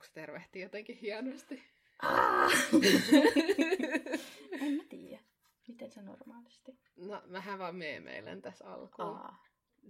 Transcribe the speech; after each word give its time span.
Onko 0.00 0.06
se 0.06 0.12
tervehti 0.12 0.60
jotenkin 0.60 0.96
hienosti? 0.96 1.62
En 4.60 4.72
mä 4.72 4.82
tiedä. 4.88 5.22
Miten 5.68 5.90
se 5.90 6.02
normaalisti? 6.02 6.78
No, 6.96 7.22
mähän 7.26 7.58
vaan 7.58 7.76
meemeilen 7.76 8.42
tässä 8.42 8.70
alkuun. 8.72 9.08
Aa. 9.08 9.44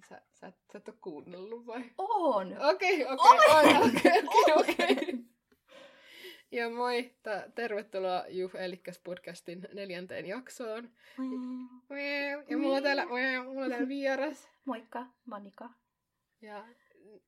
Sä, 0.09 0.23
sä, 0.33 0.53
sä 0.73 0.79
et 0.79 0.89
ole 0.89 0.97
kuunnellut 1.01 1.67
vai? 1.67 1.85
On! 1.99 2.57
Okei, 2.75 3.07
okei, 3.07 3.89
okei, 3.89 4.23
okei! 4.55 5.15
Ja 6.53 6.71
moi, 6.71 7.03
t- 7.03 7.55
tervetuloa 7.55 8.25
Juh 8.29 8.57
Elikkäs 8.57 8.99
podcastin 8.99 9.69
neljänteen 9.75 10.27
jaksoon. 10.27 10.91
Ja 12.49 12.59
mulla 12.59 12.77
on 12.77 12.83
täällä, 12.83 13.07
mulla 13.45 13.65
on 13.65 13.71
täällä 13.71 13.89
vieras. 13.89 14.49
Moikka, 14.65 15.07
Manika. 15.25 15.71
Ja 16.41 16.65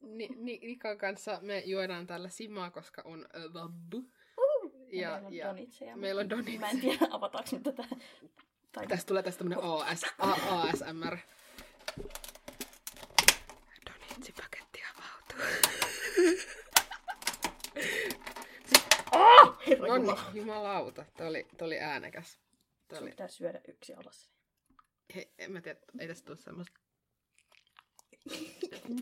Ni- 0.00 0.28
Ni- 0.36 0.58
Nikan 0.62 0.98
kanssa 0.98 1.38
me 1.42 1.58
juodaan 1.58 2.06
täällä 2.06 2.28
simaa, 2.28 2.70
koska 2.70 3.02
on 3.04 3.28
vabbu. 3.54 4.04
Ja, 4.92 5.00
Ja, 5.00 5.10
meillä 5.10 5.26
on 5.26 5.34
ja 5.34 5.46
donitseja. 5.46 5.96
meillä 5.96 6.20
on 6.20 6.30
donitseja. 6.30 6.60
Mä 6.60 6.70
en 6.70 6.80
tiedä, 6.80 7.06
avataanko 7.10 7.50
me 7.52 7.60
tätä. 7.60 7.84
Tai 8.72 8.86
tästä 8.86 9.08
tulee 9.08 9.22
tästä 9.22 9.38
tämmönen 9.38 9.64
AS, 9.64 10.04
A, 10.18 10.32
ASMR. 10.32 11.16
Donitsipaketti 13.90 14.80
avautuu. 14.94 15.38
Herra 19.66 19.86
No 19.88 19.96
niin, 19.98 20.16
jumalauta. 20.34 21.04
Toi 21.16 21.26
oli, 21.26 21.46
toi 21.58 21.66
oli 21.66 21.78
äänekäs. 21.78 22.38
Sun 22.88 23.02
oli, 23.02 23.10
pitää 23.10 23.28
syödä 23.28 23.60
yksi 23.68 23.94
alas. 23.94 24.30
hei, 25.14 25.32
en 25.38 25.52
mä 25.52 25.60
tiedä, 25.60 25.78
ei 25.98 26.08
tästä 26.08 26.26
tule 26.26 26.36
semmoista. 26.36 26.80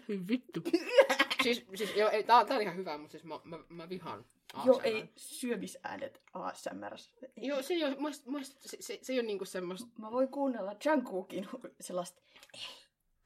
Hyi 0.08 0.28
vittu. 0.28 0.60
siis, 1.42 1.66
siis 1.74 1.96
joo, 1.96 2.10
ei, 2.10 2.24
tää, 2.24 2.44
tää 2.44 2.56
on 2.56 2.62
ihan 2.62 2.76
hyvä, 2.76 2.98
mutta 2.98 3.12
siis 3.12 3.24
mä, 3.24 3.40
mä, 3.44 3.58
mä 3.68 3.88
vihaan 3.88 4.24
Joo, 4.64 4.76
ASMR. 4.76 4.86
ei 4.86 5.10
syömisäänet 5.16 6.22
ASMR. 6.32 6.96
Joo, 7.36 7.62
se 7.62 7.74
ei 7.74 7.84
ole, 7.84 7.96
muist, 7.98 8.26
muist, 8.26 8.56
se, 8.60 8.76
se, 8.80 8.98
se 9.02 9.12
ei 9.12 9.18
ole 9.18 9.26
niinku 9.26 9.44
semmoista, 9.44 9.88
Mä 9.98 10.10
voin 10.10 10.28
kuunnella 10.28 10.76
Jungkookin 10.84 11.48
sellaista 11.80 12.22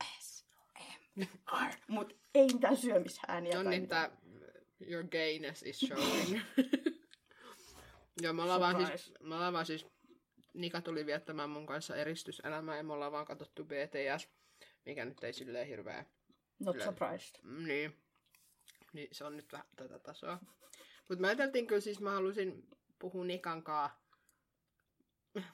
ASMR, 0.01 1.75
mut 1.89 2.17
ei 2.35 2.47
mitään 2.47 2.77
syömisääniä. 2.77 3.53
tai 3.53 3.65
niin, 3.65 3.89
tää 3.89 4.11
your 4.81 5.05
gayness 5.05 5.63
is 5.63 5.81
showing. 5.81 6.41
Joo, 8.23 8.33
me 8.33 8.43
ollaan 8.43 8.61
vaan 8.61 8.87
siis, 8.87 9.13
me 9.21 9.35
ollaan 9.35 9.53
vaan 9.53 9.67
siis, 9.67 9.87
Nika 10.55 10.81
tuli 10.81 11.07
viettämään 11.07 11.51
mun 11.51 11.67
kanssa 11.67 11.97
eristyselämää 11.97 12.77
ja 12.77 12.83
me 12.83 12.93
ollaan 12.93 13.13
vaan 13.13 13.27
katsottu 13.27 13.65
BTS, 13.65 14.29
mikä 14.87 15.05
nyt 15.05 15.25
ei 15.25 15.33
silleen 15.33 15.67
hirveä 15.67 16.05
Not 16.59 16.73
Kyllä. 16.75 16.85
surprised. 16.85 17.41
Mm, 17.43 17.65
Niin. 17.65 17.97
Niin 18.93 19.09
se 19.13 19.25
on 19.25 19.37
nyt 19.37 19.53
vähän 19.53 19.67
tätä 19.77 19.99
tasoa. 19.99 20.41
Mutta 21.09 21.21
mä 21.21 21.27
ajateltiin 21.27 21.67
kyllä 21.67 21.81
siis, 21.81 22.01
mä 22.01 22.11
halusin 22.11 22.69
puhua 22.99 23.25
Nikan 23.25 23.63
kaa 23.63 24.05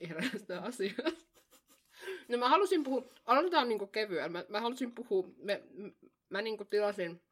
eräästä 0.00 0.62
asiasta. 0.62 1.10
No 2.28 2.38
mä 2.38 2.48
halusin 2.48 2.84
puhua, 2.84 3.04
aloitetaan 3.24 3.68
niinku 3.68 3.86
kevyellä. 3.86 4.28
Mä, 4.28 4.44
mä 4.48 4.60
halusin 4.60 4.92
puhua, 4.94 5.28
me, 5.36 5.62
m- 5.70 6.06
mä 6.28 6.42
niinku 6.42 6.64
tilasin, 6.64 7.22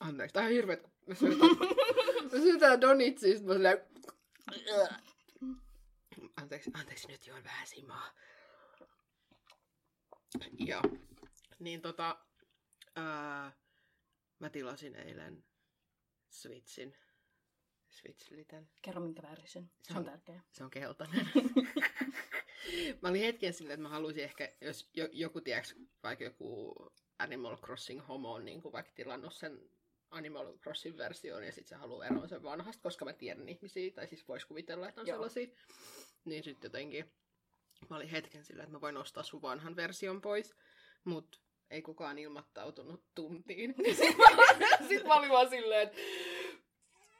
anteeksi, 0.00 0.32
tää 0.34 0.44
on 0.44 0.50
hirveet, 0.50 0.82
kun 0.82 0.92
mä 1.06 1.14
syötän, 1.14 1.48
mä 2.32 2.38
syötän 2.40 2.80
donitsista, 2.80 3.46
mä 3.46 3.52
silleen, 3.54 3.78
anteeksi, 6.36 6.70
anteeksi, 6.74 7.08
nyt 7.08 7.26
juon 7.26 7.44
vähän 7.44 7.66
simaa. 7.66 8.12
Joo. 10.58 10.82
Niin 11.58 11.80
tota, 11.80 12.18
ää, 12.96 13.52
mä 14.38 14.50
tilasin 14.50 14.96
eilen 14.96 15.44
Switchin. 16.30 16.96
Switch 17.90 18.32
Liten. 18.32 18.68
Kerro 18.82 19.00
minkä 19.00 19.22
värisen. 19.22 19.70
Se 19.82 19.98
on 19.98 20.04
tärkeä. 20.04 20.42
Se 20.50 20.64
on 20.64 20.70
keltainen. 20.70 21.30
mä 23.02 23.08
olin 23.08 23.22
hetken 23.22 23.52
silleen, 23.52 23.74
että 23.74 23.82
mä 23.82 23.88
haluaisin 23.88 24.24
ehkä, 24.24 24.52
jos 24.60 24.90
jo, 24.94 25.08
joku 25.12 25.40
tiedäks, 25.40 25.76
vaikka 26.02 26.24
joku 26.24 26.74
Animal 27.18 27.56
Crossing 27.56 28.08
homo 28.08 28.32
on 28.32 28.44
niin 28.44 28.62
kuin 28.62 28.72
vaikka 28.72 28.92
tilannut 28.94 29.34
sen 29.34 29.70
Animal 30.10 30.58
Crossing 30.58 30.96
versioon 30.96 31.46
ja 31.46 31.52
sit 31.52 31.66
se 31.66 31.74
haluaa 31.74 32.06
eroon 32.06 32.28
sen 32.28 32.42
vanhasta, 32.42 32.82
koska 32.82 33.04
mä 33.04 33.12
tiedän 33.12 33.48
ihmisiä, 33.48 33.90
tai 33.90 34.06
siis 34.06 34.28
vois 34.28 34.44
kuvitella, 34.44 34.88
että 34.88 35.00
on 35.00 35.06
Joo. 35.06 35.14
sellaisia. 35.14 35.46
Niin 36.24 36.44
sitten 36.44 36.68
jotenkin 36.68 37.12
mä 37.90 37.96
olin 37.96 38.08
hetken 38.08 38.44
silleen, 38.44 38.64
että 38.64 38.76
mä 38.76 38.80
voin 38.80 38.96
ostaa 38.96 39.22
sun 39.22 39.42
vanhan 39.42 39.76
version 39.76 40.20
pois, 40.20 40.54
mut 41.04 41.42
ei 41.70 41.82
kukaan 41.82 42.18
ilmoittautunut 42.18 43.04
tuntiin. 43.14 43.74
Sitten 43.96 44.16
mä, 44.16 44.88
sit 44.88 45.04
mä 45.06 45.14
olin 45.14 45.30
vaan 45.30 45.48
silleen, 45.48 45.82
että 45.88 45.98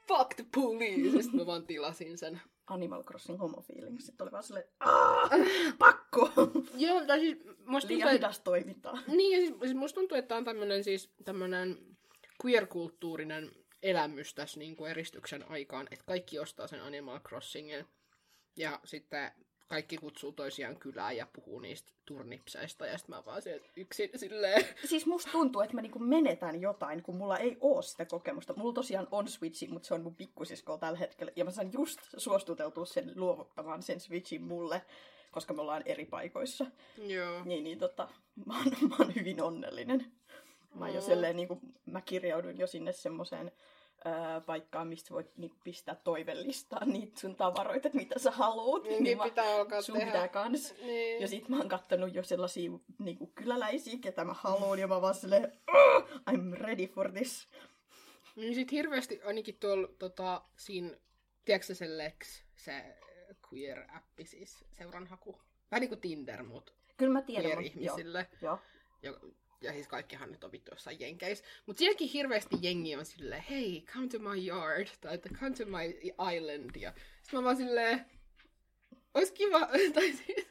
fuck 0.08 0.34
the 0.34 0.44
police. 0.54 1.22
Sitten 1.22 1.40
mä 1.40 1.46
vaan 1.46 1.66
tilasin 1.66 2.18
sen. 2.18 2.40
Animal 2.66 3.04
Crossing 3.04 3.40
homo 3.40 3.62
feelings. 3.62 4.06
Sitten 4.06 4.24
oli 4.24 4.32
vaan 4.32 4.42
silleen, 4.42 4.64
"Aa, 4.80 5.30
pakko! 5.78 6.30
Joo, 6.76 7.04
tai 7.06 7.20
siis 7.20 7.38
musta 7.44 7.88
tuntuu, 7.88 7.96
Liian 8.06 8.12
hidas 8.12 8.40
toimintaa. 8.40 8.98
niin, 9.06 9.40
ja 9.40 9.46
siis, 9.48 9.60
siis 9.60 9.74
musta 9.74 10.00
tuntuu, 10.00 10.18
että 10.18 10.36
on 10.36 10.44
tämmönen 10.44 10.84
siis 10.84 11.12
tämmönen 11.24 11.78
queer-kulttuurinen 12.44 13.50
elämys 13.82 14.34
tässä 14.34 14.58
niin 14.58 14.76
kuin 14.76 14.90
eristyksen 14.90 15.50
aikaan, 15.50 15.86
että 15.90 16.04
kaikki 16.06 16.38
ostaa 16.38 16.66
sen 16.66 16.82
Animal 16.82 17.20
Crossingin 17.20 17.86
ja 18.56 18.80
sitten 18.84 19.32
kaikki 19.68 19.96
kutsuu 19.96 20.32
toisiaan 20.32 20.76
kylään 20.76 21.16
ja 21.16 21.26
puhuu 21.32 21.58
niistä 21.60 21.92
turnipseista 22.04 22.86
ja 22.86 22.98
sitten 22.98 23.16
mä 23.16 23.22
vaan 23.26 23.42
sieltä 23.42 23.66
yksin 23.76 24.10
silleen. 24.16 24.64
Siis 24.84 25.06
musta 25.06 25.32
tuntuu, 25.32 25.62
että 25.62 25.74
mä 25.74 25.82
niinku 25.82 25.98
menetän 25.98 26.60
jotain, 26.60 27.02
kun 27.02 27.16
mulla 27.16 27.38
ei 27.38 27.56
oo 27.60 27.82
sitä 27.82 28.04
kokemusta. 28.04 28.54
Mulla 28.56 28.72
tosiaan 28.74 29.08
on 29.10 29.28
Switchi, 29.28 29.68
mutta 29.68 29.86
se 29.86 29.94
on 29.94 30.02
mun 30.02 30.14
pikkusiskolla 30.16 30.78
tällä 30.78 30.98
hetkellä. 30.98 31.32
Ja 31.36 31.44
mä 31.44 31.50
sain 31.50 31.72
just 31.72 32.00
suostuteltua 32.16 32.84
sen 32.86 33.12
luovuttamaan 33.16 33.82
sen 33.82 34.00
Switchin 34.00 34.42
mulle, 34.42 34.82
koska 35.30 35.54
me 35.54 35.60
ollaan 35.60 35.82
eri 35.86 36.04
paikoissa. 36.04 36.66
Joo. 36.98 37.44
Niin, 37.44 37.64
niin 37.64 37.78
tota, 37.78 38.08
mä 38.46 38.58
oon, 38.58 38.66
mä 38.90 38.96
oon 38.98 39.14
hyvin 39.14 39.42
onnellinen. 39.42 40.12
Mä, 40.74 40.84
oon 40.84 40.94
jo 40.94 41.00
Mm. 41.00 41.06
selleen, 41.06 41.36
niin 41.36 41.48
kuin, 41.48 41.60
mä 41.86 42.00
kirjaudun 42.00 42.58
jo 42.58 42.66
sinne 42.66 42.92
semmoiseen 42.92 43.52
ää, 44.04 44.40
paikkaan, 44.40 44.88
mistä 44.88 45.14
voit 45.14 45.36
niin 45.36 45.52
pistää 45.64 45.94
toivellistaan 45.94 46.88
niitä 46.88 47.20
sun 47.20 47.36
tavaroita, 47.36 47.88
että 47.88 47.98
mitä 47.98 48.18
sä 48.18 48.30
haluut. 48.30 48.82
Niin, 48.84 49.04
niin 49.04 49.18
mä- 49.18 49.24
pitää 49.24 49.54
alkaa 49.56 49.82
sun 49.82 49.94
tehdä. 49.96 50.10
pitää 50.12 50.28
kans. 50.28 50.74
Niin. 50.82 51.22
Ja 51.22 51.28
sit 51.28 51.48
mä 51.48 51.56
oon 51.58 51.68
kattonut 51.68 52.14
jo 52.14 52.22
sellaisia 52.22 52.70
niin 52.98 53.18
kuin 53.18 53.32
kyläläisiä, 53.34 53.98
ketä 54.00 54.24
mä 54.24 54.32
haluan, 54.32 54.78
ja 54.78 54.86
mä 54.86 55.00
vaan 55.02 55.14
silleen, 55.14 55.52
"Ugh, 55.70 56.08
I'm 56.30 56.52
ready 56.58 56.86
for 56.86 57.12
this. 57.12 57.48
Niin 58.36 58.54
sit 58.54 58.72
hirveästi 58.72 59.22
ainakin 59.22 59.56
tuolla 59.60 59.88
tota, 59.98 60.42
siinä, 60.56 60.90
tiedätkö 61.44 61.66
sä 61.66 61.74
se 61.74 61.98
Lex, 61.98 62.42
se 62.56 62.96
queer-appi 63.46 64.24
siis, 64.24 64.64
seuranhaku. 64.78 65.40
Vähän 65.70 65.80
niinku 65.80 65.96
Tinder, 65.96 66.42
mut 66.42 66.74
Kyllä 66.96 67.12
mä 67.12 67.22
tiedän. 67.22 67.44
mut- 67.44 67.54
queer-ihmisille. 67.54 68.26
Joo. 68.42 68.58
Ja, 69.02 69.12
ja 69.64 69.72
siis 69.72 69.88
kaikkihan 69.88 70.32
nyt 70.32 70.44
on 70.44 70.52
vittu 70.52 70.70
jossain 70.70 71.00
jenkeissä. 71.00 71.44
Mut 71.66 71.78
sielläkin 71.78 72.08
hirveästi 72.08 72.56
jengi 72.62 72.96
on 72.96 73.06
silleen, 73.06 73.42
hei, 73.42 73.84
come 73.92 74.08
to 74.08 74.18
my 74.18 74.46
yard, 74.46 74.88
tai 75.00 75.14
että 75.14 75.28
come 75.28 75.56
to 75.56 75.64
my 75.66 76.10
island. 76.36 76.76
Ja 76.76 76.92
sit 77.22 77.32
mä 77.32 77.42
vaan 77.42 77.56
silleen, 77.56 78.04
ois 79.14 79.32
kiva, 79.32 79.60
tai 79.94 80.12
siis, 80.12 80.46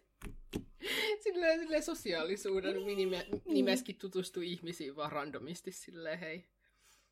silleen, 1.24 1.60
silleen 1.60 1.84
sosiaalisuuden 1.84 2.84
minime, 2.84 3.28
nimeskin 3.46 3.96
tutustuu 3.96 4.44
ihmisiin 4.44 4.96
vaan 4.96 5.12
randomisti 5.12 5.72
silleen, 5.72 6.20
hei. 6.20 6.46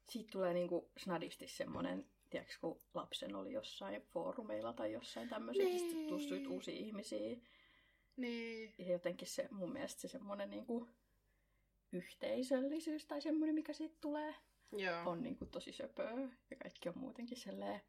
Siitä 0.10 0.32
tulee 0.32 0.54
niinku 0.54 0.92
snadisti 0.98 1.48
semmonen, 1.48 2.06
tiedätkö, 2.30 2.54
kun 2.62 2.82
lapsen 2.94 3.36
oli 3.36 3.52
jossain 3.52 4.02
foorumeilla 4.02 4.74
tai 4.74 4.92
jossain 4.92 5.30
tämmöisissä, 5.30 5.70
niin. 5.70 5.80
sitten 5.80 5.98
Niin. 5.98 6.10
tutustuit 6.10 6.48
uusiin 6.48 6.86
ihmisiin. 6.86 7.44
Niin. 8.18 8.74
Ja 8.78 8.92
jotenkin 8.92 9.28
se, 9.28 9.48
mun 9.52 9.74
mielestä 9.74 10.02
se 10.02 10.08
semmonen 10.08 10.50
niinku 10.50 10.90
yhteisöllisyys 11.91 13.06
tai 13.06 13.22
semmonen, 13.22 13.56
mikä 13.56 13.74
siitä 13.74 13.96
tulee, 14.02 14.35
Joo. 14.72 15.09
on 15.09 15.22
niinku 15.24 15.46
tosi 15.46 15.72
söpöä. 15.72 16.12
Ja 16.52 16.58
kaikki 16.64 16.90
on 16.90 16.97
muutenkin 16.97 17.38
silleen, 17.38 17.82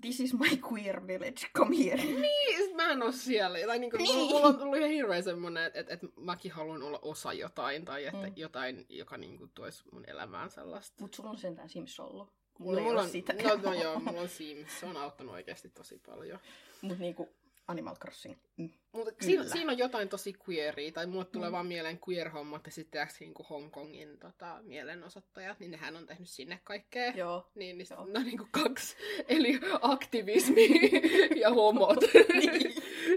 this 0.00 0.20
is 0.20 0.34
my 0.34 0.48
queer 0.72 1.06
village, 1.06 1.46
come 1.56 1.76
here. 1.84 2.04
Niin, 2.04 2.76
mä 2.76 2.90
en 2.90 3.02
oo 3.02 3.12
siellä. 3.12 3.58
Tai 3.66 3.78
niinku, 3.78 3.96
niin. 3.96 4.14
mulla, 4.16 4.46
on 4.48 4.56
tullut 4.58 4.76
ihan 4.76 4.90
hirveä 4.90 5.22
semmonen, 5.22 5.64
että 5.64 5.80
et, 5.80 5.90
et 5.90 6.00
mäkin 6.16 6.52
haluan 6.52 6.82
olla 6.82 6.98
osa 7.02 7.32
jotain, 7.32 7.84
tai 7.84 8.04
että 8.04 8.26
Mm. 8.26 8.32
jotain, 8.36 8.86
joka 8.88 9.16
niinku 9.16 9.46
tois 9.54 9.84
mun 9.92 10.04
elämään 10.06 10.50
sellaista. 10.50 10.96
Mut 11.02 11.14
sulla 11.14 11.30
on 11.30 11.38
sentään 11.38 11.68
Sims 11.68 12.00
ollut. 12.00 12.26
No, 12.28 12.64
Mulla 12.64 12.78
ei 12.80 12.84
mulla 12.84 13.02
on, 13.02 13.08
sitä. 13.08 13.32
no, 13.32 13.56
no 13.62 13.72
joo, 13.74 14.00
mulla 14.00 14.20
on 14.20 14.28
Sims. 14.28 14.80
Se 14.80 14.86
on 14.86 14.96
auttanut 14.96 15.34
oikeasti 15.34 15.68
tosi 15.68 15.98
paljon. 16.06 16.38
Mut 16.82 16.98
niinku 16.98 17.28
Animal 17.68 17.96
Crossing. 17.96 18.36
Mm. 18.56 18.70
Mutta 18.92 19.24
siinä, 19.24 19.44
siinä, 19.44 19.72
on 19.72 19.78
jotain 19.78 20.08
tosi 20.08 20.34
queeria, 20.48 20.92
tai 20.92 21.06
mulle 21.06 21.24
tulee 21.24 21.48
Mm. 21.48 21.52
vaan 21.52 21.66
mieleen 21.66 22.00
queer-hommat, 22.08 22.66
ja 22.66 22.72
sitten 22.72 23.08
niinku 23.20 23.42
Hongkongin 23.50 24.18
tota, 24.18 24.58
mielenosoittajat, 24.62 25.60
niin 25.60 25.70
nehän 25.70 25.96
on 25.96 26.06
tehnyt 26.06 26.28
sinne 26.28 26.60
kaikkea. 26.64 27.12
Joo. 27.16 27.50
Niin, 27.54 27.78
niin 27.78 27.86
Joo. 27.90 28.06
ne 28.12 28.18
on 28.18 28.24
niinku 28.26 28.46
kaksi, 28.50 28.96
eli 29.28 29.60
aktivismi 29.80 30.68
ja 31.42 31.50
homot. 31.50 31.98
Niin. 32.32 32.74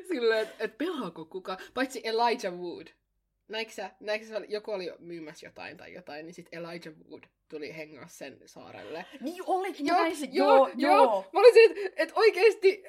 Silleen, 0.07 0.41
että 0.43 0.63
et 0.63 0.77
pelaako 0.77 1.25
kuka, 1.25 1.57
paitsi 1.73 2.01
Elijah 2.03 2.53
Wood. 2.53 2.87
näikö 3.47 3.71
sä, 3.71 3.91
näikö 3.99 4.25
sä, 4.25 4.41
joku 4.49 4.71
oli 4.71 4.91
myymässä 4.99 5.47
jotain 5.47 5.77
tai 5.77 5.93
jotain, 5.93 6.25
niin 6.25 6.33
sitten 6.33 6.59
Elijah 6.59 6.93
Wood 7.09 7.23
tuli 7.49 7.75
hengaa 7.75 8.07
sen 8.07 8.39
saarelle. 8.45 9.05
Niin 9.21 9.43
olikin, 9.45 9.85
Joo, 9.85 9.97
näin 10.01 10.15
se, 10.15 10.27
joo, 10.31 10.47
joo, 10.57 10.67
joo. 10.77 10.95
joo. 10.95 11.29
Mä 11.33 11.39
olisin, 11.39 11.71
että 11.77 12.03
et 12.03 12.11
oikeesti 12.15 12.83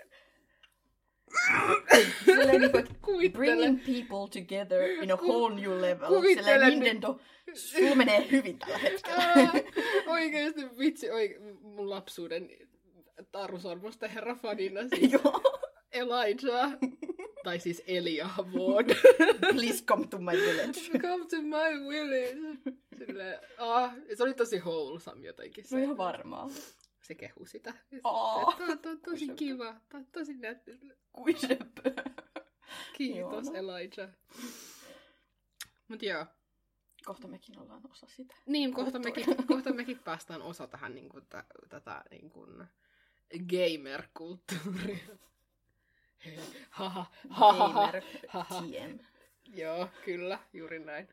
Silleen 2.25 2.71
kuvittele. 3.03 3.33
bringing 3.45 3.81
people 3.81 4.29
together 4.43 4.83
in 5.03 5.11
a 5.11 5.17
whole 5.17 5.55
new 5.55 5.81
level. 5.81 6.23
Silleen. 6.23 6.61
Nintendo, 6.81 7.19
sulla 7.55 7.95
menee 7.95 8.27
hyvin 8.31 8.59
tällä 8.59 8.79
hetkellä. 8.79 9.17
Ää, 9.23 9.53
Oikeesti 10.07 10.79
vitsi, 10.79 11.11
oike, 11.11 11.39
mun 11.63 11.91
lapsuuden 11.91 12.51
tarusormusten 13.33 14.11
herra 14.11 14.35
fanina 14.35 14.81
siis 14.89 15.13
Joo. 15.25 15.43
Elijah. 15.93 16.73
tai 17.45 17.59
siis 17.61 17.83
Elijah 17.87 18.39
Wood. 18.55 18.87
Please 19.53 19.85
come 19.85 20.07
to 20.07 20.19
my 20.19 20.33
village. 20.33 20.81
Come 21.09 21.25
to 21.27 21.43
my 21.43 21.89
village. 21.89 22.59
Silleen, 22.99 23.39
ah, 23.59 23.93
se 24.17 24.23
oli 24.23 24.35
tosi 24.35 24.59
wholesome 24.59 25.27
jotenkin. 25.27 25.65
Se, 25.65 25.77
No 25.77 25.83
ihan 25.83 25.97
varmaa. 25.97 26.51
Se 27.07 27.15
kehu 27.15 27.47
sitä. 27.47 27.75
Tämä 27.91 28.01
on, 28.05 28.55
on 28.87 29.01
tosi 29.05 29.29
kiva. 29.29 29.81
Tämä 29.89 30.01
on 30.01 30.07
tosi 30.13 30.35
nätti. 30.35 30.81
Kuin 31.13 31.41
söpö. 31.41 31.95
Kiitos. 32.97 33.49
Elijah. 33.49 34.11
Mut 35.89 36.03
joo. 36.03 36.27
Kohta 37.05 37.29
mekin 37.29 37.59
ollaan 37.59 37.91
osa 37.91 38.07
sitä. 38.07 38.35
Niin, 38.47 38.75
kohta 38.75 38.99
mekin, 38.99 39.47
kohta 39.47 39.73
mekin 39.73 39.99
päästään 39.99 40.43
osa 40.43 40.67
tähän 40.67 40.95
niin 40.95 41.09
kuin, 41.09 41.27
tä, 41.27 41.45
tätä 41.69 42.05
niin 42.11 42.31
kuin, 42.31 42.65
gamer-kulttuuria. 43.31 45.19
Haha, 46.71 47.07
haha, 47.29 47.93
haha. 48.29 48.63
Joo, 49.47 49.89
kyllä, 50.05 50.39
juuri 50.53 50.79
näin. 50.79 51.09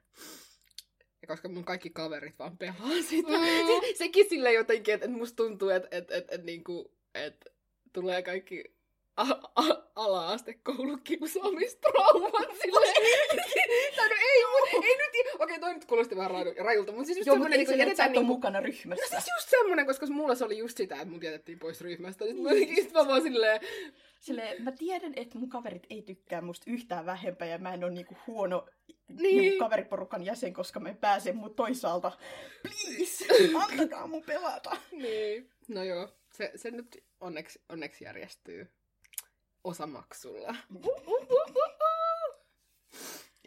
Ja 1.23 1.27
koska 1.27 1.49
mun 1.49 1.63
kaikki 1.63 1.89
kaverit 1.89 2.39
vaan 2.39 2.57
pelaa 2.57 3.01
sitä. 3.09 3.29
Mm. 3.29 3.67
Se, 3.67 3.95
sekin 3.95 4.29
sille 4.29 4.53
jotenkin, 4.53 4.93
että 4.93 5.05
et 5.05 5.11
musta 5.11 5.35
tuntuu, 5.35 5.69
että 5.69 5.87
et, 5.91 6.11
et, 6.11 6.25
et, 6.31 6.43
niinku, 6.43 6.91
et 7.15 7.45
tulee 7.93 8.21
kaikki 8.21 8.72
a- 9.17 9.49
a- 9.55 9.83
ala-astekoulukiusaamistraumat 9.95 12.33
silleen. 12.61 12.95
tai 13.95 14.09
no 14.09 14.15
ei, 14.21 14.43
mut, 14.51 14.69
ei 14.85 14.97
nyt, 14.97 15.13
okei 15.39 15.59
toi 15.59 15.73
nyt 15.73 15.85
kuulosti 15.85 16.15
vähän 16.15 16.31
raju- 16.31 16.63
rajulta, 16.63 16.91
mutta 16.91 17.05
siis 17.05 17.17
just 17.17 17.27
Joo, 17.27 17.35
mutta 17.35 17.43
semmonen, 17.49 17.59
ei 17.59 17.65
niinku, 17.65 17.77
se, 17.77 17.83
että 17.83 17.95
sä 17.97 18.03
et 18.05 18.09
ole 18.09 18.17
niinku 18.19 18.33
mukana 18.33 18.59
No 18.59 18.65
ryhmässä. 18.65 19.19
siis 19.19 19.31
just 19.37 19.49
semmonen, 19.49 19.85
koska 19.85 20.05
mulla 20.07 20.35
se 20.35 20.45
oli 20.45 20.57
just 20.57 20.77
sitä, 20.77 20.95
että 20.95 21.07
mut 21.07 21.23
jätettiin 21.23 21.59
pois 21.59 21.81
ryhmästä. 21.81 22.25
Sitten 22.25 22.43
mä, 22.43 22.49
sit 22.75 22.91
mä 22.93 23.07
vaan 23.07 23.21
silleen, 23.21 23.61
Silleen, 24.19 24.63
mä 24.63 24.71
tiedän, 24.71 25.13
että 25.15 25.37
mun 25.37 25.49
kaverit 25.49 25.87
ei 25.89 26.01
tykkää 26.01 26.41
musta 26.41 26.71
yhtään 26.71 27.05
vähempää 27.05 27.47
ja 27.47 27.57
mä 27.57 27.73
en 27.73 27.83
ole 27.83 27.91
niinku 27.93 28.17
huono 28.27 28.65
Niin. 29.09 29.41
niinku 29.41 29.65
kaveriporukan 29.65 30.25
jäsen, 30.25 30.53
koska 30.53 30.79
mä 30.79 30.89
en 30.89 30.97
pääse, 30.97 31.31
mutta 31.33 31.55
toisaalta, 31.55 32.11
please, 32.61 33.25
antakaa 33.71 34.07
mun 34.07 34.23
pelata. 34.23 34.77
niin. 34.91 35.49
No 35.67 35.83
joo, 35.83 36.09
se, 36.33 36.51
se 36.55 36.71
nyt 36.71 37.03
onneksi, 37.19 37.61
onneksi 37.69 38.03
järjestyy 38.03 38.67
osamaksulla. 39.63 40.55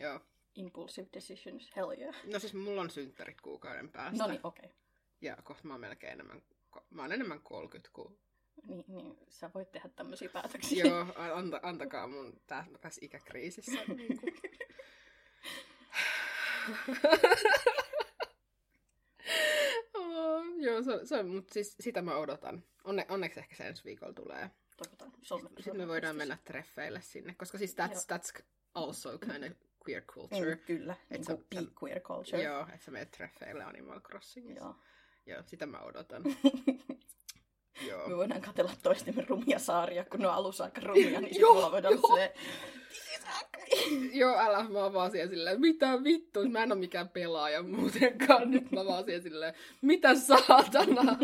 joo. 0.01 0.21
Impulsive 0.55 1.09
decisions, 1.13 1.71
hell 1.77 1.91
yeah. 1.99 2.15
No 2.33 2.39
siis 2.39 2.55
mulla 2.55 2.81
on 2.81 2.91
synttärit 2.91 3.41
kuukauden 3.41 3.91
päästä. 3.91 4.19
No 4.19 4.27
niin, 4.27 4.41
okei. 4.43 4.65
Okay. 4.67 4.77
Ja 5.21 5.37
kohta 5.45 5.69
mä 5.69 5.75
oon 5.75 5.81
melkein 5.81 6.13
enemmän, 6.13 6.43
mä 6.91 7.03
oon 7.03 7.13
enemmän 7.13 7.41
30 7.41 7.91
kuin... 7.93 8.19
Niin, 8.67 8.85
niin, 8.89 9.19
sä 9.29 9.51
voit 9.55 9.73
tehdä 9.73 9.89
tämmöisiä 9.89 10.29
päätöksiä. 10.29 10.85
Joo, 10.85 11.07
anta, 11.17 11.61
antakaa 11.63 12.07
mun 12.07 12.41
tässä 12.81 13.01
ikäkriisissä. 13.03 13.81
Niin 13.97 14.21
kuin. 14.21 14.35
oh, 19.95 20.45
joo, 20.57 20.83
se, 20.83 21.01
se, 21.05 21.23
mutta 21.23 21.55
siis 21.55 21.77
sitä 21.81 22.03
mä 22.03 22.17
odotan. 22.17 22.65
Onne, 22.85 23.07
onneksi 23.09 23.41
ehkä 23.41 23.57
se 23.57 23.69
ensi 23.69 23.85
viikolla 23.85 24.12
tulee. 24.12 24.51
Toivotaan. 24.76 25.12
Sitten 25.56 25.76
me 25.76 25.88
voidaan 25.88 26.17
mennä 26.17 26.38
treffeille 26.44 27.00
sinne, 27.00 27.34
koska 27.34 27.58
siis 27.58 27.75
that's, 27.76 28.17
that's 28.17 28.43
also 28.75 29.19
kind 29.19 29.44
of 29.44 29.52
queer 29.88 30.02
culture. 30.02 30.55
Mm, 30.55 30.61
kyllä, 30.67 30.96
Et 31.11 31.11
niin 31.11 31.26
kuin 31.26 31.46
peak 31.55 31.82
queer 31.82 32.00
culture. 32.00 32.43
Joo, 32.43 32.61
että 32.61 32.84
sä 32.84 32.90
menet 32.90 33.11
treffeille 33.11 33.64
Animal 33.64 34.00
Crossingissa. 34.00 34.64
Joo. 34.64 34.75
Joo. 35.26 35.43
Sitä 35.46 35.67
mä 35.67 35.78
odotan. 35.81 36.23
Joo. 37.88 38.08
Me 38.08 38.17
voidaan 38.17 38.40
katella 38.40 38.73
toistemme 38.82 39.25
rumia 39.28 39.58
saaria, 39.58 40.05
kun 40.05 40.20
ne 40.20 40.28
on 40.28 40.34
alussa 40.34 40.64
aika 40.64 40.81
rumia, 40.87 41.20
niin 41.20 41.23
Joo, 41.23 41.31
sitten 41.31 41.49
mulla 41.55 41.70
voidaan 41.70 41.94
joo. 41.94 42.00
olla 42.02 42.14
silleen, 42.14 42.32
"This 42.88 42.99
is 43.14 43.26
ugly." 43.40 44.11
Joo, 44.12 44.38
älä, 44.38 44.69
mä 44.69 44.78
oon 44.78 44.93
vaan 44.93 45.11
siellä 45.11 45.31
silleen, 45.31 45.61
mitä 45.61 46.05
vittu, 46.05 46.49
mä 46.49 46.62
en 46.62 46.73
oo 46.73 46.78
mikään 46.78 47.08
pelaaja 47.08 47.62
muutenkaan, 47.62 48.50
nyt 48.50 48.70
mä 48.73 48.84
vaan 48.84 49.05
siellä 49.05 49.23
silleen, 49.23 49.55
mitä 49.82 50.14
saatana, 50.14 51.19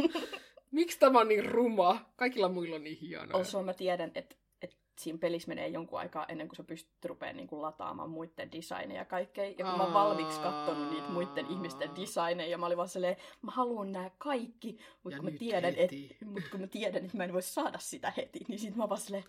miksi 0.73 0.99
tämä 0.99 1.21
on 1.21 1.29
niin 1.29 1.45
ruma, 1.45 2.13
kaikilla 2.17 2.49
muilla 2.49 2.77
on 2.77 2.85
niin 2.85 2.99
hienoa. 2.99 3.39
Also 3.39 3.63
mä 3.63 3.75
tiedän, 3.75 4.11
että 4.15 4.37
että 4.63 5.03
siinä 5.03 5.19
pelissä 5.19 5.49
menee 5.49 5.69
jonkun 5.69 5.99
aikaa 5.99 6.27
ennen 6.27 6.49
kuin 6.49 6.57
sä 6.57 6.65
pystyt 6.65 7.05
rupeaa 7.05 7.33
niinku 7.33 7.63
lataamaan 7.63 8.11
muiden 8.11 8.53
designeja 8.53 9.01
ja 9.01 9.05
kaikkea. 9.05 9.45
Ja 9.45 9.55
kun 9.55 9.77
mä 9.77 9.83
oon 9.85 9.95
valmiiksi 9.95 10.41
katsonut 10.41 10.91
niitä 10.91 11.09
muiden 11.09 11.47
ihmisten 11.51 11.91
designeja, 11.97 12.51
ja 12.51 12.59
mä 12.59 12.67
olin 12.67 12.77
vaan 12.77 12.89
silleen, 12.89 13.17
mä 13.43 13.51
haluan 13.51 13.93
nää 13.93 14.11
kaikki, 14.19 14.79
mutta 15.03 15.19
kun, 15.19 15.33
mä 15.33 15.39
tiedän, 15.39 15.75
et, 15.77 15.91
mut 16.25 16.43
kun 16.51 16.61
mä 16.61 16.67
tiedän, 16.67 17.05
että 17.05 17.17
mä 17.17 17.25
en 17.25 17.33
voi 17.33 17.43
saada 17.43 17.79
sitä 17.79 18.13
heti, 18.17 18.41
niin 18.49 18.59
sit 18.59 18.77
mä 18.77 18.89
vaan 18.89 19.01
silleen, 19.01 19.25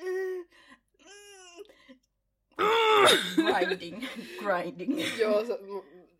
"Mm, 0.00 0.38
mm." 0.98 1.64
grinding, 3.52 4.04
grinding. 4.38 5.18
Joo, 5.18 5.44
se, 5.44 5.58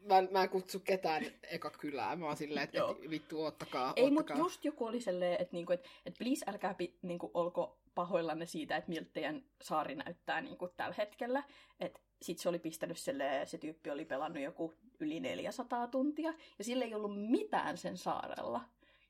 mä, 0.05 0.19
en- 0.19 0.29
mä 0.31 0.43
en 0.43 0.49
kutsu 0.49 0.81
ketään 0.81 1.25
eka 1.51 1.71
kylään, 1.71 2.19
mä 2.19 2.27
oon 2.27 2.37
silleen, 2.37 2.65
että 2.65 2.79
et, 2.79 3.11
vittu, 3.11 3.45
ottakaa, 3.45 3.93
Ei, 3.97 4.11
mutta 4.11 4.35
just 4.35 4.65
joku 4.65 4.87
oli 4.87 5.01
silleen, 5.01 5.33
että 5.41 5.57
niinku, 5.57 5.73
et, 5.73 5.85
et 6.07 6.15
please 6.19 6.45
älkää 6.51 6.75
pi, 6.75 6.99
niinku, 7.03 7.31
olko 7.35 7.79
pahoillanne 7.95 8.47
siitä, 8.47 8.77
että 8.77 8.91
miltä 8.91 9.11
teidän 9.13 9.45
saari 9.63 9.95
näyttää 9.95 10.41
niinku, 10.41 10.69
tällä 10.69 10.95
hetkellä. 10.99 11.43
Et 11.81 12.01
sit 12.23 12.39
se 12.39 12.49
oli 12.49 12.59
pistänyt 12.59 12.99
silleen, 12.99 13.47
se 13.47 13.59
tyyppi 13.59 13.91
oli 13.91 14.05
pelannut 14.05 14.43
joku 14.43 14.75
yli 15.01 15.21
400 15.21 15.87
tuntia, 15.87 16.35
ja 16.59 16.65
sillä 16.65 16.85
ei 16.85 16.95
ollut 16.95 17.31
mitään 17.31 17.79
sen 17.79 17.97
saarella. 17.97 18.61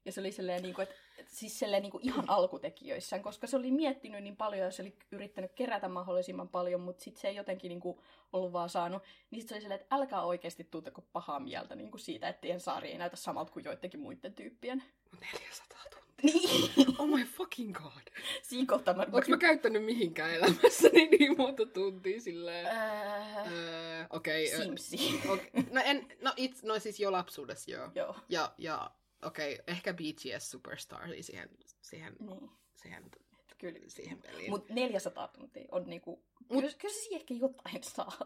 Ja 0.04 0.12
se 0.12 0.20
oli 0.20 0.32
silleen, 0.32 0.62
niinku, 0.62 0.80
että 0.80 0.94
et, 1.18 1.28
siis 1.28 1.58
silleen, 1.58 1.82
niinku, 1.82 2.00
ihan 2.02 2.24
alkutekijöissään, 2.28 3.22
koska 3.22 3.46
se 3.46 3.56
oli 3.56 3.70
miettinyt 3.70 4.22
niin 4.22 4.36
paljon 4.36 4.64
ja 4.64 4.70
se 4.70 4.82
oli 4.82 4.96
yrittänyt 5.10 5.52
kerätä 5.52 5.88
mahdollisimman 5.88 6.48
paljon, 6.48 6.80
mutta 6.80 7.04
sitten 7.04 7.20
se 7.20 7.28
ei 7.28 7.36
jotenkin 7.36 7.68
niinku, 7.68 8.02
ollut 8.32 8.52
vaan 8.52 8.68
saanut. 8.68 9.02
Niin 9.30 9.40
sitten 9.40 9.48
se 9.48 9.54
oli 9.54 9.62
silleen, 9.62 9.80
että 9.80 9.96
älkää 9.96 10.22
oikeasti 10.22 10.64
tunteko 10.64 11.02
pahaa 11.12 11.40
mieltä 11.40 11.74
niinku, 11.74 11.98
siitä, 11.98 12.28
että 12.28 12.40
teidän 12.40 12.60
saari 12.60 12.90
ei 12.90 12.98
näytä 12.98 13.16
samalta 13.16 13.52
kuin 13.52 13.64
joidenkin 13.64 14.00
muiden 14.00 14.34
tyyppien. 14.34 14.82
400 15.20 15.78
tuntia. 15.90 16.40
Niin. 16.40 16.72
Oh 16.98 17.08
my 17.08 17.24
fucking 17.24 17.74
god. 17.74 18.22
Siinä 18.42 18.66
kohtaa 18.66 18.94
mä... 18.94 19.06
Käyttänyt 19.40 19.84
mihinkään 19.84 20.34
elämässäni 20.34 21.06
niin 21.18 21.36
monta 21.38 21.66
tuntia 21.66 22.20
silleen? 22.20 22.66
Ää, 22.66 23.44
Öö, 23.50 24.04
okei. 24.10 24.54
ö, 24.54 24.56
Simsi. 24.56 25.20
okei. 25.28 25.50
No, 25.70 25.80
en, 25.84 26.08
no, 26.20 26.32
it, 26.36 26.62
no 26.62 26.78
siis 26.78 27.00
jo 27.00 27.12
lapsuudessa 27.12 27.70
joo. 27.70 27.88
Joo. 27.94 28.16
Ja, 28.28 28.52
ja 28.58 28.90
okei, 29.22 29.52
okay, 29.54 29.64
ehkä 29.66 29.94
BTS 29.94 30.50
Superstar 30.50 31.04
oli 31.04 31.22
siihen, 31.22 31.48
siihen, 31.82 32.16
Niin, 32.20 32.50
siihen, 32.74 33.10
kyllä. 33.58 33.78
siihen 33.88 34.18
peliin. 34.18 34.50
Mut 34.50 34.68
400 34.68 35.28
tuntia 35.28 35.64
on 35.72 35.84
niinku... 35.86 36.22
Mut- 36.40 36.48
Kyllä, 36.60 36.74
kyllä 36.78 36.94
se 36.94 37.00
siihen 37.00 37.20
ehkä 37.20 37.34
jotain 37.34 37.84
saa. 37.84 38.18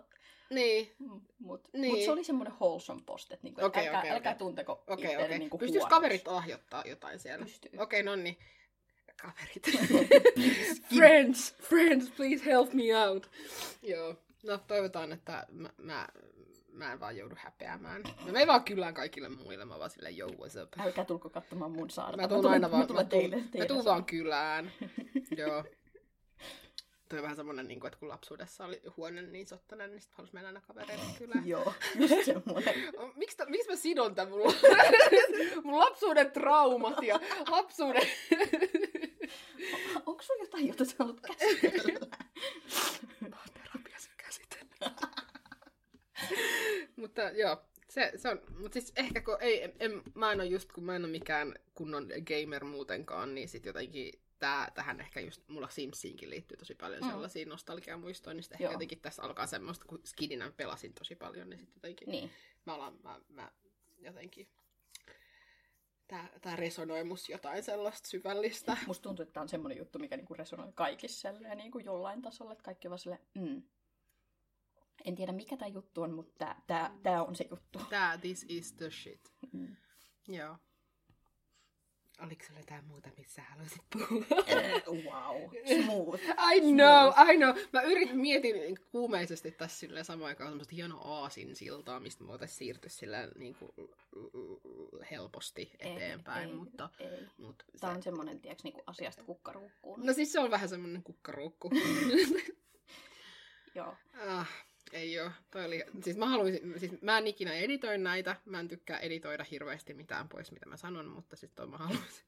Niin, 0.51 0.95
Mm, 0.99 1.21
Mut, 1.39 1.69
Niin. 1.73 1.95
mut 1.95 2.05
se 2.05 2.11
oli 2.11 2.25
semmoinen 2.25 2.55
wholesome 2.61 3.03
post, 3.07 3.33
että 3.33 3.45
niinku, 3.45 3.61
et 3.61 3.67
Okei, 3.67 3.87
älkää, 3.87 4.01
okei, 4.01 4.11
älkää 4.11 4.33
okei. 4.33 4.39
tunteko 4.39 4.73
okay, 4.73 4.95
itteenne 4.95 5.25
okei. 5.25 5.39
niinku 5.39 5.59
Pystyis 5.59 5.85
kaverit 5.87 6.27
lahjoittaa 6.27 6.83
jotain 6.87 7.19
siellä? 7.19 7.45
Pystyy. 7.45 7.71
Okei, 7.79 8.01
okay, 8.01 8.03
no 8.03 8.17
niin. 8.23 8.39
Kaverit. 9.23 9.63
Friends, 10.97 11.55
friends, 11.55 12.11
please 12.11 12.45
help 12.45 12.73
me 12.73 12.83
out. 13.07 13.31
Joo. 13.83 14.15
No, 14.43 14.59
toivotaan, 14.59 15.13
että 15.13 15.47
mä, 15.51 15.71
mä, 15.77 16.09
mä 16.77 16.93
en 16.93 17.01
vaan 17.01 17.17
joudu 17.17 17.35
häpeämään. 17.39 18.03
Mä 18.03 18.33
menen 18.33 18.49
vaan 18.49 18.65
kylään 18.65 18.95
kaikille 18.95 19.29
muille. 19.29 19.65
Mä 19.65 19.79
vaan 19.79 19.91
silleen, 19.91 20.19
yo, 20.19 20.27
what's 20.29 20.63
up? 20.63 20.73
Älkää 20.81 21.05
tulko 21.05 21.31
katsomaan 21.31 21.71
mun 21.71 21.91
saarta. 21.91 22.23
Mä 22.23 22.29
tuun 22.29 22.41
tulen- 22.45 22.53
aina 22.53 22.71
vaan, 22.71 22.81
Mä 22.83 22.87
tulen 22.87 23.05
mä 23.07 23.11
tuun, 23.11 23.21
teille, 23.21 23.37
mä 23.59 23.65
tuun 23.67 23.85
vaan 23.85 24.05
kylään. 24.05 24.73
Joo. 25.39 25.65
Toi 27.09 27.19
on 27.19 27.23
vähän 27.23 27.37
semmonen, 27.37 27.69
niin 27.69 27.81
kuin, 27.81 27.89
että 27.89 27.99
kun 28.01 28.09
lapsuudessa 28.09 28.65
oli 28.65 28.83
huone 28.97 29.23
niin 29.23 29.47
sottainen, 29.47 29.91
niin 29.91 30.01
sit 30.01 30.13
halusi 30.13 30.35
mennä 30.35 30.49
aina 30.49 30.61
kavereiden 30.61 31.07
kylään. 31.19 31.47
Joo, 31.49 31.73
just 31.95 32.15
semmoinen. 32.25 32.75
Miksi, 33.17 33.37
miksi 33.49 33.71
mä 33.71 33.77
sidon 33.77 34.15
tän 34.15 34.29
mun, 34.29 34.55
mun 35.65 35.79
lapsuuden 35.79 36.31
traumat 36.31 37.03
ja 37.03 37.21
lapsuuden... 37.51 38.03
Onko 40.07 40.23
sulla 40.23 40.43
jotain, 40.43 40.69
jota 40.69 40.85
sä 40.85 40.95
haluat 40.99 41.21
käsitellä? 41.21 42.07
Mä 43.31 43.37
oon 43.37 43.49
terapiassa 43.55 44.11
käsitellyt. 44.17 45.17
Mutta 46.97 47.23
joo, 47.23 47.63
se, 47.89 48.13
se 48.17 48.29
on, 48.29 48.41
mutta 48.59 48.73
siis 48.81 48.93
ehkä 48.97 49.21
kun 49.21 49.37
ei, 49.41 49.75
en, 49.81 50.03
mä 50.15 50.33
en 50.33 50.41
ole 50.41 50.49
just, 50.49 50.73
kun 50.73 50.85
mä 50.85 50.97
en 50.97 51.05
ole 51.05 51.11
mikään 51.13 51.55
kunnon 51.75 52.09
gamer 52.27 52.65
muutenkaan, 52.65 53.35
niin 53.35 53.49
sit 53.49 53.67
jotenkin 53.67 54.13
tää, 54.39 54.71
tähän 54.75 55.01
ehkä 55.01 55.21
just 55.21 55.43
mulla 55.49 55.69
Simsiinkin 55.69 56.31
liittyy 56.31 56.57
tosi 56.57 56.75
paljon 56.75 57.03
Mm. 57.03 57.11
sellaisia 57.11 57.47
nostalgiamuistoja, 57.47 58.35
niin 58.35 58.43
sitten 58.43 58.63
ehkä 58.63 58.73
jotenkin 58.75 59.01
tässä 59.01 59.23
alkaa 59.23 59.47
semmoista, 59.47 59.85
kun 59.85 60.01
skidinä 60.05 60.53
pelasin 60.57 60.95
tosi 60.95 61.15
paljon, 61.17 61.51
niin 61.51 61.59
sitten 61.59 61.77
jotenkin 61.77 62.09
Niin. 62.11 62.31
mä, 62.67 62.75
alan, 62.75 62.99
mä, 63.03 63.21
mä 63.29 63.53
jotenkin 63.99 64.49
tää, 66.09 66.29
tää 66.41 66.57
resonoi 66.57 67.05
mus 67.05 67.29
jotain 67.29 67.63
sellaista 67.63 68.09
syvällistä. 68.09 68.77
Musta 68.87 69.03
tuntuu, 69.03 69.23
että 69.23 69.33
tämä 69.33 69.43
on 69.43 69.49
semmoinen 69.49 69.79
juttu, 69.79 69.99
mikä 69.99 70.17
niinku 70.17 70.35
resonoi 70.35 70.73
kaikissa 70.75 71.33
niinku 71.33 71.79
jollain 71.79 72.23
tasolla, 72.23 72.53
että 72.53 72.65
kaikki 72.65 72.89
vaan 72.91 72.99
silleen, 72.99 73.21
mm. 73.35 73.63
En 75.05 75.15
tiedä 75.15 75.33
mikä 75.33 75.57
tämä 75.57 75.69
juttu 75.69 76.03
on, 76.03 76.15
mutta 76.15 76.35
tää, 76.39 76.63
tää, 76.67 76.91
tää 77.03 77.25
on 77.25 77.37
se 77.37 77.47
juttu. 77.51 77.81
Tää, 77.91 78.19
this 78.19 78.47
is 78.49 78.73
the 78.73 78.91
shit. 78.91 79.33
Mm. 79.53 79.77
Joo. 80.29 80.57
Oliko 82.21 82.45
sulla 82.45 82.61
jotain 82.61 82.85
muuta, 82.85 83.11
missä 83.19 83.43
haluaisit 83.43 83.83
puhua? 83.93 84.45
Eh, 84.47 84.83
wow, 84.87 85.51
smooth. 85.83 86.23
I 86.55 86.61
know, 86.61 87.31
I 87.31 87.37
know. 87.37 87.57
Mä 87.73 87.83
yritin, 87.83 88.19
mietin 88.19 88.79
kuumeisesti 88.93 89.51
tässä 89.51 89.79
silleen 89.79 90.05
samaan 90.05 90.29
aikaan 90.29 90.51
semmoista 90.51 90.75
hienoa 90.75 91.19
aasin 91.19 91.57
siltaa, 91.57 92.01
mistä 92.01 92.25
me 92.25 92.29
voitaisiin 92.29 92.59
siirtyä 92.59 92.91
silleen 92.91 93.31
niin 93.39 93.55
kuin, 93.55 93.73
helposti 95.11 95.71
eteenpäin, 95.79 96.49
ei, 96.49 96.55
mutta, 96.55 96.91
Ei. 96.99 97.27
mutta 97.39 97.65
se, 97.73 97.79
Tämä 97.79 97.93
on 97.93 98.03
semmoinen, 98.03 98.41
tiedätkö, 98.41 98.63
niinku 98.65 98.83
asiasta 98.87 99.25
kukkaruukkuun. 99.25 100.07
No 100.07 100.13
siis 100.13 100.33
se 100.33 100.41
on 100.41 100.51
vähän 100.51 100.69
semmoinen 100.69 101.03
kukkaruukku. 101.03 101.71
Joo. 103.75 103.95
ah, 104.29 104.49
ei 104.97 105.21
oo. 105.21 105.31
Toi 105.51 105.65
oli, 105.65 105.85
siis 106.03 106.17
mä 106.17 106.27
haluaisin, 106.27 106.75
siis 106.81 107.03
mä 107.03 107.19
en 107.19 107.27
ikinä 107.27 107.55
editoin 107.55 108.03
näitä, 108.03 108.37
mä 108.45 108.61
en 108.61 108.69
tykkää 108.69 108.99
editoida 108.99 109.45
hirveästi 109.51 109.95
mitään 109.95 110.29
pois, 110.29 110.53
mitä 110.53 110.67
mä 110.67 110.77
sanon, 110.77 111.09
mutta 111.09 111.37
sitten 111.37 111.57
toi 111.57 111.67
mä 111.67 111.79
haluaisin, 111.79 112.25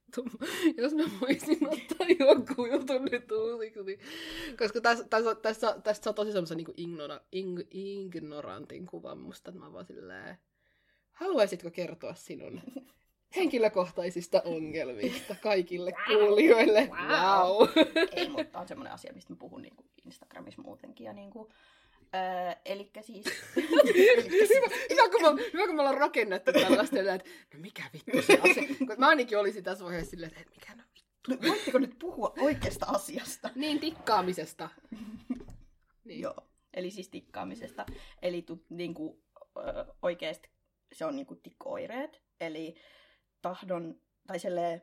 jos 0.83 0.95
mä 0.95 1.05
voisin 1.21 1.69
ottaa 1.69 2.07
jonkun 2.19 2.71
jutun 2.71 3.05
nyt 3.05 3.33
uusiksi, 3.33 3.83
niin, 3.83 4.01
koska 4.59 4.81
tässä, 4.81 5.05
tässä, 5.11 5.35
tässä, 5.35 5.81
tässä 5.85 6.03
saa 6.03 6.13
tosi 6.13 6.33
semmoisen 6.33 6.57
niin 6.57 6.75
ignora, 6.77 7.21
ing, 7.33 7.61
ignorantin 7.71 8.87
kuvan 8.87 9.19
musta, 9.19 9.51
että 9.51 9.61
mä 9.61 9.73
vaan 9.73 9.87
silleen, 9.87 10.39
haluaisitko 11.13 11.71
kertoa 11.71 12.15
sinun 12.15 12.61
henkilökohtaisista 13.37 14.43
ongelmista 14.45 15.35
kaikille 15.43 15.93
kuulijoille? 16.07 16.91
Wow. 16.91 17.59
Wow. 17.59 17.69
Ei, 18.13 18.29
mutta 18.29 18.59
on 18.59 18.69
semmoinen 18.69 18.93
asia, 18.93 19.13
mistä 19.13 19.33
mä 19.33 19.37
puhun 19.37 19.63
niinku 19.63 19.85
Instagramissa 20.05 20.63
muutenkin. 20.63 21.05
Ja 21.05 21.13
niinku, 21.13 21.51
öö, 22.15 22.53
elikkä 22.65 23.03
siis... 23.03 23.27
hyvä, 23.57 24.69
hyvä, 24.91 25.09
kun 25.11 25.35
me, 25.35 25.43
hyvä, 25.53 25.67
kun 25.67 25.77
me 25.77 25.81
ollaan 25.81 25.99
rakennettu 25.99 26.53
tällaista, 26.53 26.99
että 26.99 27.31
no 27.55 27.61
mikä 27.61 27.83
vittu 27.93 28.23
se 28.23 28.39
asia. 28.43 28.97
Mä 28.99 29.09
ainakin 29.09 29.39
olisin 29.39 29.65
tässä 29.65 29.85
vaiheessa 29.85 30.11
silleen, 30.11 30.33
että 30.37 30.51
mikä 30.51 30.75
no 30.75 30.83
vittu. 30.95 31.09
No, 31.29 31.49
Voitteko 31.49 31.79
nyt 31.79 31.99
puhua 31.99 32.33
oikeasta 32.39 32.87
asiasta? 32.87 33.51
Niin, 33.55 33.81
tikkaamisesta. 33.81 34.69
Niin. 34.91 36.21
Joo. 36.21 36.35
Eli 36.75 36.91
siis 36.91 37.09
tikkaamisesta. 37.09 37.87
Eli 38.23 38.43
tu, 38.43 38.65
niinku, 38.69 39.23
oikeasti 40.03 40.49
se 40.93 41.05
on 41.05 41.17
niinku 41.17 41.35
tikko-oireet. 41.35 42.23
Eli 42.41 42.75
tahdon, 43.43 44.01
tai 44.27 44.39
silleen, 44.39 44.83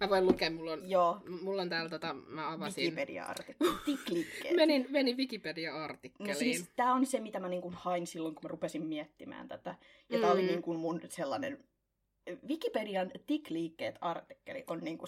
Mä 0.00 0.08
voin 0.08 0.26
lukea, 0.26 0.50
mulla 0.50 0.72
on, 0.72 0.90
joo, 0.90 1.20
mulla 1.42 1.62
on 1.62 1.68
täällä 1.68 1.90
tota, 1.90 2.14
mä 2.14 2.52
avasin. 2.52 2.84
Wikipedia-artikkeli. 2.84 3.70
Tikliikkeet. 3.84 4.56
Menin, 4.56 4.86
menin 4.90 5.16
Wikipedia-artikkeliin. 5.16 6.32
No 6.34 6.38
siis 6.38 6.70
tää 6.76 6.92
on 6.92 7.06
se, 7.06 7.20
mitä 7.20 7.40
mä 7.40 7.48
niinku 7.48 7.72
hain 7.76 8.06
silloin, 8.06 8.34
kun 8.34 8.42
mä 8.44 8.48
rupesin 8.48 8.82
miettimään 8.86 9.48
tätä. 9.48 9.74
Ja 10.10 10.20
tää 10.20 10.32
oli 10.32 10.40
Mm. 10.42 10.46
niinku 10.46 10.74
mun 10.74 11.00
sellainen... 11.08 11.64
Wikipedian 12.48 13.10
tikliikkeet-artikkeli 13.26 14.64
on 14.66 14.78
niinku 14.80 15.06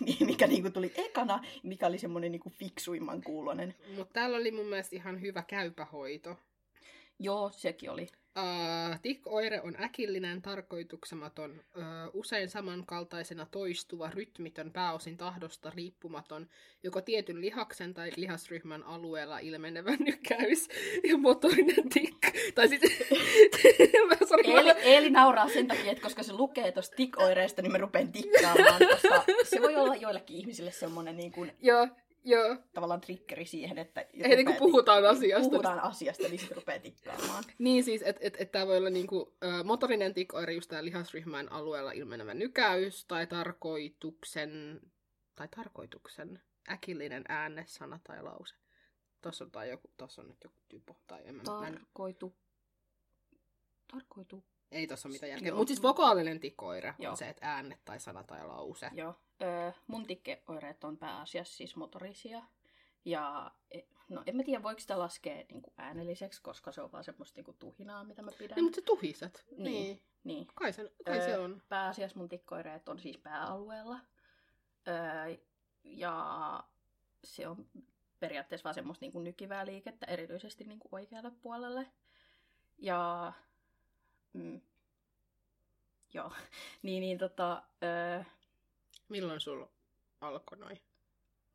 mi- 0.00 0.26
mikä 0.26 0.46
niinku 0.46 0.70
tuli 0.70 0.92
ekana, 0.96 1.44
mikä 1.62 1.86
oli 1.86 1.98
semmonen 1.98 2.32
niinku 2.32 2.50
fiksuimman 2.50 3.22
kuulonen. 3.22 3.74
Mutta 3.96 4.12
täällä 4.12 4.36
oli 4.36 4.50
mun 4.50 4.66
mielestä 4.66 4.96
ihan 4.96 5.20
hyvä 5.20 5.42
käypähoito. 5.42 6.36
Joo, 7.18 7.50
sekin 7.56 7.90
oli. 7.90 8.06
Uh, 8.38 9.00
TIC-oire 9.02 9.60
on 9.60 9.74
äkillinen, 9.82 10.42
tarkoituksematon, 10.42 11.50
uh, 11.50 11.84
usein 12.12 12.48
samankaltaisena 12.48 13.46
toistuva, 13.50 14.10
rytmitön, 14.14 14.72
pääosin 14.72 15.16
tahdosta 15.16 15.72
riippumaton, 15.74 16.48
joko 16.82 17.00
tietyn 17.00 17.40
lihaksen 17.40 17.94
tai 17.94 18.10
lihasryhmän 18.16 18.82
alueella 18.82 19.38
ilmenevä 19.38 19.90
nykäys 20.06 20.68
ja 21.08 21.18
motorinen 21.18 21.88
tik. 21.88 22.26
Tai 22.54 22.68
sitten... 22.72 22.90
Sorry, 24.28 24.52
Eeli, 24.52 24.70
Eeli 24.70 25.10
nauraa 25.10 25.48
sen 25.48 25.66
takia, 25.66 25.92
että 25.92 26.02
koska 26.02 26.22
se 26.22 26.32
lukee 26.32 26.72
tuosta 26.72 26.96
tik-oireesta, 26.96 27.62
niin 27.62 27.72
mä 27.72 27.78
rupean 27.78 28.12
tikkaamaan, 28.12 28.82
koska 28.90 29.24
se 29.44 29.62
voi 29.62 29.76
olla 29.76 29.96
joillekin 29.96 30.36
ihmisille 30.36 30.72
semmonen 30.72 31.16
niin 31.16 31.32
kuin, 31.32 31.52
Joo, 31.62 31.88
joo. 32.24 32.56
tavallaan 32.74 33.00
triggeri 33.00 33.44
siihen, 33.44 33.78
että 33.78 34.00
Heti 34.00 34.44
kun 34.44 34.52
rupeaa 34.54 34.58
puhutaan 34.58 35.06
asiasta. 35.06 35.48
puhutaan 35.48 35.80
asiasta, 35.80 36.22
niin 36.28 36.38
sitten 36.38 36.56
rupeaa 36.56 36.78
tikkaamaan. 36.78 37.44
Niin 37.58 37.84
siis, 37.84 38.02
että 38.02 38.20
et, 38.24 38.36
et 38.40 38.52
tämä 38.52 38.66
voi 38.66 38.76
olla 38.76 38.90
niinku, 38.90 39.36
ö, 39.44 39.64
motorinen 39.64 40.14
tik-oire 40.14 40.52
just 40.52 40.70
tää 40.70 40.84
lihasryhmän 40.84 41.52
alueella 41.52 41.92
ilmenevä 41.92 42.34
nykäys 42.34 43.04
tai 43.04 43.26
tarkoituksen, 43.26 44.80
tai 45.34 45.48
tarkoituksen 45.56 46.42
äkillinen 46.70 47.24
ääne, 47.28 47.64
sana 47.66 48.00
tai 48.04 48.22
lause. 48.22 48.54
Tossa 49.20 49.44
on, 49.44 49.50
tai 49.50 49.70
joku, 49.70 49.90
tossa 49.96 50.22
on 50.22 50.28
nyt 50.28 50.44
joku 50.44 50.56
typo. 50.68 50.96
Tai 51.06 51.20
en, 51.24 51.40
Tarkoitu. 51.44 52.34
Tarkoitu. 53.92 54.44
ei 54.70 54.86
tossa 54.86 55.08
ole 55.08 55.12
mitään 55.12 55.30
järkeä. 55.30 55.54
Mutta 55.54 55.68
siis 55.68 55.82
vokaalinen 55.82 56.40
tik-oire 56.40 56.94
Joo. 56.98 57.10
on 57.10 57.16
se, 57.16 57.28
että 57.28 57.46
ääne 57.54 57.78
tai 57.84 58.00
sana 58.00 58.22
tai 58.22 58.46
lause. 58.46 58.90
Joo. 58.92 59.14
Öö, 59.42 59.72
mun 59.86 60.06
tikkeoireet 60.06 60.84
on 60.84 60.96
pääasiassa 60.96 61.56
siis 61.56 61.76
motorisia. 61.76 62.42
Ja 63.04 63.50
e- 63.70 63.82
no 64.08 64.22
en 64.26 64.36
mä 64.36 64.42
tiedä, 64.42 64.62
voiko 64.62 64.80
sitä 64.80 64.98
laskea 64.98 65.34
niin 65.34 65.62
kuin 65.62 65.74
äänelliseksi, 65.76 66.42
koska 66.42 66.72
se 66.72 66.82
on 66.82 66.92
vaan 66.92 67.04
semmoista 67.04 67.38
niin 67.38 67.44
kuin 67.44 67.56
tuhinaa, 67.56 68.04
mitä 68.04 68.22
mä 68.22 68.30
pidän. 68.38 68.56
Niin, 68.56 68.64
mutta 68.64 68.76
se 68.76 68.82
tuhiset. 68.82 69.44
Niin. 69.50 69.62
Niin. 69.64 70.02
niin. 70.24 70.46
Kai, 70.54 70.72
se, 70.72 70.92
kai 71.04 71.20
se 71.20 71.34
Öö, 71.34 71.44
on. 71.44 71.62
Pääasiassa 71.68 72.18
mun 72.18 72.28
tikkoireet 72.28 72.88
on 72.88 72.98
siis 72.98 73.18
pääalueella. 73.18 74.00
Öö, 74.88 75.36
ja 75.84 76.64
se 77.24 77.48
on 77.48 77.66
periaatteessa 78.20 78.64
vaan 78.64 78.74
semmoista 78.74 79.04
niin 79.04 79.12
kuin 79.12 79.24
nykivää 79.24 79.66
liikettä, 79.66 80.06
erityisesti 80.06 80.64
niin 80.64 80.78
kuin 80.78 80.94
oikealle 80.94 81.30
puolelle. 81.30 81.86
Ja... 82.78 83.32
Mm, 84.32 84.60
joo. 86.14 86.32
niin, 86.82 87.00
niin 87.00 87.18
tota... 87.18 87.62
Öö, 87.82 88.24
Milloin 89.08 89.40
sulla 89.40 89.68
alkoi 90.20 90.58
noin? 90.58 90.80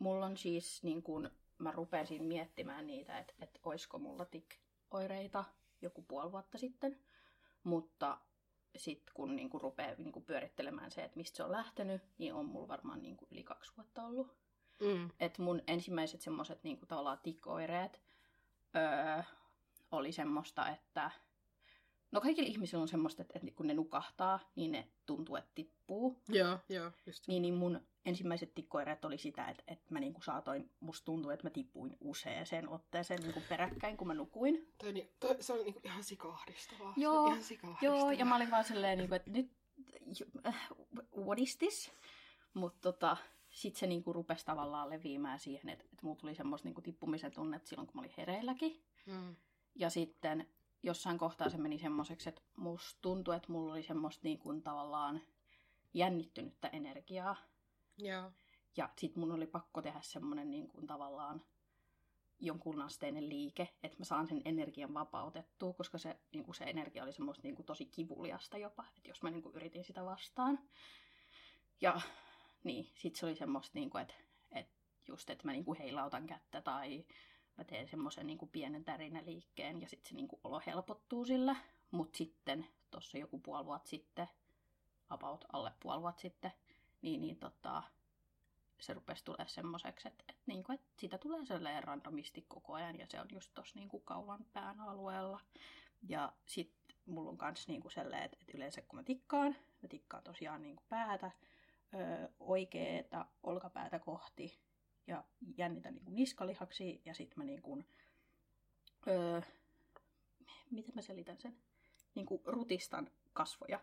mulla 0.04 0.26
on 0.26 0.38
siis 0.38 0.84
niin 0.84 1.04
kun, 1.04 1.32
mä 1.58 1.72
rupesin 1.72 2.24
miettimään 2.24 2.88
niitä, 2.88 3.20
että 3.20 3.34
et 3.40 3.60
oisko 3.64 4.00
mulla 4.00 4.26
tik-oireita 4.26 5.44
joku 5.82 6.02
puoli 6.02 6.32
vuotta 6.32 6.58
sitten. 6.58 7.00
Mutta 7.64 8.18
sitten 8.76 9.14
kun 9.14 9.36
niin 9.36 9.50
kun 9.50 9.62
rupeaa 9.62 9.96
niin 9.98 10.12
kun 10.12 10.26
pyörittelemään 10.26 10.92
se, 10.92 11.04
että 11.04 11.18
mistä 11.18 11.38
se 11.38 11.44
on 11.44 11.52
lähtenyt, 11.52 12.02
niin 12.18 12.34
on 12.34 12.46
mulla 12.46 12.68
varmaan 12.68 13.02
niin 13.02 13.18
kun 13.18 13.28
yli 13.32 13.44
kaksi 13.44 13.72
vuotta 13.78 14.04
ollut. 14.04 14.36
Mm. 14.80 15.10
Et 15.20 15.38
mun 15.38 15.62
ensimmäiset 15.68 16.22
semmoset 16.22 16.64
niin 16.64 16.80
tavallaan 16.88 17.20
tik-oireet 17.24 18.02
öö, 18.76 19.24
oli 19.92 20.12
semmoista, 20.12 20.70
että 20.70 21.12
no 22.14 22.22
kaikilla 22.22 22.50
ihmisillä 22.50 22.82
on 22.82 22.88
semmoista, 22.88 23.22
että, 23.22 23.34
että 23.36 23.52
kun 23.52 23.68
ne 23.68 23.74
nukahtaa, 23.74 24.40
niin 24.56 24.72
ne 24.72 24.88
tuntuu, 25.06 25.36
että 25.36 25.52
tippuu. 25.56 26.22
Joo, 26.30 26.60
joo, 26.70 26.92
just. 27.06 27.28
Niin, 27.28 27.42
niin 27.42 27.54
mun 27.54 27.82
ensimmäiset 28.06 28.54
tikkoireet 28.56 29.06
oli 29.06 29.18
sitä, 29.18 29.48
että, 29.48 29.64
että 29.68 29.86
mä 29.90 30.00
niinku 30.00 30.22
saatoin, 30.22 30.70
musta 30.80 31.06
tuntuu, 31.06 31.32
että 31.32 31.46
mä 31.46 31.50
tippuin 31.50 31.98
useaseen 32.02 32.70
otteeseen 32.70 33.22
niinku 33.22 33.42
peräkkäin, 33.50 33.98
kun 33.98 34.08
mä 34.08 34.14
nukuin. 34.14 34.74
Toi, 34.78 34.94
ni- 34.94 35.10
toi, 35.20 35.36
se 35.40 35.54
on 35.54 35.64
niinku 35.64 35.82
ihan 35.84 36.04
sikahdistavaa. 36.04 36.94
Joo, 36.98 37.28
ihan 37.28 37.44
sikahdistavaa. 37.44 38.00
Joo, 38.00 38.12
ja 38.12 38.26
mä 38.26 38.36
olin 38.36 38.52
vaan 38.52 38.64
silleen, 38.64 38.98
niinku, 38.98 39.16
että 39.16 39.32
nyt, 39.32 39.52
äh, 40.46 40.70
what 41.18 41.40
is 41.40 41.58
this? 41.58 41.92
Mutta 42.54 42.80
tota, 42.92 43.18
sit 43.50 43.76
se 43.76 43.88
niinku 43.88 44.14
rupesi 44.14 44.46
tavallaan 44.46 44.90
leviämään 44.90 45.40
siihen, 45.40 45.70
että, 45.70 45.86
että 45.86 46.06
mulla 46.06 46.20
tuli 46.20 46.36
semmoista 46.36 46.68
niinku 46.68 46.82
tippumisen 46.82 47.32
tunnetta 47.32 47.70
silloin, 47.70 47.88
kun 47.88 47.96
mä 47.96 48.02
olin 48.02 48.14
hereilläkin. 48.18 48.84
Mm. 49.06 49.36
Ja 49.76 49.90
sitten 49.90 50.48
jossain 50.84 51.18
kohtaa 51.18 51.50
se 51.50 51.58
meni 51.58 51.80
semmoiseksi, 51.80 52.30
että 52.30 52.42
musta 52.58 53.00
tuntui, 53.02 53.36
että 53.36 53.52
mulla 53.52 53.74
oli 53.74 53.84
semmoista 53.84 54.22
niinku 54.24 54.62
tavallaan 54.62 55.22
jännittynyttä 55.94 56.68
energiaa. 56.68 57.36
Joo. 57.98 58.32
Ja 58.78 58.90
sit 58.98 59.16
mun 59.16 59.32
oli 59.32 59.48
pakko 59.48 59.82
tehdä 59.82 60.00
semmonen 60.02 60.52
niin 60.52 60.68
kuin 60.68 60.88
tavallaan 60.88 61.42
jonkun 62.40 62.82
asteinen 62.82 63.30
liike, 63.30 63.70
että 63.84 63.98
mä 64.00 64.06
saan 64.06 64.28
sen 64.28 64.42
energian 64.46 64.94
vapautettua, 64.94 65.74
koska 65.74 65.98
se, 65.98 66.18
niin 66.32 66.44
kuin 66.44 66.56
se 66.56 66.64
energia 66.64 67.04
oli 67.04 67.14
semmoista 67.14 67.44
niin 67.44 67.56
kuin 67.56 67.66
tosi 67.66 67.86
kivuliasta 67.86 68.58
jopa, 68.58 68.86
että 68.98 69.10
jos 69.10 69.24
mä 69.24 69.30
niin 69.30 69.44
kuin 69.44 69.56
yritin 69.56 69.84
sitä 69.84 70.06
vastaan. 70.06 70.60
Ja 71.82 72.02
niin, 72.64 72.92
sit 72.96 73.16
se 73.16 73.26
oli 73.26 73.36
semmoista, 73.36 73.80
niin 73.80 73.90
kuin, 73.90 74.02
että, 74.02 74.14
että 74.52 74.74
just, 75.08 75.30
että 75.30 75.48
mä 75.48 75.52
niin 75.52 75.66
kuin 75.66 75.80
heilautan 75.80 76.28
kättä 76.28 76.62
tai 76.62 77.06
mä 77.58 77.64
teen 77.64 77.88
semmoisen 77.88 78.28
niin 78.28 78.50
pienen 78.52 78.86
tärinäliikkeen 78.86 79.82
ja 79.82 79.90
sitten 79.90 80.10
se 80.10 80.16
niin 80.16 80.28
kuin 80.28 80.40
olo 80.44 80.62
helpottuu 80.66 81.26
sillä. 81.26 81.56
Mutta 81.92 82.18
sitten 82.18 82.68
tuossa 82.92 83.18
joku 83.18 83.40
puoli 83.40 83.66
vuotta 83.66 83.90
sitten 83.90 84.28
about 85.10 85.46
alle 85.54 85.72
puoli 85.80 86.02
vuotta 86.02 86.22
sitten, 86.22 86.52
niin, 87.02 87.22
niin 87.22 87.38
tota, 87.38 87.84
se 88.80 88.94
rupesi 88.94 89.26
tulee 89.26 89.48
semmoiseksi, 89.48 90.08
että, 90.08 90.24
että, 90.30 90.44
niin 90.46 90.64
kuin, 90.64 90.74
että 90.74 91.02
sitä 91.02 91.18
tulee 91.18 91.46
sellainen 91.46 91.84
randomisti 91.84 92.46
koko 92.48 92.74
ajan 92.74 93.00
ja 93.00 93.08
se 93.10 93.22
on 93.22 93.28
just 93.32 93.54
tuossa 93.54 93.80
niin 93.80 93.90
kaulan 94.06 94.46
pään 94.54 94.80
alueella. 94.80 95.40
Ja 96.10 96.34
sitten 96.46 96.98
mulla 97.06 97.30
on 97.30 97.38
kans 97.38 97.68
niin 97.68 97.92
sellainen, 97.94 98.26
että, 98.26 98.38
että 98.42 98.58
yleensä 98.58 98.82
kun 98.82 99.00
mä 99.00 99.04
tikkaan, 99.04 99.56
mä 99.82 99.88
tikkaan 99.90 100.24
tosiaan 100.24 100.62
niin 100.62 100.76
kuin 100.76 100.86
päätä, 100.90 101.32
oikeeta 102.40 103.26
olkapäätä 103.44 104.00
kohti 104.00 104.60
ja 105.08 105.24
jännitän 105.58 105.94
niin 105.94 106.06
kuin 106.06 106.16
niskalihaksi 106.16 107.02
ja 107.06 107.14
sitten 107.14 107.40
mä 107.40 107.44
niin 107.44 107.62
kuin, 107.62 107.86
öö, 109.08 109.42
miten 110.72 110.96
mä 110.96 111.02
selitän 111.02 111.38
sen, 111.40 111.58
niin 112.16 112.26
kuin 112.26 112.42
rutistan 112.46 113.12
kasvoja. 113.34 113.80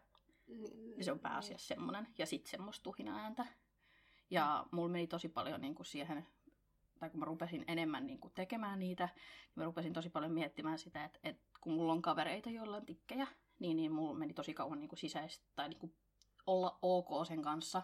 Ja 0.96 1.04
se 1.04 1.12
on 1.12 1.18
pääasiassa 1.18 1.66
semmoinen. 1.66 2.08
Ja 2.18 2.26
sitten 2.26 2.50
semmoista 2.50 2.82
tuhina-ääntä. 2.82 3.46
Ja 4.30 4.66
mulla 4.70 4.88
meni 4.88 5.06
tosi 5.06 5.28
paljon 5.28 5.60
niin 5.60 5.74
kuin 5.74 5.86
siihen, 5.86 6.26
tai 6.98 7.10
kun 7.10 7.20
mä 7.20 7.26
rupesin 7.26 7.64
enemmän 7.68 8.06
niin 8.06 8.18
kuin 8.18 8.34
tekemään 8.34 8.78
niitä, 8.78 9.04
niin 9.14 9.52
mä 9.54 9.64
rupesin 9.64 9.92
tosi 9.92 10.10
paljon 10.10 10.32
miettimään 10.32 10.78
sitä, 10.78 11.04
että, 11.04 11.18
että 11.22 11.42
kun 11.60 11.72
mulla 11.72 11.92
on 11.92 12.02
kavereita, 12.02 12.50
joilla 12.50 12.76
on 12.76 12.86
tikkejä, 12.86 13.26
niin, 13.58 13.76
niin 13.76 13.92
mulla 13.92 14.18
meni 14.18 14.34
tosi 14.34 14.54
kauan 14.54 14.80
niin 14.80 14.88
kuin 14.88 14.98
sisäistä, 14.98 15.46
tai 15.56 15.68
niin 15.68 15.78
kuin 15.78 15.94
olla 16.46 16.78
ok 16.82 17.26
sen 17.28 17.42
kanssa, 17.42 17.82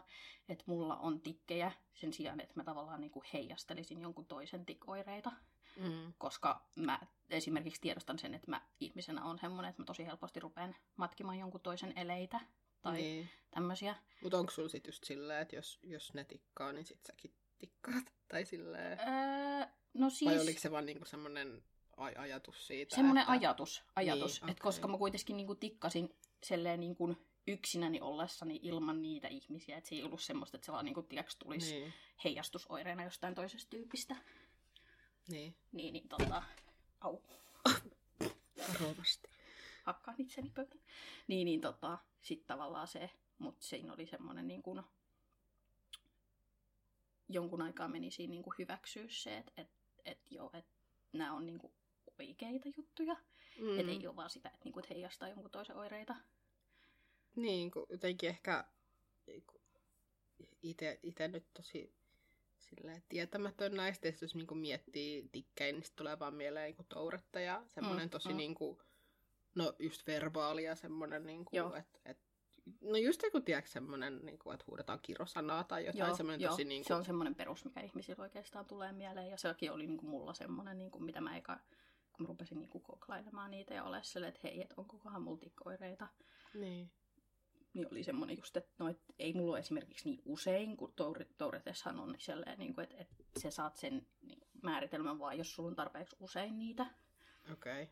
että 0.49 0.65
mulla 0.67 0.97
on 0.97 1.21
tikkejä 1.21 1.73
sen 1.95 2.13
sijaan, 2.13 2.41
että 2.41 2.53
mä 2.57 2.65
tavallaan 2.65 3.01
niin 3.01 3.11
kuin 3.11 3.25
heijastelisin 3.33 4.01
jonkun 4.01 4.27
toisen 4.27 4.67
tikoireita. 4.67 5.33
Mm. 5.77 6.13
Koska 6.19 6.67
mä 6.77 7.01
esimerkiksi 7.31 7.81
tiedostan 7.81 8.19
sen, 8.19 8.35
että 8.35 8.51
mä 8.51 8.63
ihmisenä 8.81 9.25
on 9.25 9.39
semmoinen, 9.39 9.69
että 9.71 9.83
mä 9.83 9.87
tosi 9.87 10.07
helposti 10.07 10.41
rupean 10.41 10.77
matkimaan 10.97 11.39
jonkun 11.39 11.61
toisen 11.61 11.93
eleitä 11.97 12.41
tai 12.83 12.95
Niin. 12.97 13.29
tämmöisiä. 13.51 13.97
Mutta 14.23 14.39
onko 14.39 14.53
sulla 14.53 14.69
sit 14.69 14.87
just 14.87 15.05
silleen, 15.05 15.43
että 15.43 15.57
jos, 15.57 15.79
jos 15.83 16.15
ne 16.15 16.25
tikkaa, 16.25 16.73
niin 16.73 16.85
sit 16.87 17.01
säkin 17.07 17.35
tikkaat? 17.59 18.05
Tai 18.29 18.45
silleen... 18.45 18.99
Öö, 19.01 19.67
no 19.95 20.11
siis... 20.11 20.31
Vai 20.31 20.41
oliko 20.41 20.61
se 20.61 20.71
vaan 20.71 20.87
niinku 20.87 21.05
semmonen 21.05 21.63
aj- 21.97 22.19
ajatus 22.21 22.67
siitä? 22.67 22.97
Semmoinen 22.97 23.23
että... 23.23 23.33
ajatus, 23.33 23.85
ajatus 23.97 24.41
Niin, 24.43 24.51
että 24.51 24.61
okei. 24.61 24.63
koska 24.73 24.89
mä 24.89 24.99
kuitenkin 24.99 25.37
niinku 25.37 25.55
tikkasin 25.55 26.17
selleen 26.43 26.81
niinku 26.81 27.17
yksinäni 27.47 28.01
ollessani 28.01 28.61
ilman 28.63 29.03
niitä 29.03 29.29
ihmisiä, 29.29 29.77
että 29.77 29.89
se 29.89 29.95
ei 29.95 30.03
ollut 30.03 30.23
semmoista, 30.23 30.57
että 30.57 30.67
se 30.67 30.73
vaan 30.73 30.85
niinku, 30.85 31.03
tiiäks, 31.03 31.37
tulisi 31.37 31.73
niin. 31.73 31.83
Niin, 31.83 31.95
heijastusoireena 32.25 33.05
jostain 33.05 33.35
toisesta 33.35 33.71
tyypistä. 33.71 34.17
niin. 35.29 35.57
Niin, 35.73 35.93
niin 35.93 36.09
tota, 36.09 36.43
au, 37.01 37.19
Varovasti. 38.69 39.29
hakkaan 39.85 40.17
itseni 40.19 40.51
pöydän. 40.51 40.81
Niin, 41.29 41.45
niin 41.45 41.61
tota, 41.61 41.99
sit 42.21 42.47
tavallaan 42.47 42.89
se, 42.89 43.11
mutta 43.39 43.67
siinä 43.67 43.93
oli 43.93 44.07
semmoinen 44.07 44.49
niin 44.49 44.63
kuin, 44.63 44.83
jonkun 47.29 47.63
aikaa 47.63 47.89
meni 47.89 48.11
siinä 48.11 48.31
niin 48.31 48.43
kuin 48.43 48.55
hyväksyä 48.59 49.05
se, 49.09 49.37
että 49.37 49.53
et, 49.57 49.71
et 50.05 50.31
joo, 50.31 50.51
että 50.53 50.73
nämä 51.13 51.33
on 51.33 51.47
niin 51.47 51.59
kuin 51.59 51.73
oikeita 52.19 52.69
juttuja. 52.77 53.15
Mm. 53.59 53.65
Mm. 53.65 53.81
Että 53.81 53.93
ei 53.93 54.07
ole 54.07 54.17
vaan 54.17 54.31
sitä, 54.31 54.49
että, 54.49 54.65
niin 54.65 54.73
kuin, 54.73 54.85
että 54.85 54.95
heijastaa 54.95 55.29
jonkun 55.29 55.51
toisen 55.51 55.77
oireita. 55.77 56.17
Niin, 57.37 57.71
kun 57.71 57.87
jotenkin 57.91 58.29
ehkä 58.29 58.65
itse 61.03 61.29
nyt 61.29 61.47
tosi 61.55 61.95
silleen, 62.59 63.03
tietämätön 63.09 63.75
näistä, 63.75 64.09
jos 64.21 64.35
niinku 64.35 64.55
miettii 64.55 65.29
tikkejä, 65.33 65.73
niin 65.73 65.85
tulee 65.97 66.19
vaan 66.19 66.35
mieleen 66.35 66.65
niinku 66.65 66.85
touretta 66.89 67.41
ja 67.41 67.63
semmoinen 67.67 68.07
Mm, 68.07 68.11
tosi 68.11 68.29
mm. 68.29 68.37
niinku, 68.37 68.83
no 69.55 69.75
just 69.79 70.07
verbaalia 70.07 70.75
semmoinen, 70.75 71.27
niinku, 71.27 71.57
Joo. 71.57 71.75
että 71.75 71.99
et, 72.05 72.19
no 72.81 72.97
just 72.97 73.23
joku 73.23 73.41
tiedätkö 73.41 73.71
semmoinen, 73.71 74.21
niinku, 74.23 74.51
että 74.51 74.65
huudetaan 74.69 75.01
kirosanaa 75.03 75.65
tai 75.65 75.87
jotain 75.87 76.17
semmoinen 76.17 76.49
tosi 76.49 76.65
niinku, 76.65 76.89
se 76.89 76.95
on 76.95 77.05
semmoinen 77.05 77.35
perus, 77.35 77.65
mikä 77.65 77.81
ihmisillä 77.81 78.23
oikeastaan 78.23 78.67
tulee 78.67 78.93
mieleen. 78.93 79.31
Ja 79.31 79.37
sekin 79.37 79.73
oli 79.73 79.87
niin 79.87 79.99
kuin 79.99 80.11
mulla 80.11 80.35
semmoinen, 80.35 80.79
niin 80.79 80.91
kuin 80.91 81.05
mitä 81.05 81.21
mä 81.21 81.37
eka, 81.37 81.59
kun 82.13 82.27
mä 82.27 82.29
rupesin 82.29 82.59
niin 82.59 82.71
kuin 82.71 82.83
koklailemaan 82.83 83.51
niitä 83.51 83.75
ja 83.75 83.85
ole 83.85 84.03
silleen, 84.03 84.29
että 84.29 84.41
hei, 84.45 84.63
että 84.63 84.75
onkohan 84.77 85.23
mulla 85.23 85.39
tikkoireita. 85.39 86.09
niin. 86.55 86.91
Niin 87.77 87.89
oli 87.91 88.05
semmoinen 88.05 88.37
just, 88.39 88.57
että 88.57 88.75
no, 88.79 88.89
et 88.89 89.01
ei 89.19 89.33
mulla 89.33 89.51
ole 89.51 89.59
esimerkiksi 89.59 90.09
niin 90.09 90.23
usein, 90.25 90.77
kun 90.77 90.95
toureteshan 91.39 92.01
on 92.01 92.13
niin 92.13 92.59
niin 92.59 92.81
että, 92.81 92.97
että 92.99 93.41
sä 93.41 93.51
saat 93.51 93.77
sen 93.77 94.07
niin, 94.23 94.41
määritelmän 94.63 95.19
vaan, 95.19 95.39
jos 95.39 95.55
sulla 95.55 95.69
on 95.69 95.77
tarpeeksi 95.77 96.17
usein 96.21 96.59
niitä. 96.59 96.87
Okay. 97.53 97.87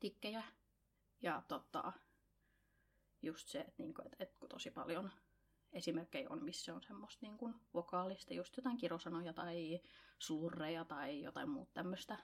tikkejä. 0.00 0.42
Ja 1.22 1.42
tota, 1.48 1.92
just 3.22 3.48
se, 3.48 3.60
että, 3.60 3.74
niinku, 3.78 4.02
että, 4.04 4.16
että 4.20 4.36
kun 4.38 4.48
tosi 4.48 4.70
paljon 4.70 5.10
esimerkkejä 5.72 6.26
on, 6.30 6.44
missä 6.44 6.74
on 6.74 6.82
semmoista 6.82 7.26
niin 7.26 7.38
kuin 7.38 7.54
vokaalista, 7.74 8.34
just 8.34 8.56
jotain 8.56 8.76
kirosanoja 8.76 9.32
tai 9.32 9.80
slurreja 10.18 10.84
tai 10.84 11.22
jotain 11.22 11.48
muuta 11.48 11.72
tämmöistä. 11.74 12.18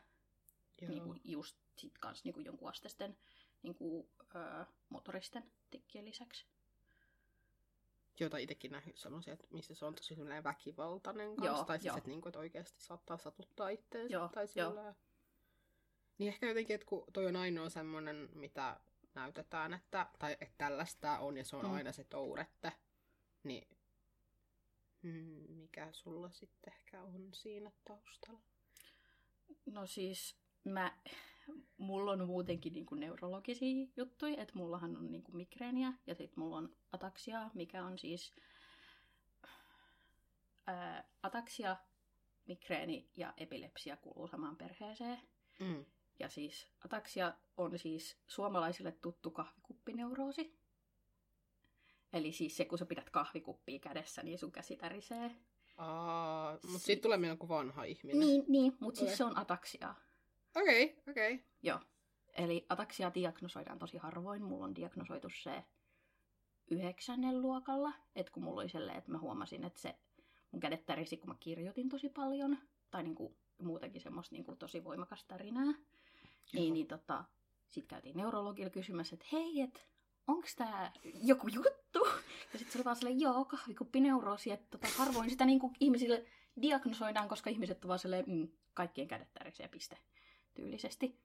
Niin 0.80 1.02
kuin 1.02 1.20
just 1.24 1.56
sit 1.78 1.98
kans 1.98 2.24
niin 2.24 2.34
kuin 2.34 2.46
jonkun 2.46 2.68
asteisten 2.68 3.16
niin 3.62 3.74
kuin, 3.74 4.08
öö, 4.34 4.64
motoristen 4.88 5.52
tikkien 5.70 6.04
lisäksi. 6.04 6.46
Jota 8.20 8.36
itsekin 8.36 8.72
nähnyt 8.72 8.96
semmoisia, 8.96 9.32
että 9.32 9.46
missä 9.50 9.74
se 9.74 9.84
on 9.84 9.94
tosi 9.94 10.14
semmoinen 10.14 10.44
väkivaltainen 10.44 11.36
kanssa. 11.36 11.56
Joo, 11.56 11.64
tai 11.64 11.80
siis, 11.80 11.96
että, 11.96 12.10
niinku, 12.10 12.28
että 12.28 12.38
oikeasti 12.38 12.82
saattaa 12.82 13.18
satuttaa 13.18 13.68
itteensä. 13.68 14.12
Joo, 14.12 14.28
tai 14.28 14.48
sillä... 14.48 14.94
Niin 16.18 16.28
ehkä 16.28 16.48
jotenkin, 16.48 16.74
että 16.74 16.86
kun 16.86 17.04
toi 17.12 17.26
on 17.26 17.36
ainoa 17.36 17.68
semmoinen, 17.68 18.28
mitä 18.34 18.80
näytetään, 19.14 19.74
että, 19.74 20.06
tai 20.18 20.32
että 20.32 20.54
tällaista 20.58 21.18
on 21.18 21.36
ja 21.36 21.44
se 21.44 21.56
on 21.56 21.62
Mm. 21.62 21.68
mm. 21.68 21.74
aina 21.74 21.92
se 21.92 22.04
tourette, 22.04 22.72
niin 23.42 23.68
hmm, 25.02 25.54
mikä 25.56 25.88
sulla 25.92 26.30
sitten 26.30 26.72
ehkä 26.72 27.02
on 27.02 27.28
siinä 27.34 27.72
taustalla? 27.84 28.40
No 29.66 29.86
siis 29.86 30.36
mä, 30.64 30.96
mulla 31.78 32.12
on 32.12 32.26
muutenkin 32.26 32.72
niinku 32.72 32.94
neurologisia 32.94 33.86
juttuja, 33.96 34.42
että 34.42 34.54
mullahan 34.56 34.96
on 34.96 35.12
niinku 35.12 35.32
migreeniä 35.32 35.92
ja 36.06 36.14
sitten 36.14 36.40
mulla 36.44 36.56
on 36.56 36.76
ataksia, 36.92 37.50
mikä 37.54 37.84
on 37.84 37.98
siis 37.98 38.32
ää, 40.66 41.08
ataksia, 41.22 41.76
migreeni 42.46 43.08
ja 43.16 43.34
epilepsia 43.36 43.96
kuuluu 43.96 44.28
samaan 44.28 44.56
perheeseen. 44.56 45.20
Mm. 45.60 45.84
Ja 46.18 46.28
siis 46.28 46.68
ataksia 46.84 47.34
on 47.56 47.78
siis 47.78 48.16
suomalaisille 48.26 48.92
tuttu 48.92 49.30
kahvikuppineuroosi. 49.30 50.58
Eli 52.12 52.32
siis 52.32 52.56
se, 52.56 52.64
kun 52.64 52.78
sä 52.78 52.86
pidät 52.86 53.10
kahvikuppia 53.10 53.78
kädessä, 53.78 54.22
niin 54.22 54.38
sun 54.38 54.52
käsi 54.52 54.76
tärisee. 54.76 55.30
Aa, 55.76 56.52
mutta 56.52 56.68
Si- 56.78 56.78
siitä 56.78 57.02
tulee 57.02 57.18
mieleen 57.18 57.34
joku 57.34 57.48
vanha 57.48 57.84
ihminen. 57.84 58.20
Niin, 58.20 58.44
niin 58.48 58.76
mutta 58.80 58.98
siis 59.00 59.16
se 59.16 59.24
on 59.24 59.38
ataksia. 59.38 59.94
Okei, 60.54 60.84
okay, 60.84 61.12
okei. 61.12 61.34
Okay. 61.34 61.46
Joo. 61.62 61.80
Eli 62.32 62.66
ataksia 62.68 63.14
diagnosoidaan 63.14 63.78
tosi 63.78 63.98
harvoin. 63.98 64.42
Mulla 64.42 64.64
on 64.64 64.74
diagnosoitu 64.74 65.28
se 65.42 65.64
yhdeksännen 66.70 67.42
luokalla. 67.42 67.92
Että 68.16 68.32
kun 68.32 68.42
mulla 68.42 68.60
oli 68.60 68.68
silleen, 68.68 68.98
että 68.98 69.10
mä 69.10 69.18
huomasin, 69.18 69.64
että 69.64 69.80
se 69.80 69.94
mun 70.50 70.60
kädet 70.60 70.86
tärisi, 70.86 71.16
kun 71.16 71.28
mä 71.28 71.36
kirjoitin 71.40 71.88
tosi 71.88 72.08
paljon. 72.08 72.58
Tai 72.90 73.02
niinku, 73.02 73.36
muutenkin 73.62 74.00
semmoista 74.00 74.34
niinku, 74.34 74.56
tosi 74.56 74.84
voimakasta 74.84 75.28
tärinää. 75.28 75.64
Niin, 76.52 76.66
Joo. 76.66 76.74
niin 76.74 76.86
tota, 76.86 77.24
sit 77.68 77.86
käytiin 77.86 78.16
neurologilla 78.16 78.70
kysymässä, 78.70 79.14
että 79.14 79.26
hei, 79.32 79.60
että 79.60 79.80
onks 80.26 80.56
tää 80.56 80.92
joku 81.22 81.48
juttu? 81.48 82.06
Ja 82.52 82.58
sitten 82.58 82.72
se 82.72 82.78
oli 82.78 82.84
vaan 82.84 82.96
silleen, 82.96 83.20
joo, 83.20 83.44
kahvikuppineuroosi, 83.44 84.50
että 84.50 84.66
tota, 84.70 84.88
harvoin 84.98 85.30
sitä 85.30 85.44
niinku 85.44 85.72
ihmisille 85.80 86.24
diagnosoidaan, 86.62 87.28
koska 87.28 87.50
ihmiset 87.50 87.84
on 87.84 87.88
vaan 87.88 87.98
silleen, 87.98 88.24
mm, 88.26 88.48
kaikkien 88.74 89.08
kädet 89.08 89.34
tärisee 89.34 89.68
piste 89.68 89.98
tyylisesti. 90.54 91.20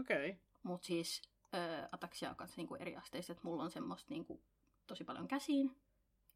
Okei. 0.00 0.30
Okay. 0.30 0.40
Mutta 0.62 0.86
siis 0.86 1.22
ö, 1.54 1.88
ataksia 1.92 2.30
on 2.30 2.36
kanssa 2.36 2.56
niinku 2.56 2.74
eri 2.74 2.96
asteista, 2.96 3.32
että 3.32 3.44
mulla 3.44 3.62
on 3.62 3.70
semmoista 3.70 4.14
niinku, 4.14 4.40
tosi 4.86 5.04
paljon 5.04 5.28
käsiin, 5.28 5.76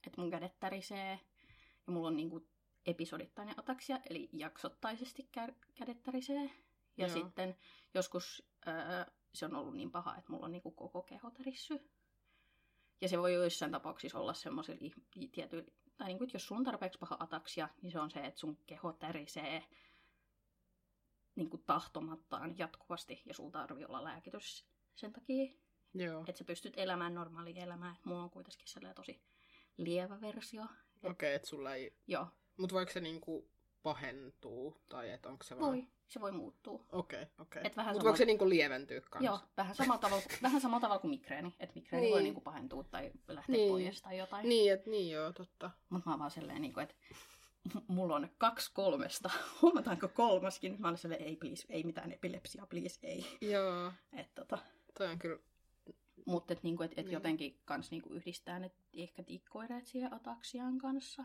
että 0.07 0.21
mun 0.21 0.31
kädet 0.31 0.61
tärisee. 0.61 1.21
Ja 1.87 1.93
mulla 1.93 2.09
on 2.09 2.17
niinku 2.17 2.47
episodittainen 2.87 3.59
ataksia, 3.59 4.01
eli 4.11 4.29
jaksottaisesti 4.33 5.29
kä- 5.39 5.55
kädet 5.75 6.03
tärisee. 6.03 6.51
Ja 6.97 7.07
Joo. 7.07 7.15
sitten 7.15 7.57
joskus 7.95 8.43
ö, 8.67 9.11
se 9.35 9.45
on 9.45 9.55
ollut 9.55 9.77
niin 9.77 9.91
paha, 9.91 10.17
että 10.17 10.33
mulla 10.33 10.47
on 10.47 10.53
niinku 10.53 10.71
koko 10.71 11.03
keho 11.03 11.31
tärissy. 11.31 11.91
Ja 13.01 13.09
se 13.09 13.19
voi 13.19 13.35
joissain 13.35 13.73
tapauksissa 13.73 14.19
olla 14.19 14.35
semmoisilla 14.35 14.95
tietyillä, 15.33 15.71
tai 15.97 16.09
niinku, 16.09 16.25
että 16.25 16.37
jos 16.37 16.47
sulla 16.47 16.59
on 16.59 16.65
tarpeeksi 16.65 16.99
paha 16.99 17.17
ataksia, 17.21 17.69
niin 17.83 17.93
se 17.93 18.01
on 18.01 18.11
se, 18.11 18.21
että 18.21 18.41
sun 18.41 18.59
keho 18.67 18.93
tärisee 18.93 19.65
niin 21.37 21.51
kuin 21.51 21.63
tahtomattaan 21.67 22.59
jatkuvasti 22.59 23.23
ja 23.27 23.35
sulla 23.35 23.51
tarvii 23.51 23.85
olla 23.85 24.05
lääkitys 24.05 24.67
sen 24.95 25.13
takia, 25.13 25.53
Joo. 25.95 26.25
että 26.27 26.39
sä 26.39 26.45
pystyt 26.45 26.75
elämään 26.77 27.15
normaalia 27.15 27.63
elämää. 27.63 27.97
Mulla 28.05 28.23
on 28.23 28.31
kuitenkin 28.31 28.69
sellainen 28.69 28.95
tosi 28.97 29.23
lievä 29.77 30.21
versio. 30.21 30.63
Okei, 30.63 31.11
okay, 31.11 31.29
että 31.31 31.49
sulla 31.49 31.75
ei... 31.75 31.97
Joo, 32.07 32.27
Mutta 32.57 32.75
voiko 32.75 32.93
se 32.93 33.01
niinku 33.01 33.51
pahentuu? 33.83 34.81
Tai 34.89 35.11
että 35.11 35.29
onko 35.29 35.45
se 35.45 35.59
vaan... 35.59 35.73
Voi, 35.73 35.87
se 36.09 36.21
voi 36.21 36.33
muuttua. 36.33 36.85
Okei, 36.93 37.27
okei. 37.39 37.63
Et 37.65 37.77
vähän 37.77 37.93
Mutta 37.95 38.01
sama- 38.03 38.05
voiko 38.05 38.17
se 38.17 38.25
niinku 38.25 38.49
lieventyä 38.49 39.01
kanssa? 39.01 39.27
Joo, 39.27 39.41
vähän 39.57 39.75
samalla 39.75 39.99
tavalla, 40.01 40.23
vähän 40.43 40.61
samalla 40.61 40.81
tavalla 40.81 41.01
kuin 41.01 41.11
migreeni. 41.11 41.55
Että 41.61 41.75
migreeni 41.75 42.07
Niin. 42.07 42.13
voi 42.15 42.23
niinku 42.23 42.41
pahentua 42.41 42.85
tai 42.85 43.13
lähteä 43.29 43.57
Niin. 43.57 43.69
pois 43.69 44.03
tai 44.03 44.19
jotain. 44.19 44.49
Niin, 44.49 44.73
et, 44.73 44.87
niin 44.87 45.11
joo, 45.11 45.33
totta. 45.33 45.71
Mutta 45.91 46.09
mä 46.09 46.13
oon 46.13 46.19
vaan 46.19 46.31
silleen, 46.31 46.63
niinku, 46.63 46.81
että 46.81 46.95
mulla 47.89 48.17
on 48.17 48.29
kaksi 48.39 48.71
kolmesta. 48.75 49.31
Huomataanko 49.63 50.09
kolmaskin? 50.09 50.77
Mä 50.79 50.97
silleen, 50.97 51.23
ei 51.23 51.37
please, 51.37 51.67
ei 51.71 51.85
mitään 51.85 52.13
epilepsiaa, 52.13 52.67
please, 52.67 52.99
ei. 53.03 53.27
Joo, 53.41 53.93
Et, 54.21 54.35
tota, 54.35 54.59
toi 54.99 55.07
on 55.07 55.19
kyllä... 55.19 55.39
Mutta 56.27 56.53
et, 56.53 56.63
niinku, 56.63 56.83
et, 56.83 56.93
et 56.97 57.07
Niin. 57.07 57.13
jotenkin 57.13 57.61
kans 57.65 57.91
niinku 57.91 58.09
yhdistää 58.15 58.59
ne 58.59 58.71
ehkä 58.93 59.23
tikkoireet 59.23 59.87
siihen 59.87 60.15
ataksian 60.15 60.79
kanssa. 60.79 61.25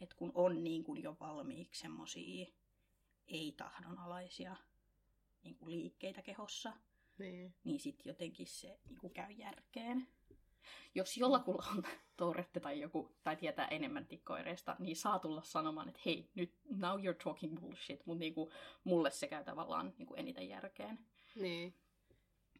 Et 0.00 0.14
kun 0.14 0.32
on 0.34 0.64
niinku 0.64 0.94
jo 0.94 1.16
valmiiksi 1.20 1.80
semmosia 1.80 2.46
ei-tahdonalaisia 3.28 4.56
niinku 5.42 5.70
liikkeitä 5.70 6.22
kehossa, 6.22 6.72
Niin. 7.18 7.54
niin 7.64 7.80
sit 7.80 8.02
jotenkin 8.04 8.46
se 8.46 8.78
niinku 8.88 9.08
käy 9.08 9.32
järkeen. 9.32 10.08
Jos 10.94 11.16
jollakulla 11.16 11.64
on 11.76 11.82
Tourette 12.16 12.60
tai 12.60 12.80
joku, 12.80 13.12
tai 13.24 13.36
tietää 13.36 13.68
enemmän 13.68 14.06
tikkoireista, 14.06 14.76
niin 14.78 14.96
saa 14.96 15.18
tulla 15.18 15.42
sanomaan, 15.42 15.88
että 15.88 16.00
hei, 16.06 16.28
nyt 16.34 16.52
now 16.70 17.00
you're 17.00 17.24
talking 17.24 17.60
bullshit, 17.60 18.06
mutta 18.06 18.20
niinku, 18.20 18.52
mulle 18.84 19.10
se 19.10 19.26
käy 19.26 19.44
tavallaan 19.44 19.94
niinku 19.98 20.14
eniten 20.14 20.48
järkeen. 20.48 20.98
Niin. 21.34 21.74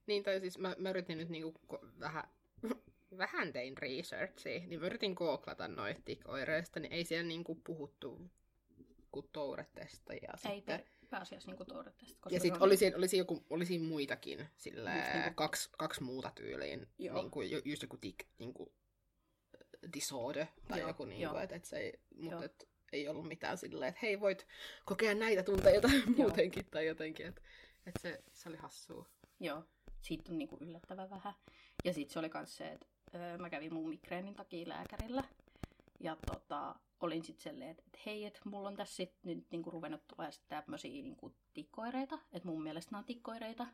Niin, 0.07 0.23
tai 0.23 0.41
siis 0.41 0.59
mä, 0.59 0.75
mä 0.79 0.91
yritin 0.91 1.19
nyt 1.19 1.29
niinku 1.29 1.61
ko- 1.73 1.89
vähän, 2.01 2.25
vähän 3.19 3.53
tein 3.53 3.79
researchia, 3.79 4.61
niin 4.67 4.81
mä 4.81 4.87
yritin 4.87 5.13
googlata 5.13 5.69
noita 5.69 6.01
tik-oireista, 6.05 6.81
niin 6.81 6.93
ei 6.93 7.05
siellä 7.05 7.29
niinku 7.29 7.55
puhuttu 7.55 8.31
kuin 9.13 9.29
touretesta 9.33 10.15
ja 10.15 10.33
Ei 10.51 10.57
sitten... 10.57 10.79
per, 10.79 10.87
pääasiassa 11.11 11.51
niinku 11.51 11.65
Tourettesta. 11.65 12.17
koska 12.21 12.37
Ja 12.37 12.41
sitten 12.41 12.63
on- 12.63 12.67
olisi, 12.67 12.95
olisi, 12.95 13.19
joku, 13.19 13.47
olisi 13.51 13.79
muitakin, 13.79 14.49
sillä 14.57 14.95
niinku- 14.95 15.35
kaksi, 15.35 15.71
kaksi 15.79 16.03
muuta 16.03 16.33
tyyliin, 16.35 16.87
Joo. 16.99 17.17
niin 17.17 17.31
kuin, 17.31 17.51
just 17.65 17.83
joku 17.83 17.97
tik, 17.97 18.25
niin 18.39 18.55
kuin, 18.55 18.69
disorder 19.95 20.47
tai 20.69 20.79
Joo, 20.81 20.89
joku, 20.89 21.05
niin 21.05 21.21
joo. 21.21 21.33
kuin, 21.33 21.43
että 21.43 21.57
et 21.57 21.65
se 21.65 21.77
ei, 21.79 22.01
Joo. 22.17 22.31
mutta 22.31 22.45
et, 22.45 22.69
ei 22.93 23.09
ollut 23.09 23.29
mitään 23.29 23.59
silleen, 23.59 23.89
että 23.89 23.99
hei 24.03 24.21
voit 24.21 24.47
kokea 24.85 25.15
näitä 25.15 25.43
tunteita 25.43 25.89
muutenkin 26.17 26.67
tai 26.71 26.87
jotenkin, 26.87 27.27
että 27.27 27.43
et 27.87 27.95
se, 28.01 28.23
se 28.33 28.49
oli 28.49 28.57
hassua. 28.57 29.07
Joo, 29.41 29.65
siitä 30.01 30.33
on 30.33 30.39
niinku 30.39 30.59
yllättävän 30.61 31.11
vähän. 31.11 31.35
Ja 31.85 31.93
sitten 31.93 32.13
se 32.13 32.19
oli 32.19 32.31
myös 32.35 32.57
se, 32.57 32.69
että 32.73 32.87
öö, 33.15 33.39
mä 33.39 33.51
kävin 33.51 33.75
mun 33.75 33.89
migreenin 33.89 34.35
takia 34.35 34.69
lääkärillä. 34.69 35.25
Ja 36.01 36.17
tota, 36.27 36.75
olin 37.01 37.25
sitten 37.25 37.43
silleen, 37.43 37.71
että 37.71 37.83
et 37.87 38.07
hei, 38.07 38.25
että 38.25 38.41
mulla 38.45 38.69
on 38.69 38.77
tässä 38.77 38.97
sit 38.97 39.15
nyt 39.23 39.47
niinku 39.51 39.71
ruvennut 39.71 40.07
tulee 40.09 40.31
tämmöisiä 40.49 40.91
niinku 40.91 41.35
tikkoireita. 41.55 42.19
Että 42.33 42.49
mun 42.49 42.63
mielestä 42.63 42.91
nämä 42.93 42.99
on 42.99 43.05
tikkoireita. 43.05 43.67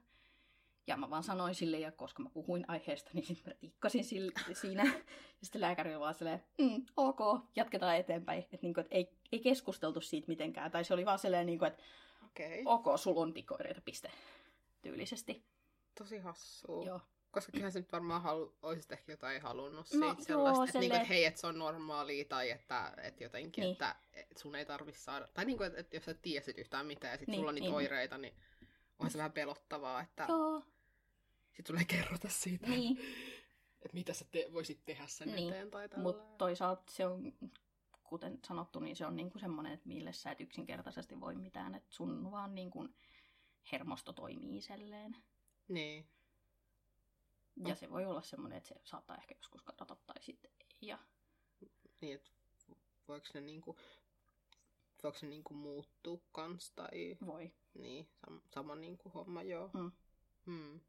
Ja 0.86 0.96
mä 0.96 1.10
vaan 1.10 1.22
sanoin 1.22 1.54
sille, 1.54 1.78
ja 1.78 1.92
koska 1.92 2.22
mä 2.22 2.30
puhuin 2.30 2.64
aiheesta, 2.68 3.10
niin 3.14 3.26
sitten 3.26 3.52
mä 3.52 3.58
tikkasin 3.60 4.04
sille, 4.04 4.32
siinä. 4.52 4.84
Ja 5.40 5.46
sitten 5.46 5.60
lääkäri 5.60 5.94
oli 5.94 6.00
vaan 6.00 6.14
silleen, 6.14 6.44
mm, 6.58 6.86
ok, 6.96 7.20
jatketaan 7.56 7.96
eteenpäin. 7.96 8.38
Että 8.38 8.58
niinku, 8.62 8.80
et 8.80 8.86
ei, 8.90 9.16
ei 9.32 9.40
keskusteltu 9.40 10.00
siitä 10.00 10.28
mitenkään. 10.28 10.70
Tai 10.70 10.84
se 10.84 10.94
oli 10.94 11.04
vaan 11.04 11.18
silleen, 11.18 11.46
niinku, 11.46 11.64
että 11.64 11.82
Okei. 12.24 12.62
ok, 12.64 12.84
sulla 12.96 13.20
on 13.20 13.34
tikkoireita, 13.34 13.80
piste. 13.84 14.10
Tyylisesti. 14.82 15.44
Tosi 15.98 16.18
hassua. 16.18 16.84
Joo. 16.84 17.00
Koska 17.32 17.52
kyllähän 17.52 17.72
sä 17.72 17.78
nyt 17.78 17.92
varmaan 17.92 18.22
halu, 18.22 18.56
olisit 18.62 18.92
ehkä 18.92 19.12
jotain 19.12 19.42
halunnut 19.42 19.74
No, 19.80 19.82
siitä 19.84 20.06
joo, 20.06 20.14
sellaista, 20.22 20.64
että, 20.64 20.78
niinku, 20.78 20.82
silleen- 20.84 21.00
että 21.02 21.08
hei, 21.14 21.24
että 21.24 21.40
se 21.40 21.46
on 21.46 21.58
normaalia 21.58 22.24
tai 22.24 22.50
että, 22.50 22.94
että 23.02 23.24
jotenkin, 23.24 23.62
Niin. 23.62 23.72
että, 23.72 23.96
että 24.12 24.40
sun 24.40 24.54
ei 24.54 24.66
tarvi 24.66 24.92
saada, 24.92 25.28
tai 25.34 25.44
niinku, 25.44 25.62
että, 25.62 25.80
että 25.80 25.96
jos 25.96 26.04
sä 26.04 26.14
tiesit 26.14 26.58
yhtään 26.58 26.86
mitään 26.86 27.12
ja 27.12 27.18
sit 27.18 27.28
Niin, 27.28 27.38
sulla 27.38 27.48
on 27.48 27.54
niitä 27.54 27.66
niin. 27.68 27.74
oireita, 27.74 28.18
niin 28.18 28.34
on 28.98 29.10
se 29.10 29.18
vähän 29.18 29.32
pelottavaa, 29.32 30.00
että 30.00 30.26
Joo, 30.28 30.62
sit 31.52 31.66
sulle 31.66 31.80
ei 31.80 31.86
kerrota 31.86 32.28
siitä, 32.28 32.66
niin. 32.66 32.98
että 33.84 33.94
mitä 33.94 34.12
sä 34.12 34.24
te- 34.32 34.48
voisit 34.52 34.84
tehdä 34.84 35.06
sen 35.06 35.28
Niin, 35.34 35.48
eteen 35.48 35.70
tai 35.70 35.88
Mutta 35.96 36.36
toisaalta 36.38 36.82
se 36.92 37.06
on, 37.06 37.32
kuten 38.04 38.38
sanottu, 38.46 38.80
niin 38.80 38.96
se 38.96 39.06
on 39.06 39.16
niinku 39.16 39.38
semmoinen, 39.38 39.72
että 39.72 39.88
mille 39.88 40.12
sä 40.12 40.30
et 40.30 40.40
yksinkertaisesti 40.40 41.20
voi 41.20 41.34
mitään. 41.34 41.74
Että 41.74 41.92
sun 41.94 42.30
vaan 42.30 42.54
niinku 42.54 42.88
hermosto 43.72 44.12
toimii 44.12 44.60
selleen. 44.60 45.16
Niin, 45.68 46.06
Ja 47.56 47.74
se 47.74 47.90
voi 47.90 48.04
olla 48.04 48.22
semmoinen, 48.22 48.56
että 48.56 48.68
se 48.68 48.80
saattaa 48.84 49.16
ehkä 49.16 49.34
joskus 49.38 49.62
kadota 49.62 49.96
tai 50.06 50.22
sitten 50.22 50.50
ei. 50.60 50.76
Ja 50.80 50.98
niin 52.00 52.14
että 52.14 52.30
voiko 53.08 53.26
ne 53.34 53.40
niinku, 53.40 53.76
voiko 55.02 55.18
se 55.18 55.26
niinku 55.26 55.54
muuttua 55.54 56.20
kans 56.32 56.70
tai 56.70 57.16
voi. 57.26 57.52
niin, 57.74 58.08
sam- 58.26 58.42
sama 58.54 58.74
niinku 58.76 59.08
homma, 59.08 59.42
joo. 59.42 59.70
Mm. 59.74 59.92
Hmm. 60.46 60.80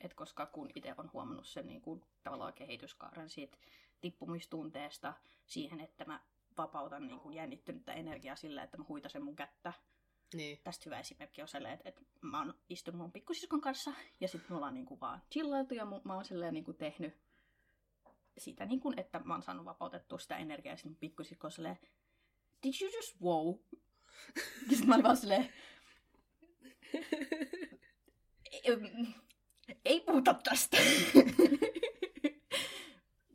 Et 0.00 0.14
koska 0.14 0.46
kun 0.46 0.70
itse 0.74 0.94
on 0.98 1.10
huomannut 1.12 1.46
sen 1.46 1.66
niinku, 1.66 2.00
tavallaan 2.22 2.52
kehityskaaren 2.52 3.30
siitä 3.30 3.58
tippumistunteesta 4.00 5.14
siihen, 5.46 5.80
että 5.80 6.04
mä 6.04 6.20
vapautan 6.58 7.06
niinku, 7.06 7.30
jännittynyttä 7.30 7.92
energiaa 7.92 8.36
sillä, 8.36 8.62
että 8.62 8.78
mä 8.78 8.84
huitasen 8.88 9.24
mun 9.24 9.36
kättä 9.36 9.72
Niin, 10.34 10.58
tästä 10.64 10.82
hyvä 10.86 11.00
esimerkki 11.00 11.42
on 11.42 11.48
sellainen, 11.48 11.76
että, 11.78 11.88
että 11.88 12.02
mä 12.20 12.38
oon 12.38 12.54
istunut 12.68 13.00
mun 13.00 13.12
pikkusiskon 13.12 13.60
kanssa 13.60 13.92
ja 14.20 14.28
sitten 14.28 14.52
me 14.52 14.56
ollaan 14.56 14.74
niinku 14.74 15.00
vaan 15.00 15.22
chillailtu 15.32 15.74
ja 15.74 15.86
mä 16.04 16.14
oon 16.14 16.24
silleen 16.24 16.54
niinku 16.54 16.72
tehnyt 16.72 17.14
sitä, 18.38 18.66
niinku, 18.66 18.92
että 18.96 19.20
mä 19.24 19.34
oon 19.34 19.42
saanut 19.42 19.64
vapautettua 19.64 20.18
sitä 20.18 20.36
energiaa 20.36 20.72
ja 20.72 20.76
sitten 20.76 20.96
pikkusisko 20.96 21.46
on 21.46 21.52
silleen, 21.52 21.78
did 22.62 22.74
you 22.82 22.90
just 22.96 23.20
wow? 23.22 23.54
Ja 24.36 24.70
sitten 24.70 24.88
mä 24.88 24.94
olin 24.94 25.04
vaan 25.04 25.16
silleen, 25.16 25.52
"Em, 28.64 28.80
ei 29.84 30.00
puhuta 30.00 30.34
tästä. 30.34 30.76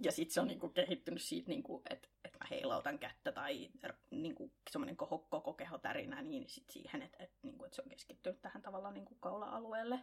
ja 0.05 0.11
sitten 0.11 0.33
se 0.33 0.41
on 0.41 0.47
niinku 0.47 0.69
kehittynyt 0.69 1.21
siitä, 1.21 1.49
niinku, 1.49 1.83
että 1.89 2.07
heilautan 2.45 2.99
kättä 2.99 3.31
tai 3.31 3.69
r- 3.87 3.93
niinku, 4.11 4.51
semmoinen 4.71 4.97
koko, 4.97 5.17
koko 5.17 5.53
keho 5.53 5.77
tärinä 5.77 6.21
niin 6.21 6.49
sit 6.49 6.69
siihen, 6.69 7.01
että 7.01 7.23
et, 7.23 7.31
niinku, 7.41 7.65
et 7.65 7.73
se 7.73 7.81
on 7.81 7.89
keskittynyt 7.89 8.41
tähän 8.41 8.61
tavallaan 8.61 8.93
niinku 8.93 9.15
kaula-alueelle 9.15 9.99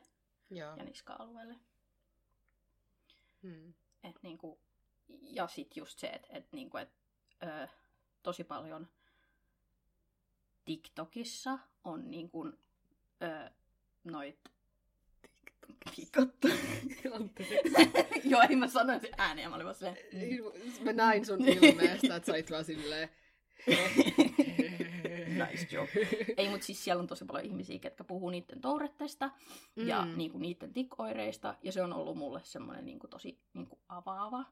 joo. 0.51 0.77
ja 0.77 0.85
niska-alueelle. 0.85 1.57
Hmm. 3.43 3.75
Et, 4.05 4.23
niinku, 4.23 4.61
ja 5.09 5.47
sitten 5.47 5.81
just 5.81 5.99
se, 5.99 6.07
että 6.07 6.29
et, 6.31 6.53
niinku, 6.53 6.77
et, 6.77 6.93
ö, 7.43 7.69
tosi 8.23 8.45
paljon 8.45 8.89
TikTokissa 10.65 11.59
on 11.85 12.11
niinku, 12.11 12.47
ö, 13.23 13.51
noit 14.05 14.52
TikTok. 15.97 16.29
Joo, 18.25 18.43
ei 18.51 18.57
mä 18.57 18.69
sanoin 18.69 19.01
sen 19.01 19.11
ääneen, 19.19 19.51
mä 19.51 19.57
olin 19.57 19.65
vaan 19.65 19.75
silleen, 19.75 19.97
mm. 20.13 20.85
Mä 20.85 20.93
näin 20.93 21.27
sun 21.27 21.49
ilmeestä, 21.49 22.17
että 22.17 22.27
sä 22.27 22.33
olit 22.33 22.51
vaan 22.51 22.65
silleen... 22.65 23.09
nice 25.51 25.77
joke. 25.77 26.09
Ei, 26.37 26.49
mutta 26.51 26.67
siis 26.67 26.85
siellä 26.85 27.01
on 27.01 27.07
tosi 27.07 27.25
paljon 27.25 27.45
ihmisiä, 27.45 27.79
ketkä 27.79 28.05
puhuu 28.05 28.31
niiden 28.31 28.61
touretteista 28.61 29.31
mm. 29.77 29.89
ja 29.89 30.05
niinku, 30.05 30.39
niiden 30.39 30.73
tikoireista. 30.73 31.55
Ja 31.63 31.73
se 31.73 31.83
on 31.83 31.93
ollut 31.93 32.17
mulle 32.17 32.41
semmoinen 32.45 32.85
niinku, 32.85 33.09
tosi 33.09 33.41
niinku, 33.55 33.81
avaava. 33.89 34.45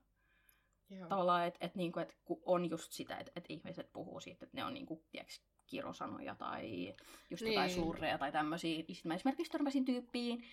Joo. 0.91 1.09
Tavallaan, 1.09 1.47
että 1.47 1.67
et, 1.67 1.75
niinku, 1.75 2.01
et, 2.01 2.17
kun 2.25 2.43
on 2.45 2.71
just 2.71 2.93
sitä, 2.93 3.17
että 3.17 3.33
et 3.37 3.45
ihmiset 3.49 3.93
puhuu 3.93 4.21
siitä, 4.21 4.45
että 4.45 4.57
ne 4.57 4.65
on 4.65 4.75
niinku, 4.75 5.05
tiiäks, 5.11 5.43
kirosanoja 5.67 6.35
tai 6.35 6.95
just 7.31 7.43
niin. 7.43 7.53
jotain 7.53 7.71
slurreja 7.71 8.19
tai 8.19 8.33
tämmöisiä. 8.33 8.77
Sitten 8.77 9.09
mä 9.09 9.15
esimerkiksi 9.15 9.53
törmäsin 9.53 9.85
tyyppiin, 9.85 10.45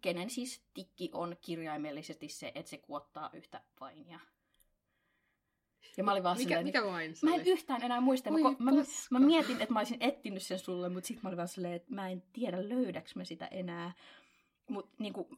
kenen 0.00 0.30
siis 0.30 0.64
tikki 0.74 1.10
on 1.12 1.36
kirjaimellisesti 1.40 2.28
se, 2.28 2.52
että 2.54 2.70
se 2.70 2.78
kuottaa 2.78 3.30
yhtä 3.32 3.62
vainia. 3.80 4.20
Ja 5.96 6.04
mä 6.04 6.12
olin 6.12 6.22
vaan 6.22 6.36
mikä, 6.36 6.48
silleen, 6.48 6.66
mikä 6.66 6.84
vain 6.84 7.16
se 7.16 7.26
Mä 7.26 7.34
en 7.34 7.40
oli? 7.40 7.50
yhtään 7.50 7.82
enää 7.82 8.00
muista. 8.00 8.30
Mä, 8.30 8.36
Oi, 8.48 8.56
mä, 8.58 8.70
mä 9.10 9.18
mietin, 9.18 9.60
että 9.60 9.72
mä 9.72 9.80
olisin 9.80 10.02
etsinyt 10.02 10.42
sen 10.42 10.58
sulle, 10.58 10.88
mutta 10.88 11.06
sitten 11.08 11.20
mä 11.22 11.28
olin 11.28 11.36
vaan 11.36 11.48
silleen, 11.48 11.74
että 11.74 11.94
mä 11.94 12.08
en 12.08 12.22
tiedä 12.32 12.68
löydäks 12.68 13.16
mä 13.16 13.24
sitä 13.24 13.46
enää. 13.46 13.92
Mutta 14.68 14.96
niinku, 14.98 15.28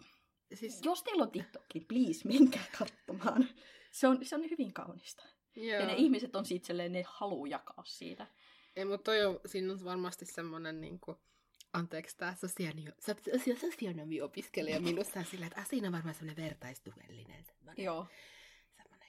Siis, 0.54 0.80
jos 0.84 1.02
teillä 1.02 1.22
on 1.22 1.30
TikTok, 1.30 1.64
niin 1.74 1.86
please 1.86 2.28
menkää 2.28 2.64
katsomaan. 2.78 3.48
Se 3.90 4.08
on, 4.08 4.18
se 4.22 4.34
on 4.36 4.50
hyvin 4.50 4.72
kaunista. 4.72 5.24
joo. 5.56 5.80
Ja 5.80 5.86
ne 5.86 5.94
ihmiset 5.96 6.36
on 6.36 6.44
siitä 6.44 6.66
silleen, 6.66 6.92
ne 6.92 7.04
haluu 7.06 7.46
jakaa 7.46 7.84
siitä. 7.86 8.26
Ei, 8.76 8.84
mutta 8.84 9.04
toi 9.04 9.24
on, 9.24 9.40
siinä 9.46 9.72
on 9.72 9.84
varmasti 9.84 10.26
semmonen 10.26 10.80
niinku, 10.80 11.20
anteeksi 11.72 12.16
tää 12.16 12.34
sosionomi, 12.34 12.84
so- 13.00 13.56
sosionomi-opiskelija 13.60 14.80
minusta 14.90 15.18
on 15.18 15.24
sillä, 15.24 15.46
että 15.46 15.64
siinä 15.64 15.88
on 15.88 15.92
varmaan 15.92 16.14
semmonen 16.14 16.44
vertaistuellinen. 16.44 17.44
Semmonen, 17.44 17.84
Joo. 17.84 18.06
semmonen 18.76 19.08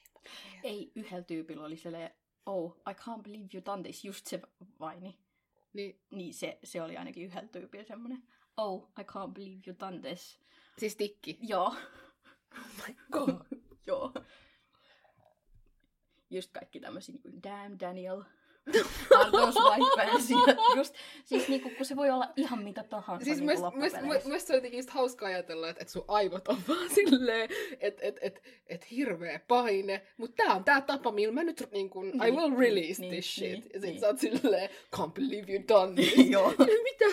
Ei 0.64 0.92
yhdellä 0.96 1.24
tyypillä 1.24 1.66
oli 1.66 1.78
silleen, 1.78 2.12
oh, 2.46 2.82
I 2.90 2.94
can't 2.94 3.22
believe 3.24 3.48
you 3.54 3.66
done 3.66 3.84
this, 3.84 4.06
just 4.06 4.28
se 4.28 4.42
vaini. 4.80 5.20
Niin, 5.74 6.02
Niin 6.12 6.34
se, 6.34 6.60
se 6.64 6.82
oli 6.82 6.98
ainakin 6.98 7.26
yhdellä 7.26 7.48
tyypillä 7.48 7.86
semmonen, 7.86 8.24
oh, 8.58 8.92
I 9.00 9.04
can't 9.04 9.34
believe 9.34 9.62
you 9.68 9.76
done 9.80 10.00
this. 10.00 10.40
siis 10.78 10.96
tikki. 10.96 11.38
Joo. 11.42 11.76
Oh 12.58 12.68
my 12.88 12.96
god. 13.12 13.46
Joo. 13.88 14.14
Just 16.30 16.52
kaikki 16.52 16.80
tämmöisiä 16.80 17.16
niin 17.24 17.44
Damn 17.44 17.80
Daniel. 17.80 18.24
Just, 20.76 20.96
siis 21.26 21.48
niinku, 21.48 21.70
kun 21.78 21.86
se 21.86 21.96
voi 21.96 22.10
olla 22.10 22.28
ihan 22.36 22.64
mitä 22.64 22.84
tahansa 22.84 23.26
Siis 23.26 23.42
niinku 23.42 23.64
loppupeleissä. 23.64 24.30
myös 24.30 24.48
se 24.48 24.54
on 24.54 24.58
jotenkin 24.58 24.78
just 24.78 24.90
hauska 24.90 25.26
ajatella, 25.26 25.70
että, 25.70 25.82
että 25.82 25.92
sun 25.92 26.06
aivot 26.08 26.48
on 26.48 26.58
vaan 26.68 26.90
silleen, 26.96 27.50
että 27.80 28.02
et, 28.08 28.18
et, 28.22 28.42
et 28.68 28.92
hirveä 28.92 29.40
paine, 29.48 30.02
mutta 30.18 30.44
tää 30.46 30.56
on 30.56 30.64
tää 30.64 30.82
tapa, 30.82 31.12
millä 31.12 31.34
mä 31.34 31.44
nyt 31.44 31.68
niin 31.72 31.90
kun, 31.90 32.08
I 32.08 32.12
Niin, 32.12 32.36
will 32.36 32.50
niin, 32.50 32.60
release 32.60 33.02
niin, 33.02 33.12
this 33.14 33.36
shit. 33.36 33.52
niin, 33.52 33.64
ja 33.74 33.80
sit 33.80 33.90
niin. 33.90 34.00
sä 34.00 34.08
oot 34.08 34.20
silleen, 34.20 34.70
can't 34.96 35.12
believe 35.12 35.54
you 35.54 35.64
done 35.68 35.94
this. 36.02 36.30
Joo. 36.30 36.54
Mitä? 36.84 37.06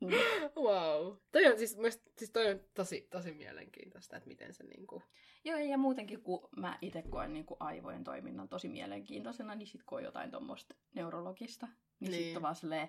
Mm. 0.00 0.08
Wow. 0.56 1.16
Toi 1.32 1.46
on 1.46 1.58
siis, 1.58 1.76
myös, 1.76 2.02
siis 2.18 2.30
toi 2.30 2.50
on 2.50 2.60
tosi, 2.74 3.06
tosi 3.10 3.32
mielenkiintoista, 3.32 4.16
että 4.16 4.28
miten 4.28 4.54
se 4.54 4.64
niinku... 4.64 5.02
Joo, 5.44 5.58
ja 5.58 5.78
muutenkin 5.78 6.22
kun 6.22 6.48
mä 6.56 6.78
itse 6.82 7.02
koen 7.02 7.32
niin 7.32 7.46
kuin 7.46 7.56
aivojen 7.60 8.04
toiminnan 8.04 8.48
tosi 8.48 8.68
mielenkiintoisena, 8.68 9.54
niin 9.54 9.66
sit 9.66 9.82
kun 9.82 9.98
on 9.98 10.04
jotain 10.04 10.30
tuommoista 10.30 10.74
neurologista, 10.94 11.66
niin, 12.00 12.10
niin. 12.10 12.24
Sitten 12.24 12.42
vaan 12.42 12.54
silleen, 12.54 12.88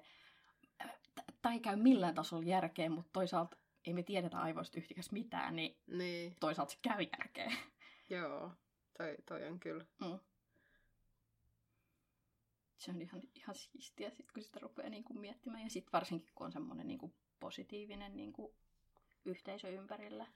tämä 1.41 1.53
ei 1.53 1.59
käy 1.59 1.75
millään 1.75 2.15
tasolla 2.15 2.43
järkeen, 2.45 2.91
mutta 2.91 3.09
toisaalta 3.13 3.57
ei 3.87 3.93
me 3.93 4.03
tiedetä 4.03 4.37
aivoista 4.37 4.77
yhtikäs 4.79 5.11
mitään, 5.11 5.55
niin 5.55 5.77
Niin, 5.87 6.35
toisaalta 6.39 6.71
se 6.71 6.77
käy 6.81 7.07
järkeen. 7.17 7.51
joo. 8.09 8.51
Toi, 8.97 9.15
toi 9.25 9.43
on 9.47 9.59
kyllä. 9.59 9.85
Mm. 10.05 10.19
Se 12.77 12.91
on 12.91 13.01
ihan, 13.01 13.21
ihan 13.35 13.55
siistiä, 13.55 14.09
sit, 14.09 14.31
kun 14.31 14.43
sitä 14.43 14.59
rupeaa 14.59 14.89
niin 14.89 15.03
kuin 15.03 15.19
miettimään. 15.19 15.63
Ja 15.63 15.69
sitten 15.69 15.91
varsinkin, 15.91 16.29
kun 16.35 16.45
on 16.45 16.51
semmoinen 16.51 16.87
niin 16.87 16.99
kuin 16.99 17.13
positiivinen 17.39 18.15
niin 18.17 18.33
kuin 18.33 18.53
yhteisö 19.25 19.69
ympärillä, 19.69 20.27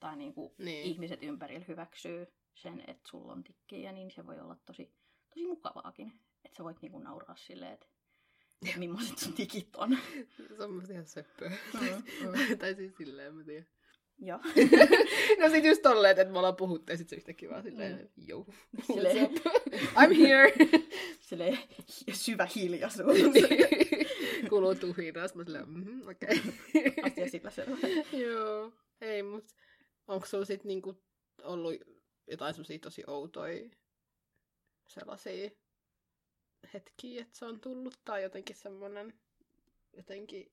tai 0.00 0.16
niin 0.16 0.34
kuin 0.34 0.52
Niin. 0.58 0.84
ihmiset 0.86 1.22
ympärillä 1.22 1.64
hyväksyy 1.68 2.26
sen, 2.54 2.84
että 2.86 3.08
sulla 3.08 3.32
on 3.32 3.44
tikkejä, 3.44 3.92
niin 3.92 4.10
se 4.10 4.26
voi 4.26 4.40
olla 4.40 4.56
tosi, 4.66 4.92
tosi 5.28 5.46
mukavaakin. 5.46 6.12
Että 6.44 6.56
sä 6.56 6.64
voit 6.64 6.82
niin 6.82 6.92
kuin 6.92 7.04
nauraa 7.04 7.36
silleen, 7.36 7.72
että, 7.72 7.86
että 8.66 8.78
millaiset 8.78 9.18
sun 9.18 9.32
tikit 9.32 9.76
on. 9.76 9.98
Se 10.58 10.64
on 10.64 10.82
ihan 10.90 11.06
söppöä. 11.06 11.50
Mm, 11.50 12.58
tai 12.58 12.74
siis 12.74 12.96
silleen, 12.96 13.34
mä 13.34 13.44
tiedän. 13.44 13.66
Joo. 14.20 14.38
no 15.40 15.48
sit 15.50 15.64
just 15.64 15.82
tolleen, 15.82 16.18
että 16.18 16.32
me 16.32 16.38
ollaan 16.38 16.56
puhuttu 16.56 16.92
ja 16.92 16.98
sit 16.98 17.08
se 17.08 17.16
yhtäkkiä 17.16 17.50
vaan 17.50 17.62
silleen, 17.62 18.10
Mm. 18.16 18.24
joo. 18.26 18.46
Silleen-? 18.86 19.34
I'm 20.00 20.14
here. 20.18 20.52
Silleen 21.28 21.58
syvä 22.12 22.48
hiljaisuus. 22.56 23.16
Niin. 23.16 24.48
Kuuluu 24.48 24.74
tuhinaa, 24.74 25.26
mä 25.34 25.44
silleen, 25.44 25.70
mhm, 25.70 26.08
okei. 26.08 26.40
Asia 27.02 27.28
sillä 27.30 27.50
selvä. 27.50 27.76
Joo. 28.12 28.72
Ei, 29.00 29.22
mut 29.22 29.44
onko 30.08 30.26
sulla 30.26 30.44
sit 30.44 30.64
niinku 30.64 31.02
ollut 31.42 31.74
jotain 32.30 32.54
semmosia 32.54 32.78
tosi 32.78 33.02
outoja 33.06 33.70
sellaisia 34.88 35.50
hetkiä, 36.74 37.22
että 37.22 37.38
se 37.38 37.44
on 37.44 37.60
tullut, 37.60 38.00
tai 38.04 38.22
jotenkin 38.22 38.56
semmonen 38.56 39.14
jotenkin... 39.96 40.52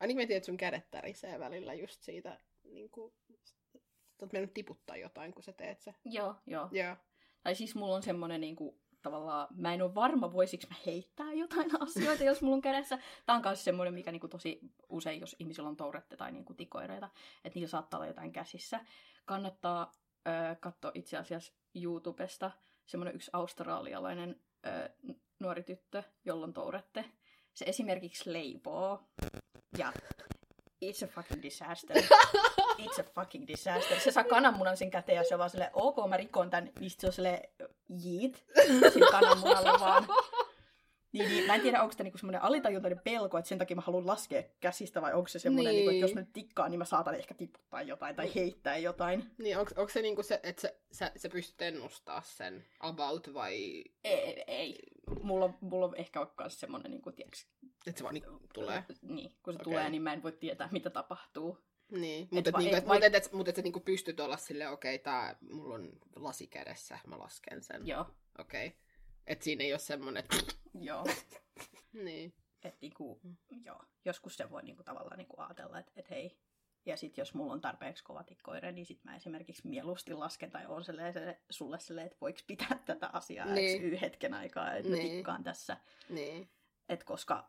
Ainakin 0.00 0.16
mä 0.16 0.26
tiedän, 0.26 0.36
että 0.36 0.46
sun 0.46 0.56
kädet 0.56 0.90
tärisee 0.90 1.38
välillä 1.38 1.74
just 1.74 2.02
siitä, 2.02 2.38
niinku, 2.64 3.14
sä 3.44 4.24
oot 4.24 4.32
mennyt 4.32 4.54
tiputtaa 4.54 4.96
jotain, 4.96 5.32
kun 5.34 5.42
sä 5.42 5.52
teet 5.52 5.80
se. 5.80 5.94
Joo, 6.04 6.34
joo. 6.46 6.68
Joo. 6.72 6.96
Tai 7.42 7.54
siis 7.54 7.74
mulla 7.74 7.96
on 7.96 8.02
semmonen 8.02 8.40
niinku, 8.40 8.80
tavallaan, 9.02 9.48
mä 9.56 9.74
en 9.74 9.82
ole 9.82 9.94
varma, 9.94 10.32
voisiko 10.32 10.66
mä 10.70 10.76
heittää 10.86 11.32
jotain 11.32 11.70
asioita, 11.82 12.24
jos 12.24 12.42
mulla 12.42 12.54
on 12.56 12.62
kädessä. 12.62 12.98
Tää 13.26 13.36
on 13.36 13.42
myös 13.44 13.64
semmoinen, 13.64 13.94
mikä 13.94 14.12
niinku 14.12 14.28
tosi 14.28 14.60
usein, 14.88 15.20
jos 15.20 15.36
ihmisillä 15.38 15.68
on 15.68 15.76
tourette 15.76 16.16
tai 16.16 16.32
niinku 16.32 16.54
tikoireita, 16.54 17.10
että 17.44 17.56
niillä 17.56 17.70
saattaa 17.70 17.98
olla 17.98 18.06
jotain 18.06 18.32
käsissä. 18.32 18.80
Kannattaa 19.24 19.92
öö, 20.28 20.54
katsoa 20.60 20.90
itse 20.94 21.16
asiassa 21.16 21.52
YouTubesta 21.74 22.50
semmoinen 22.86 23.14
yksi 23.14 23.30
australialainen 23.32 24.40
n- 25.08 25.14
nuori 25.40 25.62
tyttö, 25.62 26.02
jolla 26.24 26.46
on 26.46 26.52
tourette. 26.52 27.04
Se 27.54 27.64
esimerkiksi 27.64 28.32
leipoo 28.32 29.02
ja 29.78 29.92
it's 30.84 31.04
a 31.04 31.06
fucking 31.06 31.42
disaster. 31.42 31.96
It's 32.78 33.00
a 33.00 33.04
fucking 33.14 33.46
disaster. 33.48 34.00
Se 34.00 34.10
saa 34.10 34.24
kananmunan 34.24 34.76
sen 34.76 34.90
käteen 34.90 35.16
ja 35.16 35.24
se 35.24 35.34
on 35.34 35.38
vaan 35.38 35.50
silleen, 35.50 35.70
ok, 35.72 35.96
mä 36.08 36.16
rikon 36.16 36.50
tän. 36.50 36.70
Niin 36.80 36.90
sit 36.90 37.00
se 37.00 37.06
on 37.06 37.12
silleen, 37.12 37.48
jiit, 37.88 38.44
sillä 38.92 39.10
kananmunalla 39.10 39.80
vaan. 39.80 40.06
Niin, 41.12 41.28
niin, 41.28 41.46
mä 41.46 41.54
en 41.54 41.60
tiedä, 41.60 41.82
onko 41.82 41.94
tämä 41.94 42.04
niinku 42.04 42.18
semmoinen 42.18 42.42
alitajuntainen 42.42 43.00
pelko, 43.04 43.38
että 43.38 43.48
sen 43.48 43.58
takia 43.58 43.76
mä 43.76 43.82
haluan 43.82 44.06
laskea 44.06 44.42
käsistä, 44.60 45.02
vai 45.02 45.12
onko 45.12 45.28
se 45.28 45.38
semmoinen, 45.38 45.72
Niin. 45.74 45.76
niinku, 45.76 45.90
että 45.90 46.04
jos 46.04 46.14
mä 46.14 46.20
nyt 46.20 46.32
tikkaan, 46.32 46.70
niin 46.70 46.78
mä 46.78 46.84
saatan 46.84 47.14
ehkä 47.14 47.34
tiputtaa 47.34 47.82
jotain 47.82 48.16
tai 48.16 48.34
heittää 48.34 48.76
jotain. 48.76 49.30
Niin, 49.38 49.58
onko, 49.58 49.70
onko 49.76 49.92
se 49.92 50.02
niinku 50.02 50.22
se, 50.22 50.40
että 50.42 50.62
sä, 50.62 50.72
sä, 50.92 51.12
sä 51.16 51.28
pystyt 51.28 51.62
ennustaa 51.62 52.22
sen 52.24 52.64
about 52.80 53.34
vai 53.34 53.84
Ei, 54.04 54.44
ei. 54.46 54.78
Mulla, 55.22 55.50
mulla 55.60 55.86
on 55.86 55.96
ehkä 55.96 56.26
myös 56.40 56.60
semmoinen, 56.60 56.90
niin 56.90 57.02
kuin, 57.02 57.14
tiiäks, 57.14 57.46
että 57.86 57.98
se 57.98 58.02
vaan 58.02 58.14
niinku 58.14 58.40
tulee? 58.54 58.84
Niin, 59.02 59.30
kun 59.42 59.52
se 59.54 59.56
Okei. 59.56 59.64
tulee, 59.64 59.90
niin 59.90 60.02
mä 60.02 60.12
en 60.12 60.22
voi 60.22 60.32
tietää, 60.32 60.68
mitä 60.72 60.90
tapahtuu. 60.90 61.58
Niin, 61.90 62.28
mutta 62.30 62.50
et, 62.50 62.52
va- 62.54 62.58
niinku, 62.58 62.76
et 62.76 62.82
et, 62.82 62.88
vaik- 62.88 63.04
et, 63.04 63.14
et, 63.14 63.32
mut 63.32 63.48
et 63.48 63.56
sä 63.56 63.62
niinku 63.62 63.80
pystyt 63.80 64.20
olla 64.20 64.36
silleen, 64.36 64.70
okei, 64.70 64.94
okay, 64.94 65.04
tää, 65.04 65.36
mulla 65.50 65.74
on 65.74 65.92
lasi 66.16 66.46
kädessä, 66.46 66.98
mä 67.06 67.18
lasken 67.18 67.62
sen. 67.62 67.86
Joo, 67.86 68.06
Okei. 68.38 68.66
Okay. 68.66 68.78
Et 69.26 69.42
siinä 69.42 69.64
ei 69.64 69.72
ole 69.72 69.78
semmonen, 69.78 70.24
että... 70.24 70.36
joo. 70.80 71.04
niin. 72.04 72.34
Et 72.64 72.80
niinku, 72.80 73.20
joo, 73.64 73.82
joskus 74.04 74.36
se 74.36 74.50
voi 74.50 74.62
niinku 74.62 74.82
tavallaan 74.82 75.18
niinku 75.18 75.34
ajatella, 75.38 75.78
että 75.78 75.92
et 75.96 76.10
hei. 76.10 76.38
Ja 76.86 76.96
sitten 76.96 77.22
jos 77.22 77.34
mulla 77.34 77.52
on 77.52 77.60
tarpeeksi 77.60 78.04
kova 78.04 78.22
tikkoire, 78.24 78.72
niin 78.72 78.86
sit 78.86 79.04
mä 79.04 79.16
esimerkiksi 79.16 79.68
mieluusti 79.68 80.12
lasken 80.14 80.50
tai 80.50 80.66
on 80.66 80.84
se, 80.84 80.92
sulle 81.50 81.78
silleen, 81.78 82.06
että 82.06 82.18
voiko 82.20 82.40
pitää 82.46 82.78
tätä 82.84 83.10
asiaa 83.12 83.46
Niin. 83.46 83.82
niin. 83.82 84.00
hetken 84.00 84.34
aikaa, 84.34 84.74
että 84.74 84.90
mä 84.90 84.96
Niin. 84.96 85.10
tikkaan 85.10 85.44
tässä. 85.44 85.76
Niin. 86.08 86.48
Et 86.88 87.04
koska 87.04 87.48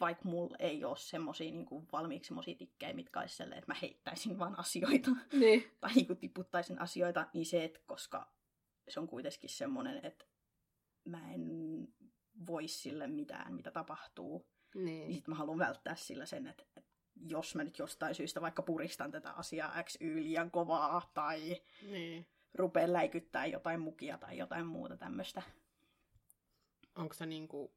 vaikka 0.00 0.28
mulla 0.28 0.56
ei 0.58 0.84
ole 0.84 0.96
semmosia 0.96 1.50
niinku 1.52 1.84
valmiiksi 1.92 2.28
semmosia 2.28 2.54
tikkejä, 2.54 2.92
mitkä 2.92 3.20
olisi 3.20 3.36
silleen, 3.36 3.58
että 3.58 3.72
mä 3.72 3.78
heittäisin 3.82 4.38
vaan 4.38 4.58
asioita 4.58 5.10
Niin. 5.32 5.70
tai 5.80 5.92
niinku 5.94 6.14
tiputtaisin 6.14 6.80
asioita, 6.80 7.26
niin 7.34 7.46
se, 7.46 7.64
että 7.64 7.80
koska 7.86 8.32
se 8.88 9.00
on 9.00 9.06
kuitenkin 9.08 9.50
semmoinen, 9.50 10.06
että 10.06 10.24
mä 11.04 11.32
en 11.32 11.48
voi 12.46 12.68
sille 12.68 13.06
mitään, 13.06 13.54
mitä 13.54 13.70
tapahtuu, 13.70 14.46
niin 14.74 14.84
Niin. 14.84 15.14
sit 15.14 15.28
mä 15.28 15.34
haluan 15.34 15.58
välttää 15.58 15.94
sillä 15.94 16.26
sen, 16.26 16.46
että, 16.46 16.64
että 16.76 16.90
jos 17.26 17.54
mä 17.54 17.64
nyt 17.64 17.78
jostain 17.78 18.14
syystä 18.14 18.40
vaikka 18.40 18.62
puristan 18.62 19.10
tätä 19.10 19.30
asiaa 19.32 19.82
X 19.82 19.96
Y 20.00 20.22
liian 20.22 20.50
kovaa 20.50 21.10
tai 21.14 21.62
niin. 21.90 22.26
rupeen 22.54 22.92
läikyttää 22.92 23.46
jotain 23.46 23.80
mukia 23.80 24.18
tai 24.18 24.38
jotain 24.38 24.66
muuta 24.66 24.96
tämmöistä. 24.96 25.42
Onko 26.94 27.14
se 27.14 27.26
niinku... 27.26 27.72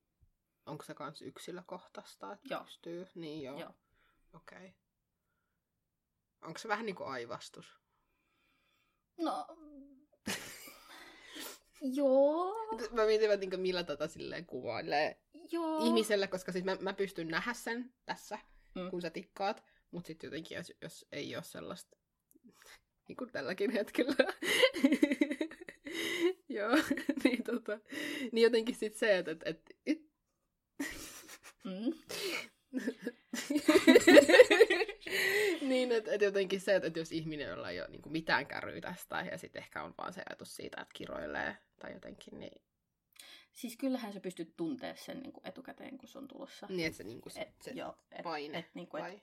Onko 0.69 0.83
se 0.83 0.93
kans 0.93 1.21
yksilökohtaista, 1.21 2.33
että 2.33 2.53
Joo. 2.53 2.63
pystyy? 2.63 3.07
Niin 3.15 3.43
joo. 3.43 3.59
Joo. 3.59 3.73
Okei. 4.33 4.57
Okay. 4.57 4.71
Onko 6.41 6.59
se 6.59 6.67
vähän 6.67 6.85
niinku 6.85 7.03
aivastus? 7.03 7.79
No, 9.17 9.47
joo, 11.81 12.55
Mä 12.91 13.05
mietin, 13.05 13.31
että 13.31 13.39
niinku 13.39 13.57
millä 13.57 13.83
tota 13.83 14.07
silleen 14.07 14.45
kuvailee 14.45 15.21
joo. 15.51 15.85
ihmiselle, 15.85 16.27
koska 16.27 16.51
siis 16.51 16.65
mä, 16.65 16.77
mä 16.79 16.93
pystyn 16.93 17.27
nähdä 17.27 17.53
sen 17.53 17.93
tässä, 18.05 18.39
Mm. 18.75 18.89
kun 18.89 19.01
sä 19.01 19.09
tikkaat, 19.09 19.63
mutta 19.91 20.07
sitten 20.07 20.27
jotenkin, 20.27 20.55
jos, 20.55 20.73
jos 20.81 21.05
ei 21.11 21.35
ole 21.35 21.43
sellaista, 21.43 21.97
niin 23.07 23.15
kuin 23.17 23.31
tälläkin 23.31 23.71
hetkellä, 23.71 24.15
joo, 26.49 26.75
niin, 27.23 27.43
tota, 27.43 27.79
niin 28.31 28.43
jotenkin 28.43 28.75
sitten 28.75 28.99
se, 28.99 29.17
että 29.17 29.31
et, 29.31 29.41
et, 29.45 29.57
et, 29.69 29.75
Mm. 31.63 31.93
niin, 35.69 35.91
että 35.91 36.11
et 36.11 36.21
jotenkin 36.21 36.61
se, 36.61 36.75
että 36.75 36.87
et 36.87 36.95
jos 36.95 37.11
ihminen 37.11 37.47
jolla 37.47 37.69
ei 37.69 37.79
ole 37.79 37.89
niin 37.89 38.01
mitään 38.11 38.47
kärryä 38.47 38.81
tästä, 38.81 39.25
ja 39.31 39.37
sitten 39.37 39.61
ehkä 39.61 39.83
on 39.83 39.93
vaan 39.97 40.13
se 40.13 40.21
ajatus 40.29 40.55
siitä, 40.55 40.81
että 40.81 40.93
kiroilee 40.93 41.57
tai 41.79 41.93
jotenkin, 41.93 42.39
niin, 42.39 42.61
Siis 43.51 43.77
kyllähän 43.77 44.13
sä 44.13 44.19
pystyt 44.19 44.53
tuntea 44.57 44.95
sen 44.95 45.19
niin 45.19 45.33
kuin 45.33 45.47
etukäteen, 45.47 45.97
kun 45.97 46.09
se 46.09 46.17
on 46.17 46.27
tulossa. 46.27 46.67
niin 46.69 46.87
että 46.87 46.97
se, 46.97 47.03
niin 47.03 47.21
kuin, 47.21 47.33
Et, 47.37 47.61
se 47.61 47.71
joo, 47.71 47.95
et, 48.11 48.23
paine, 48.23 48.57
et, 48.57 48.65
niin 48.73 48.87
kuin, 48.87 49.03
et, 49.05 49.09
vai? 49.09 49.21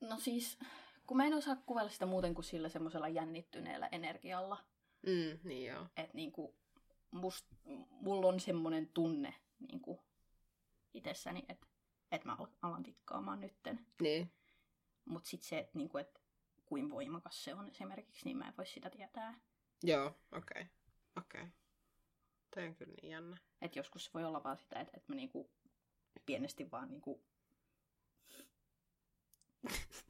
no 0.00 0.18
siis, 0.18 0.58
kun 1.06 1.16
mä 1.16 1.26
en 1.26 1.34
osaa 1.34 1.56
kuvailla 1.56 1.90
sitä 1.90 2.06
muuten 2.06 2.34
kuin 2.34 2.44
sillä 2.44 2.68
semmoisella 2.68 3.08
jännittyneellä 3.08 3.88
energialla. 3.92 4.64
Mm, 5.06 5.38
niin 5.48 5.66
joo. 5.66 5.86
Että 5.96 6.18
must, 7.10 7.46
mulla 7.90 8.26
on 8.26 8.40
semmoinen 8.40 8.90
tunne 8.94 9.34
niinku, 9.68 10.00
itsessäni, 10.96 11.44
että 11.48 11.66
et 12.12 12.24
mä 12.24 12.36
al- 12.38 12.46
alan 12.62 12.82
tikkaamaan 12.82 13.40
nytten. 13.40 13.86
Niin, 14.00 14.32
Mutta 15.04 15.28
sitten 15.28 15.48
se, 15.48 15.58
että 15.58 15.78
niinku, 15.78 15.98
et, 15.98 16.20
kuin 16.66 16.90
voimakas 16.90 17.44
se 17.44 17.54
on 17.54 17.68
esimerkiksi, 17.68 18.24
niin 18.24 18.36
mä 18.36 18.48
en 18.48 18.54
voi 18.56 18.66
sitä 18.66 18.90
tietää. 18.90 19.34
joo, 19.82 20.06
okei, 20.06 20.38
okay. 20.62 20.64
okei. 21.16 21.40
Okay. 21.42 21.52
Toi 22.54 22.66
on 22.66 22.74
kyllä 22.74 22.94
niin 23.02 23.10
jännä. 23.10 23.36
Et 23.60 23.76
joskus 23.76 24.04
se 24.04 24.10
voi 24.14 24.24
olla 24.24 24.44
vaan 24.44 24.56
sitä, 24.58 24.80
että 24.80 24.96
et 24.96 25.08
mä 25.08 25.14
niinku, 25.14 25.50
pienesti 26.26 26.70
vaan 26.70 26.88
niinku... 26.88 27.24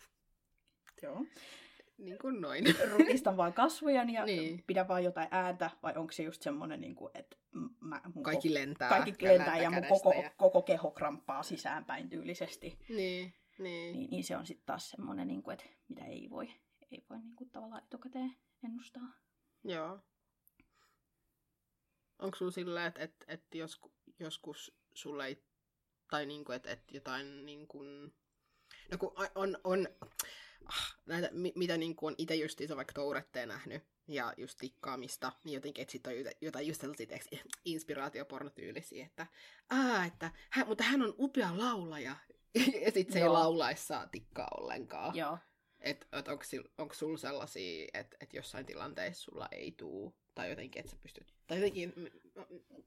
Joo. 1.03 1.25
niin 1.99 2.19
kuin 2.19 2.41
noin. 2.41 2.65
rutistan 2.91 3.37
vaan 3.37 3.53
kasvojani 3.53 4.13
ja 4.13 4.25
Niin. 4.27 4.65
pidän 4.67 4.89
vaan 4.89 5.05
jotain 5.05 5.29
ääntä, 5.31 5.71
vai 5.83 5.95
onko 5.97 6.13
se 6.13 6.23
just 6.23 6.43
semmoinen, 6.43 6.95
kuin, 6.95 7.11
että 7.15 7.37
m- 7.53 7.66
mä, 7.89 8.01
mun 8.15 8.23
Kaikki 8.25 8.49
ko- 8.49 8.55
lentää. 8.55 8.89
kaikki 8.89 9.25
lentää 9.25 9.59
ja 9.59 9.71
mun 9.71 9.85
koko, 9.89 10.13
ja- 10.13 10.31
koko 10.37 10.63
keho 10.63 10.91
kramppaa 10.91 11.43
sisäänpäin 11.43 12.09
tyylisesti. 12.09 12.79
Niin, 12.89 13.35
niin. 13.59 13.93
Niin, 13.97 14.11
niin 14.11 14.25
se 14.25 14.37
on 14.37 14.47
sitten 14.47 14.67
taas 14.67 14.91
semmoinen, 14.91 15.29
niin 15.29 15.43
kuin, 15.43 15.55
että 15.55 15.67
mitä 15.89 16.05
ei 16.05 16.31
voi, 16.31 16.49
ei 16.91 17.05
voi 17.11 17.19
niin 17.19 17.37
kuin, 17.37 17.51
tavallaan 17.51 17.83
etukäteen 17.85 18.37
ennustaa. 18.65 19.13
Joo. 19.65 20.01
Onko 22.19 22.37
sulla 22.37 22.51
silleen, 22.51 22.87
että 22.87 23.03
et, 23.03 23.25
et 23.29 23.55
josku, 23.55 23.93
joskus 24.19 24.77
sulle 24.95 25.27
ei, 25.27 25.45
tai 26.11 26.27
niinku, 26.27 26.53
että 26.53 26.71
et 26.71 26.83
jotain 26.93 27.47
niinku, 27.47 27.83
no 28.91 28.99
kun 28.99 29.13
on, 29.35 29.59
on, 29.65 29.89
ah, 30.65 30.97
näitä, 31.07 31.29
mi- 31.33 31.53
mitä 31.57 31.77
niinku 31.77 32.07
on 32.07 32.15
itse 32.19 32.35
justiinsa 32.35 32.77
vaikka 32.77 32.93
touretteen 32.95 33.49
nähnyt, 33.49 33.83
ja 34.09 34.35
just 34.37 34.59
tikkaamista, 34.59 35.33
niin 35.45 35.55
jotenkin, 35.55 35.83
että 35.83 35.93
sit 35.93 36.07
on 36.07 36.13
jotain- 36.41 36.67
just 36.67 36.81
sellaisia 36.81 37.07
tiiäks, 37.07 37.29
inspiraatiopornotyylisiä, 37.65 39.07
että 39.07 39.27
aa, 39.71 40.05
että 40.05 40.31
hän, 40.51 40.69
mutta 40.69 40.85
hän 40.85 41.03
on 41.03 41.15
upea 41.19 41.59
laulaja, 41.59 42.17
ja 42.85 42.91
sit 42.91 43.11
se 43.11 43.19
ei 43.19 43.25
Joo. 43.25 43.33
laulaessa 43.33 44.09
tikkaa 44.13 44.49
ollenkaan. 44.61 45.17
Joo. 45.17 45.39
Et 45.81 46.07
onko, 46.15 46.45
onko 46.79 46.95
sulla 46.95 47.19
sellaisia, 47.19 47.89
että 47.95 48.17
et 48.21 48.35
jossain 48.35 48.67
tilanteessa 48.67 49.25
sulla 49.25 49.49
ei 49.53 49.73
tuu, 49.73 50.15
tai 50.35 50.51
jotenkin, 50.51 50.81
että 50.81 50.91
sä 50.91 50.97
pystyt, 51.03 51.35
tai 51.47 51.59
jotenkin, 51.59 51.93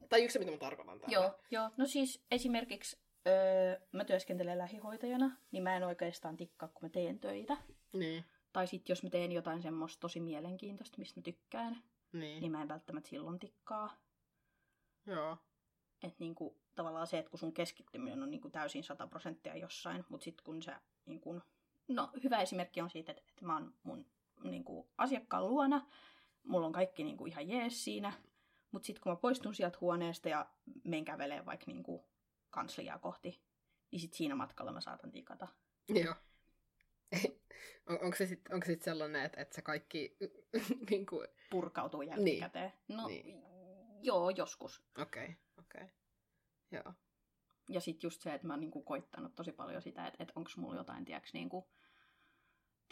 tai 0.09 0.23
yksi 0.23 0.39
mitä 0.39 0.51
mä 0.51 0.57
tarkoitan 0.57 0.99
täällä. 0.99 1.13
Joo, 1.13 1.39
joo. 1.51 1.69
No 1.77 1.85
siis 1.85 2.23
esimerkiksi 2.31 2.97
öö, 3.27 3.79
mä 3.91 4.05
työskentelen 4.05 4.57
lähihoitajana, 4.57 5.37
niin 5.51 5.63
mä 5.63 5.77
en 5.77 5.83
oikeastaan 5.83 6.37
tikkaa, 6.37 6.69
kun 6.69 6.81
mä 6.81 6.89
teen 6.89 7.19
töitä. 7.19 7.57
Niin, 7.93 8.25
Tai 8.53 8.67
sitten 8.67 8.91
jos 8.91 9.03
mä 9.03 9.09
teen 9.09 9.31
jotain 9.31 9.61
semmoista 9.61 9.99
tosi 9.99 10.19
mielenkiintoista, 10.19 10.97
mistä 10.97 11.19
mä 11.19 11.23
tykkään, 11.23 11.83
niin, 12.13 12.41
niin 12.41 12.51
mä 12.51 12.61
en 12.61 12.67
välttämättä 12.67 13.09
silloin 13.09 13.39
tikkaa. 13.39 13.97
joo, 15.05 15.37
Että 16.03 16.15
niinku, 16.19 16.57
tavallaan 16.75 17.07
se, 17.07 17.19
että 17.19 17.29
kun 17.29 17.39
sun 17.39 17.53
keskittyminen 17.53 18.23
on 18.23 18.31
niinku 18.31 18.49
täysin 18.49 18.83
100 18.83 19.07
prosenttia 19.07 19.55
jossain, 19.55 20.05
mutta 20.09 20.23
sitten 20.23 20.43
kun 20.43 20.61
sä... 20.61 20.81
Niinku, 21.05 21.41
no 21.87 22.09
hyvä 22.23 22.41
esimerkki 22.41 22.81
on 22.81 22.89
siitä, 22.89 23.11
että, 23.11 23.23
että 23.29 23.45
mä 23.45 23.53
oon 23.53 23.73
mun 23.83 24.05
niinku, 24.43 24.89
asiakkaan 24.97 25.47
luona, 25.47 25.87
mulla 26.43 26.65
on 26.67 26.71
kaikki 26.71 27.03
niinku, 27.03 27.25
ihan 27.25 27.49
jees 27.49 27.83
siinä, 27.83 28.13
mutta 28.71 28.85
sitten 28.85 29.01
kun 29.03 29.11
mä 29.11 29.15
poistun 29.15 29.55
sieltä 29.55 29.77
huoneesta 29.81 30.29
ja 30.29 30.49
menen 30.83 31.05
kävelemään 31.05 31.45
vaikka 31.45 31.65
niinku, 31.67 32.05
kansliaa 32.49 32.99
kohti, 32.99 33.41
niin 33.91 33.99
sit 33.99 34.13
siinä 34.13 34.35
matkalla 34.35 34.71
mä 34.71 34.81
saatan 34.81 35.11
tikata. 35.11 35.47
joo. 35.89 36.15
On, 37.89 37.99
onko 38.01 38.17
se 38.17 38.25
sitten 38.25 38.53
onko 38.53 38.65
sit 38.65 38.81
sellainen, 38.81 39.25
että, 39.25 39.41
että 39.41 39.55
se 39.55 39.61
kaikki, 39.61 40.17
niin 40.89 41.05
kuin, 41.05 41.27
Purkautuu 41.49 42.01
jälkikäteen. 42.01 42.73
No 42.87 43.07
Niin. 43.07 43.43
joo, 44.01 44.29
joskus. 44.29 44.83
okei, 44.97 45.23
okay, 45.23 45.35
okei, 45.57 45.81
okay. 45.83 45.95
joo, 46.71 46.93
Ja 47.69 47.81
sitten 47.81 48.07
just 48.07 48.21
se, 48.21 48.33
että 48.33 48.47
mä 48.47 48.53
oon 48.53 48.59
niinku 48.59 48.81
koittanut 48.83 49.35
tosi 49.35 49.51
paljon 49.51 49.81
sitä, 49.81 50.07
että, 50.07 50.23
että 50.23 50.33
onko 50.35 50.51
mulla 50.57 50.75
jotain, 50.75 51.05
tiedäks, 51.05 51.33
niinku 51.33 51.69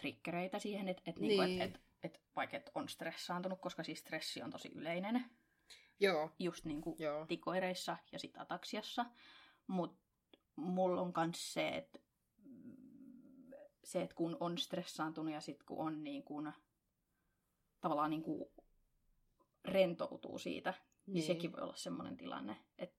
triggereitä 0.01 0.59
siihen, 0.59 0.87
että, 0.87 1.03
että, 1.05 1.21
niinku, 1.21 1.41
Niin. 1.43 1.61
että, 1.61 1.77
että, 1.77 1.87
että 2.03 2.19
vaikka 2.35 2.57
et 2.57 2.69
on 2.75 2.89
stressaantunut, 2.89 3.61
koska 3.61 3.83
siis 3.83 3.99
stressi 3.99 4.41
on 4.41 4.51
tosi 4.51 4.71
yleinen, 4.75 5.25
joo, 5.99 6.31
just 6.39 6.65
niinku 6.65 6.95
joo, 6.99 7.25
tikoireissa 7.25 7.97
ja 8.11 8.19
sitten 8.19 8.41
ataksiassa. 8.41 9.05
Mutta 9.67 9.99
mulla 10.55 11.01
on 11.01 11.13
myös 11.17 11.53
se, 11.53 11.67
että 11.67 11.99
se, 13.87 14.01
että 14.01 14.15
kun 14.15 14.37
on 14.39 14.57
stressaantunut 14.57 15.33
ja 15.33 15.41
sitten 15.41 15.65
kun 15.65 15.87
on 15.87 16.03
niin 16.03 16.23
kuin, 16.23 16.53
tavallaan 17.81 18.09
niin 18.09 18.23
kuin 18.23 18.45
rentoutuu 19.65 20.39
siitä, 20.39 20.73
niin, 21.05 21.13
niin. 21.13 21.27
sekin 21.27 21.51
voi 21.51 21.61
olla 21.61 21.75
semmoinen 21.75 22.17
tilanne, 22.17 22.57
että 22.77 22.97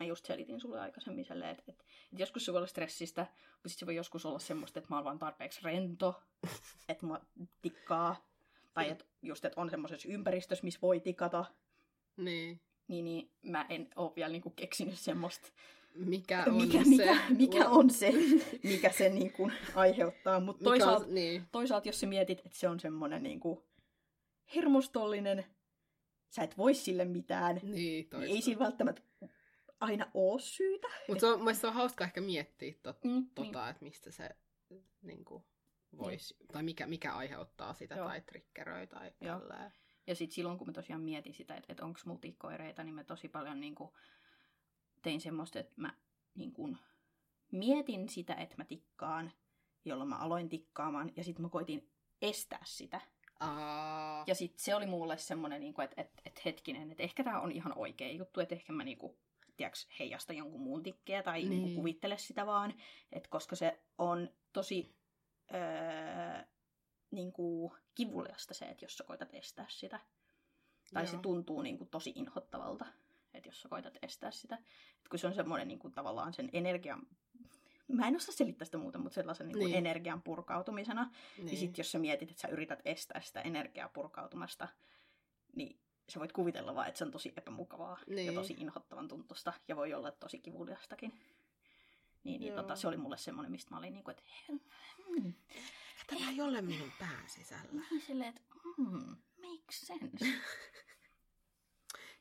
mä 0.00 0.06
just 0.06 0.24
selitin 0.24 0.60
sulle 0.60 0.80
aikaisemmin 0.80 1.24
silleen, 1.24 1.50
että, 1.50 1.62
että, 1.66 1.84
että 2.12 2.22
joskus 2.22 2.44
se 2.44 2.52
voi 2.52 2.58
olla 2.58 2.66
stressistä, 2.66 3.22
mutta 3.22 3.68
sitten 3.68 3.78
se 3.78 3.86
voi 3.86 3.96
joskus 3.96 4.26
olla 4.26 4.38
semmoista, 4.38 4.78
että 4.78 4.90
mä 4.90 4.96
oon 4.96 5.04
vaan 5.04 5.18
tarpeeksi 5.18 5.60
rento, 5.62 6.22
että 6.88 7.06
mä 7.06 7.20
tikkaa, 7.62 8.28
tai 8.74 8.90
että 8.90 9.04
just, 9.22 9.44
että 9.44 9.60
on 9.60 9.70
semmoisessa 9.70 10.08
ympäristössä, 10.08 10.64
missä 10.64 10.80
voi 10.82 11.00
tikata, 11.00 11.44
niin. 12.16 12.60
niin, 12.88 13.04
niin 13.04 13.32
mä 13.42 13.66
en 13.68 13.88
ole 13.96 14.12
vielä 14.16 14.32
niinku 14.32 14.50
keksinyt 14.50 14.98
semmoista, 14.98 15.48
Mikä 16.04 16.44
on 16.46 16.54
mikä, 16.54 16.84
se? 16.84 16.88
mikä, 16.90 17.20
mikä 17.38 17.68
on 17.68 17.90
se, 17.90 18.12
mikä 18.62 18.92
se 18.92 19.08
niinku 19.08 19.50
aiheuttaa. 19.74 20.40
Mutta 20.40 20.64
toisaalta, 20.64 21.06
niin, 21.06 21.42
toisaalta, 21.52 21.88
jos 21.88 22.00
sä 22.00 22.06
mietit, 22.06 22.38
että 22.38 22.58
se 22.58 22.68
on 22.68 22.80
semmoinen 22.80 23.22
niinku 23.22 23.64
hermostollinen, 24.54 25.44
sä 26.28 26.42
et 26.42 26.58
voi 26.58 26.74
sille 26.74 27.04
mitään, 27.04 27.60
niin, 27.62 28.08
niin 28.12 28.22
ei 28.22 28.42
sillä 28.42 28.64
välttämättä 28.64 29.02
aina 29.80 30.10
ole 30.14 30.40
syytä. 30.40 30.88
Mutta 31.08 31.20
se 31.20 31.26
on, 31.26 31.54
se 31.54 31.66
on 31.66 31.74
hauska 31.74 32.04
ehkä 32.04 32.20
miettiä 32.20 32.74
tot, 32.82 33.04
Mm, 33.04 33.26
tota, 33.34 33.68
että 33.68 33.84
mistä 33.84 34.10
se 34.10 34.30
niin 35.02 35.24
kuin, 35.24 35.44
voisi, 35.98 36.36
tai 36.52 36.62
mikä, 36.62 36.86
mikä 36.86 37.12
aiheuttaa 37.12 37.74
sitä 37.74 37.94
Joo. 37.94 38.08
tai 38.08 38.20
triggeröi 38.20 38.86
tai 38.86 39.12
tälleen. 39.18 39.72
Ja 40.06 40.14
sitten 40.14 40.34
silloin, 40.34 40.58
kun 40.58 40.66
mä 40.66 40.72
tosiaan 40.72 41.02
mietin 41.02 41.34
sitä, 41.34 41.54
että, 41.54 41.72
että 41.72 41.84
onko 41.84 42.00
mulla 42.04 42.20
tikkoireita, 42.20 42.84
niin 42.84 42.94
mä 42.94 43.04
tosi 43.04 43.28
paljon 43.28 43.60
niin 43.60 43.74
kuin, 43.74 43.90
tein 45.06 45.20
semmoista, 45.20 45.58
että 45.58 45.72
mä 45.76 45.94
niin 46.34 46.52
kuin, 46.52 46.78
mietin 47.52 48.08
sitä, 48.08 48.34
että 48.34 48.54
mä 48.58 48.64
tikkaan, 48.64 49.32
jolloin 49.84 50.08
mä 50.08 50.16
aloin 50.16 50.48
tikkaamaan, 50.48 51.12
ja 51.16 51.24
sitten 51.24 51.42
mä 51.42 51.48
koitin 51.48 51.90
estää 52.22 52.62
sitä. 52.64 53.00
Aa, 53.40 54.24
Ja 54.26 54.34
sitten 54.34 54.64
se 54.64 54.74
oli 54.74 54.86
mulle 54.86 55.18
semmoinen, 55.18 55.60
niin 55.60 55.80
että 55.80 56.00
et, 56.02 56.10
et 56.24 56.44
hetkinen, 56.44 56.90
että 56.90 57.02
ehkä 57.02 57.24
tämä 57.24 57.40
on 57.40 57.52
ihan 57.52 57.78
oikea 57.78 58.12
juttu, 58.12 58.40
että 58.40 58.54
ehkä 58.54 58.72
mä 58.72 58.84
niin 58.84 58.98
kuin, 58.98 59.16
tiiäks, 59.56 59.88
heijasta 59.98 60.32
jonkun 60.32 60.60
muun 60.60 60.82
tikkeä 60.82 61.22
tai 61.22 61.42
niin. 61.42 61.62
Niin. 61.62 61.76
kuvittele 61.76 62.18
sitä 62.18 62.46
vaan. 62.46 62.74
Et 63.12 63.28
koska 63.28 63.56
se 63.56 63.80
on 63.98 64.30
tosi 64.52 64.94
öö, 65.54 66.44
niin 67.10 67.32
kuin 67.32 67.72
kivuliasta 67.94 68.54
se, 68.54 68.64
että 68.64 68.84
jos 68.84 68.96
sä 68.96 69.04
koitat 69.04 69.34
estää 69.34 69.66
sitä. 69.68 70.00
Tai 70.94 71.06
se 71.06 71.12
Joo. 71.12 71.22
tuntuu 71.22 71.62
niin 71.62 71.78
kuin 71.78 71.90
tosi 71.90 72.12
inhottavalta, 72.16 72.86
että 73.36 73.48
jos 73.48 73.60
sä 73.62 73.68
koitat 73.68 73.98
estää 74.02 74.30
sitä. 74.30 74.54
Et 75.00 75.08
kun 75.10 75.18
se 75.18 75.26
on 75.26 75.34
semmoinen 75.34 75.68
niin 75.68 75.78
kuin, 75.78 75.92
tavallaan 75.92 76.34
sen 76.34 76.48
energian... 76.52 77.06
Mä 77.88 78.08
en 78.08 78.16
osaa 78.16 78.34
selittää 78.34 78.64
sitä 78.64 78.78
muuten, 78.78 79.00
mutta 79.00 79.14
sellaisen 79.14 79.46
niin 79.48 79.58
kuin 79.58 79.66
Niin. 79.66 79.76
energian 79.78 80.22
purkautumisena. 80.22 81.10
niin. 81.36 81.46
Niin 81.46 81.58
sitten 81.58 81.78
jos 81.82 81.92
sä 81.92 81.98
mietit, 81.98 82.30
että 82.30 82.40
sä 82.40 82.48
yrität 82.48 82.80
estää 82.84 83.20
sitä 83.20 83.40
energiaa 83.40 83.88
purkautumasta, 83.88 84.68
niin 85.54 85.80
sä 86.08 86.20
voit 86.20 86.32
kuvitella 86.32 86.74
vaan, 86.74 86.88
että 86.88 86.98
se 86.98 87.04
on 87.04 87.10
tosi 87.10 87.32
epämukavaa 87.36 87.98
Niin. 88.06 88.26
ja 88.26 88.32
tosi 88.32 88.54
inhottavan 88.58 89.08
tuntusta 89.08 89.52
ja 89.68 89.76
voi 89.76 89.94
olla 89.94 90.10
tosi 90.10 90.38
kivuliastakin. 90.38 91.12
Niin, 92.24 92.40
niin 92.40 92.52
Joo. 92.52 92.62
tota, 92.62 92.76
se 92.76 92.88
oli 92.88 92.96
mulle 92.96 93.16
semmoinen, 93.18 93.50
mistä 93.52 93.70
mä 93.70 93.78
olin 93.78 93.92
niinku, 93.92 94.10
että 94.10 94.22
hmm, 94.48 95.34
Tämä 96.06 96.30
ei 96.30 96.40
ole 96.40 96.62
minun 96.62 96.92
pään 96.98 97.28
sisällä. 97.28 97.82
niin 97.90 98.00
silleen, 98.06 98.28
että 98.28 98.42
hmm, 98.76 99.16
makes 99.42 99.80
sense. 99.86 100.26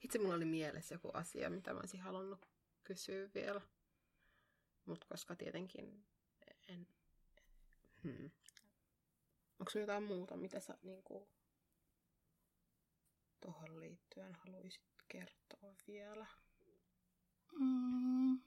Itse 0.05 0.19
mulla 0.19 0.35
oli 0.35 0.45
mielessä 0.45 0.95
joku 0.95 1.09
asia, 1.13 1.49
mitä 1.49 1.73
mä 1.73 1.79
olisin 1.79 2.01
halunnut 2.01 2.49
kysyä 2.83 3.29
vielä. 3.33 3.61
Mutta 4.85 5.07
koska 5.09 5.35
tietenkin 5.35 6.05
en... 6.67 6.87
Hmm. 8.03 8.31
Onko 9.59 9.71
jotain 9.79 10.03
muuta, 10.03 10.37
mitä 10.37 10.59
sä 10.59 10.77
niinku 10.83 11.29
tuohon 13.41 13.79
liittyen 13.79 14.35
haluaisit 14.35 14.81
kertoa 15.07 15.75
vielä? 15.87 16.27
Mm, 17.59 18.39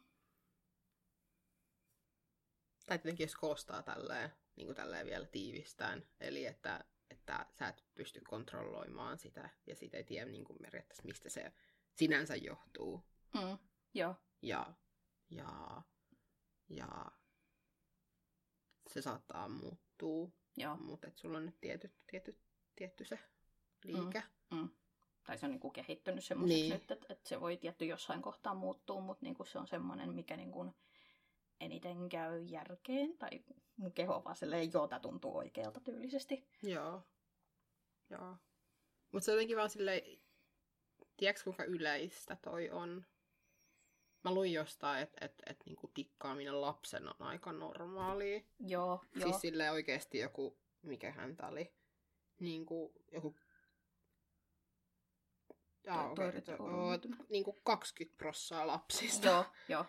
Tai 2.86 2.98
tietenkin 2.98 3.24
jos 3.24 3.34
koostaa 3.36 3.82
tälleen, 3.82 4.30
niin 4.56 4.66
kuin 4.66 4.76
tälleen 4.76 5.06
vielä 5.06 5.26
tiivistään. 5.26 6.06
Eli 6.20 6.46
että, 6.46 6.84
että 7.10 7.46
sä 7.58 7.68
et 7.68 7.84
pysty 7.94 8.20
kontrolloimaan 8.28 9.18
sitä 9.18 9.50
ja 9.66 9.74
siitä 9.76 9.96
ei 9.96 10.04
tiedä 10.04 10.30
niin 10.30 10.44
kuin 10.44 10.58
periaatteessa, 10.62 11.02
mistä 11.06 11.28
se 11.28 11.52
sinänsä 11.94 12.36
johtuu. 12.36 13.04
mm, 13.34 13.58
joo, 13.94 14.14
Ja, 14.42 14.74
ja, 15.30 15.82
ja 16.68 16.88
se 18.86 19.02
saattaa 19.02 19.48
muuttua, 19.48 20.28
joo. 20.56 20.76
mutta 20.76 21.06
et 21.08 21.16
sulla 21.16 21.38
on 21.38 21.46
nyt 21.46 21.60
tietty, 21.60 21.92
tietty, 22.10 22.38
tietty 22.76 23.04
se 23.04 23.18
liike. 23.84 24.22
Mm. 24.50 24.68
Tai 25.26 25.38
se 25.38 25.46
on 25.46 25.50
niinku 25.52 25.70
kehittynyt 25.70 26.24
semmoiseksi 26.24 26.60
Niin. 26.62 26.70
niin. 26.70 26.80
nyt, 26.80 26.90
että, 26.90 27.06
että 27.12 27.28
se 27.28 27.40
voi 27.40 27.56
tietty 27.56 27.84
jossain 27.84 28.22
kohtaa 28.22 28.54
muuttua, 28.54 29.00
mutta 29.00 29.26
niinku 29.26 29.44
se 29.44 29.58
on 29.58 29.66
semmoinen, 29.68 30.14
mikä 30.14 30.36
niinku 30.36 30.74
eniten 31.60 32.08
käy 32.08 32.42
järkeen. 32.42 33.18
Tai 33.18 33.30
mun 33.76 33.92
keho 33.92 34.22
vaan 34.24 34.36
silleen, 34.36 34.72
joo, 34.72 34.88
tää 34.88 35.00
tuntuu 35.00 35.36
oikealta 35.36 35.80
tyylisesti. 35.80 36.48
Joo. 36.62 37.02
Joo. 38.10 38.36
Mutta 39.12 39.24
se 39.24 39.30
on 39.30 39.34
jotenkin 39.36 39.56
vaan 39.56 39.70
silleen, 39.70 40.02
tiedätkö 41.16 41.44
kuinka 41.44 41.64
yleistä 41.64 42.36
toi 42.36 42.70
on? 42.70 43.06
Mä 44.24 44.34
luin 44.34 44.52
jostain, 44.52 45.02
että 45.02 45.24
et, 45.24 45.42
et, 45.46 45.66
niinku 45.66 45.88
tikkaaminen 45.94 46.60
lapsena 46.60 47.14
on 47.20 47.26
aika 47.26 47.52
normaalia. 47.52 48.40
Joo, 48.58 49.04
joo. 49.14 49.22
Siis 49.22 49.40
silleen 49.40 49.72
oikeasti 49.72 50.18
joku, 50.18 50.58
mikä 50.82 51.12
häntä 51.12 51.46
oli, 51.46 51.72
niinku 52.40 52.92
joku 53.12 53.36
Toi- 55.82 55.94
Jaa, 55.94 56.02
toi 56.04 56.12
okei, 56.12 56.26
yritti 56.28 56.52
to- 56.52 56.64
olla 56.64 56.76
oot 56.76 56.86
muuttunut. 57.04 57.30
niinku 57.30 57.52
20 57.64 58.18
prossaa 58.18 58.66
lapsista. 58.66 59.28
Joo, 59.28 59.44
joo. 59.68 59.84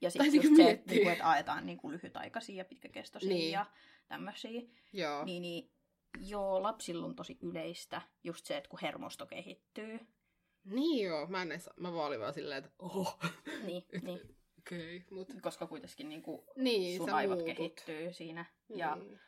Ja 0.00 0.10
sitten 0.10 0.32
niinku 0.32 0.46
just 0.46 0.56
se, 0.56 0.62
että, 0.62 0.72
miettii. 0.74 0.94
niinku, 0.96 1.10
että 1.10 1.28
aetaan 1.28 1.66
niinku 1.66 1.90
lyhytaikaisia 1.90 2.56
ja 2.56 2.64
pitkäkestoisia 2.64 3.28
Niin. 3.28 3.38
niin. 3.38 3.52
ja 3.52 3.66
tämmöisiä. 4.08 4.62
Joo. 4.92 5.24
Niin, 5.24 5.42
niin 5.42 5.70
joo, 6.20 6.62
lapsilla 6.62 7.06
on 7.06 7.14
tosi 7.16 7.38
yleistä 7.42 8.02
just 8.24 8.46
se, 8.46 8.56
että 8.56 8.68
kun 8.70 8.78
hermosto 8.82 9.26
kehittyy. 9.26 10.00
Niin 10.64 11.04
joo, 11.06 11.26
mä 11.26 11.42
en 11.42 11.52
edes, 11.52 11.70
mä 11.76 11.92
vaan 11.92 12.06
olin 12.06 12.20
vaan 12.20 12.34
silleen, 12.34 12.64
että 12.64 12.70
oho, 12.78 13.18
Niin, 13.64 13.84
niin. 14.02 14.20
okei, 14.58 14.96
okay, 14.96 15.08
mut 15.10 15.28
Koska 15.42 15.66
kuitenkin 15.66 16.08
niinku 16.08 16.44
niin, 16.56 16.96
sun 16.96 17.08
sä 17.08 17.16
aivot 17.16 17.38
muutut. 17.38 17.56
kehittyy 17.56 18.12
siinä. 18.12 18.44
Ja 18.68 18.96
Niin. 18.96 19.20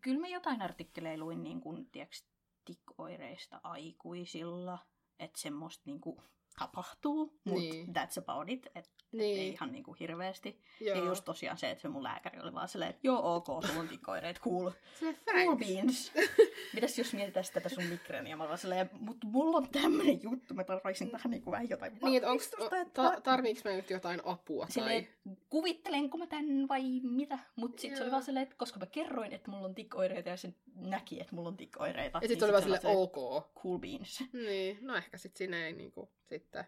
kyllä 0.00 0.20
mä 0.20 0.28
jotain 0.28 0.62
artikkeleja 0.62 1.18
luin 1.18 1.42
niin 1.42 1.60
kuin, 1.60 1.90
tiiäks, 1.90 2.26
tikoireista 2.64 3.60
aikuisilla, 3.62 4.78
että 5.22 5.40
semmoista 5.40 5.82
niin 5.86 6.00
kuin, 6.00 6.16
tapahtuu, 6.58 7.40
mutta 7.44 7.60
Niin. 7.60 7.88
that's 7.88 8.22
about 8.22 8.48
it, 8.50 8.66
että 8.74 9.01
Niin. 9.12 9.40
ei 9.40 9.48
ihan 9.48 9.72
niin 9.72 9.84
kuin, 9.84 9.96
hirveästi. 10.00 10.60
Joo. 10.80 10.98
Ja 10.98 11.04
just 11.04 11.24
tosiaan 11.24 11.56
se, 11.58 11.70
että 11.70 11.82
se 11.82 11.88
mun 11.88 12.02
lääkäri 12.02 12.40
oli 12.40 12.54
vaan 12.54 12.68
silleen, 12.68 12.90
että 12.90 13.00
joo 13.02 13.34
ok, 13.36 13.46
sulla 13.66 13.80
on 13.80 13.88
tikoireet, 13.88 14.40
cool, 14.40 14.70
Se 15.00 15.16
cool 15.44 15.56
beans. 15.56 16.12
Mitäs 16.74 16.98
jos 16.98 17.12
mietitään 17.14 17.44
tätä 17.54 17.68
sun 17.68 17.84
migreeniä? 17.84 18.36
Mä 18.36 18.46
vaan 18.46 18.58
silleen, 18.58 18.90
mutta 19.00 19.26
mulla 19.26 19.56
on 19.56 19.68
tämmönen 19.68 20.22
juttu, 20.22 20.54
mä 20.54 20.64
tarvitsin 20.64 21.10
tähän 21.10 21.30
niin 21.30 21.42
kuin 21.42 21.52
vähän 21.52 21.68
jotain 21.70 21.98
Niin, 22.02 22.16
että 22.16 22.30
onks, 22.30 22.50
että- 22.80 22.84
ta- 23.02 23.20
tarviiks 23.20 23.64
mä 23.64 23.70
nyt 23.70 23.90
jotain 23.90 24.20
apua 24.24 24.66
silleen, 24.70 25.04
tai... 25.04 25.36
kuvittelenko 25.50 26.18
mä 26.18 26.26
tän 26.26 26.68
vai 26.68 26.82
mitä? 27.02 27.38
Mutta 27.56 27.80
sitten 27.80 27.96
se 27.96 28.02
oli 28.02 28.08
Joo. 28.08 28.12
vaan 28.12 28.22
silleen, 28.22 28.42
että 28.42 28.56
koska 28.56 28.78
mä 28.80 28.86
kerroin, 28.86 29.32
että 29.32 29.50
mulla 29.50 29.64
on 29.66 29.74
tikoireita 29.74 30.28
ja 30.28 30.36
se 30.36 30.54
näki, 30.76 31.20
että 31.20 31.34
mulla 31.34 31.48
on 31.48 31.56
tikoireita. 31.56 32.18
Ja 32.22 32.28
sit 32.28 32.36
niin 32.36 32.44
oli 32.44 32.52
vaan 32.52 32.62
silleen, 32.62 32.82
ok. 32.86 33.14
Cool 33.62 33.78
beans. 33.78 34.24
Niin, 34.32 34.78
no 34.80 34.96
ehkä 34.96 35.18
sit 35.18 35.36
siinä 35.36 35.66
ei 35.66 35.72
niinku 35.72 36.10
sitten... 36.28 36.64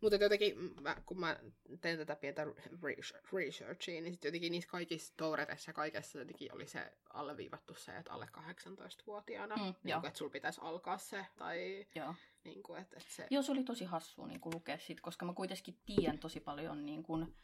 Mutta 0.00 0.16
jotenkin, 0.16 0.54
mä, 0.82 0.96
kun 1.06 1.20
mä 1.20 1.36
tein 1.80 1.98
tätä 1.98 2.16
pientä 2.16 2.44
research- 2.44 3.32
researchia, 3.32 4.00
niin 4.00 4.12
sit 4.12 4.24
jotenkin 4.24 4.52
niissä 4.52 4.70
kaikissa 4.70 5.14
toureteissa 5.16 5.70
ja 5.70 5.74
kaikessa 5.74 6.18
jotenkin 6.18 6.54
oli 6.54 6.66
se 6.66 6.92
alleviivattu 7.12 7.74
se, 7.74 7.96
että 7.96 8.12
alle 8.12 8.28
18-vuotiaana, 8.38 9.56
Mm, 9.56 9.62
niin 9.62 10.00
kuin, 10.00 10.06
että 10.06 10.18
sulla 10.18 10.30
pitäisi 10.30 10.60
alkaa 10.62 10.98
se, 10.98 11.26
tai 11.36 11.86
Joo. 11.94 12.14
niin 12.44 12.62
kuin, 12.62 12.80
että, 12.80 12.96
että 12.96 13.12
se... 13.12 13.26
Joo, 13.30 13.42
se 13.42 13.52
oli 13.52 13.64
tosi 13.64 13.84
hassua 13.84 14.26
niin 14.26 14.40
kuin 14.40 14.54
lukea 14.54 14.78
sit, 14.78 15.00
koska 15.00 15.26
mä 15.26 15.32
kuitenkin 15.34 15.78
tiedän 15.86 16.18
tosi 16.18 16.40
paljon 16.40 16.86
niin 16.86 17.02
kuin, 17.02 17.36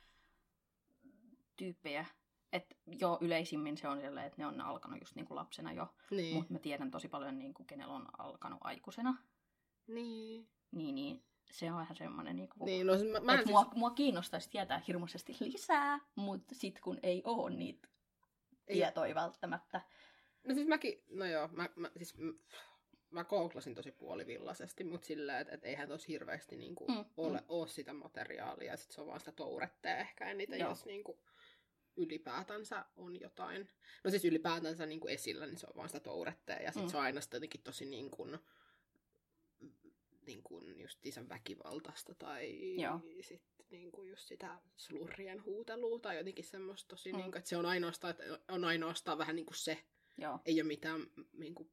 tyyppejä. 1.56 2.06
Että 2.52 2.74
joo, 2.86 3.18
yleisimmin 3.20 3.76
se 3.76 3.88
on 3.88 4.00
silleen, 4.00 4.26
että 4.26 4.42
ne 4.42 4.46
on 4.46 4.60
alkanut 4.60 5.00
just 5.00 5.14
niin 5.14 5.26
kuin 5.26 5.36
lapsena 5.36 5.72
jo. 5.72 5.94
Niin. 6.10 6.36
Mutta 6.36 6.52
mä 6.52 6.58
tiedän 6.58 6.90
tosi 6.90 7.08
paljon, 7.08 7.38
niin 7.38 7.54
kuin, 7.54 7.66
kenellä 7.66 7.94
on 7.94 8.06
alkanut 8.18 8.58
aikuisena. 8.62 9.16
Niin. 9.86 10.48
Niin, 10.72 10.94
niin 10.94 11.24
se 11.54 11.70
on 11.72 11.78
vähän 11.78 11.96
semmoinen... 11.96 12.36
Niin 12.36 12.48
kuin, 12.48 12.64
Niin, 12.66 12.86
no 12.86 12.92
mä, 13.12 13.20
mä 13.20 13.32
en 13.32 13.38
et 13.38 13.44
siis... 13.44 13.52
mua, 13.52 13.70
mua 13.74 13.90
kiinnostaisi 13.90 14.50
tietää 14.50 14.82
hirmuisesti 14.88 15.36
lisää, 15.40 15.98
mutta 16.14 16.54
sit 16.54 16.80
kun 16.80 16.98
ei 17.02 17.22
oo 17.24 17.48
niitä 17.48 17.88
Ei- 18.68 18.74
tietoja 18.76 19.14
välttämättä. 19.14 19.80
No 20.44 20.54
siis 20.54 20.66
mäkin, 20.68 21.02
no 21.10 21.24
joo, 21.26 21.48
mä, 21.48 21.68
mä, 21.76 21.90
siis, 21.96 22.16
m- 22.18 22.38
mä 23.10 23.24
googlasin 23.24 23.74
tosi 23.74 23.92
puolivillaisesti, 23.92 24.84
mutta 24.84 25.06
silleen, 25.06 25.40
että 25.40 25.54
et 25.54 25.64
eihän 25.64 25.88
tos 25.88 26.08
hirveästi 26.08 26.56
niinku 26.56 26.86
Mm, 26.88 26.94
mm, 26.94 27.04
ole, 27.16 27.38
mm. 27.38 27.44
ole 27.48 27.68
sitä 27.68 27.92
materiaalia, 27.92 28.70
ja 28.72 28.76
sit 28.76 28.90
se 28.90 29.00
on 29.00 29.06
vaan 29.06 29.20
sitä 29.20 29.32
tourettea 29.32 29.96
ehkä 29.96 30.30
eniten, 30.30 30.60
Joo. 30.60 30.68
jos 30.68 30.84
niinku 30.84 31.18
ylipäätänsä 31.96 32.84
on 32.96 33.20
jotain. 33.20 33.68
No 34.04 34.10
siis 34.10 34.24
ylipäätänsä 34.24 34.86
niinku 34.86 35.08
esillä, 35.08 35.46
niin 35.46 35.58
se 35.58 35.66
on 35.66 35.76
vaan 35.76 35.88
sitä 35.88 36.00
tourettea, 36.00 36.56
ja 36.62 36.72
sit 36.72 36.82
Mm. 36.82 36.86
mm. 36.86 36.90
se 36.90 36.96
on 36.96 37.02
aina 37.02 37.20
sitä 37.20 37.36
jotenkin 37.36 37.62
tosi 37.62 37.84
niin 37.86 38.10
kuin, 38.10 38.38
niin 40.26 40.42
kuin 40.42 40.80
just 40.80 41.06
isän 41.06 41.28
väkivaltaista, 41.28 42.14
tai 42.14 42.74
Joo. 42.80 43.00
sitten 43.20 43.66
niin 43.70 43.92
kuin 43.92 44.10
just 44.10 44.28
sitä 44.28 44.58
slurrien 44.76 45.44
huutelua, 45.44 45.98
tai 45.98 46.16
jotenkin 46.16 46.44
semmoista 46.44 46.88
tosi, 46.88 47.12
Mm. 47.12 47.16
mm. 47.16 47.22
niin 47.22 47.30
kuin, 47.32 47.38
että 47.38 47.48
se 47.48 47.56
on 47.56 47.66
ainoastaan, 47.66 48.10
että 48.10 48.38
on 48.48 48.64
ainoastaan 48.64 49.18
vähän 49.18 49.36
niin 49.36 49.46
kuin 49.46 49.56
se, 49.56 49.84
Joo. 50.18 50.38
ei 50.46 50.60
ole 50.60 50.66
mitään 50.68 51.00
niin 51.32 51.54
kuin, 51.54 51.70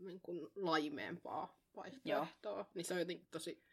niin 0.00 0.20
kuin 0.20 0.48
laimeempaa 0.56 1.60
vaihtoehtoa, 1.76 2.70
niin 2.74 2.84
se 2.84 2.94
on 2.94 3.00
jotenkin 3.00 3.28
tosi 3.30 3.64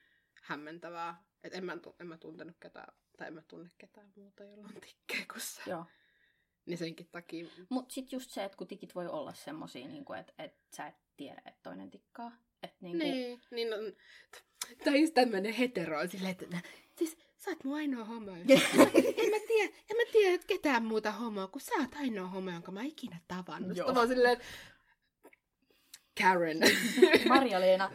hämmentävää. 0.41 1.23
Et 1.43 1.53
en, 1.53 1.65
mä, 1.65 1.78
en 1.99 2.07
mä 2.07 2.17
tuntenut 2.17 2.55
ketään, 2.59 2.93
tai 3.17 3.28
en 3.28 3.34
mä 3.34 3.41
tunne 3.41 3.69
ketään 3.78 4.13
muuta, 4.15 4.43
jolla 4.43 4.65
on 4.76 4.82
tikkejä 4.82 5.26
kuin 5.32 5.41
se. 5.41 5.61
Joo. 5.69 5.86
Niin 6.65 6.78
senkin 6.78 7.09
takia, 7.11 7.47
Mut 7.69 7.91
sit 7.91 8.11
just 8.11 8.32
se, 8.32 8.43
että 8.43 8.57
kun 8.57 8.67
tikit 8.67 8.95
voi 8.95 9.07
olla 9.07 9.34
semmosia, 9.34 9.88
niin 9.88 10.05
että 10.19 10.34
et 10.38 10.57
sä 10.76 10.88
et 10.88 10.95
tiedä, 11.17 11.41
että 11.45 11.59
toinen 11.63 11.91
tikkaa. 11.91 12.32
Et 12.64 12.82
niin 12.82 12.97
kuin, 12.97 13.12
niin, 13.12 13.41
niin 13.51 13.74
on, 13.74 13.93
tai 14.84 15.01
just 15.01 15.14
tämmönen 15.14 15.53
hetero 15.53 15.99
on 15.99 16.10
silleen, 16.10 16.32
että 16.32 16.62
siis 16.97 17.18
sä 17.38 17.51
oot 17.51 17.64
mun 17.64 17.76
ainoa 17.76 18.06
homo. 18.06 18.32
en, 18.36 19.30
mä 19.30 19.39
tiedä, 19.47 19.74
en 19.89 19.97
mä 19.97 20.12
tiedä 20.12 20.43
ketään 20.47 20.86
muuta 20.86 21.12
homoa, 21.12 21.47
kun 21.47 21.62
sä 21.62 21.72
oot 21.80 21.95
ainoa 21.95 22.28
homo, 22.28 22.51
jonka 22.51 22.72
mä 22.72 22.84
ikinä 22.84 23.20
tavannut. 23.28 23.78
Joo. 23.78 24.08
Silleen, 24.08 24.38
Karen. 26.22 26.58
Marja-Leena, 27.30 27.91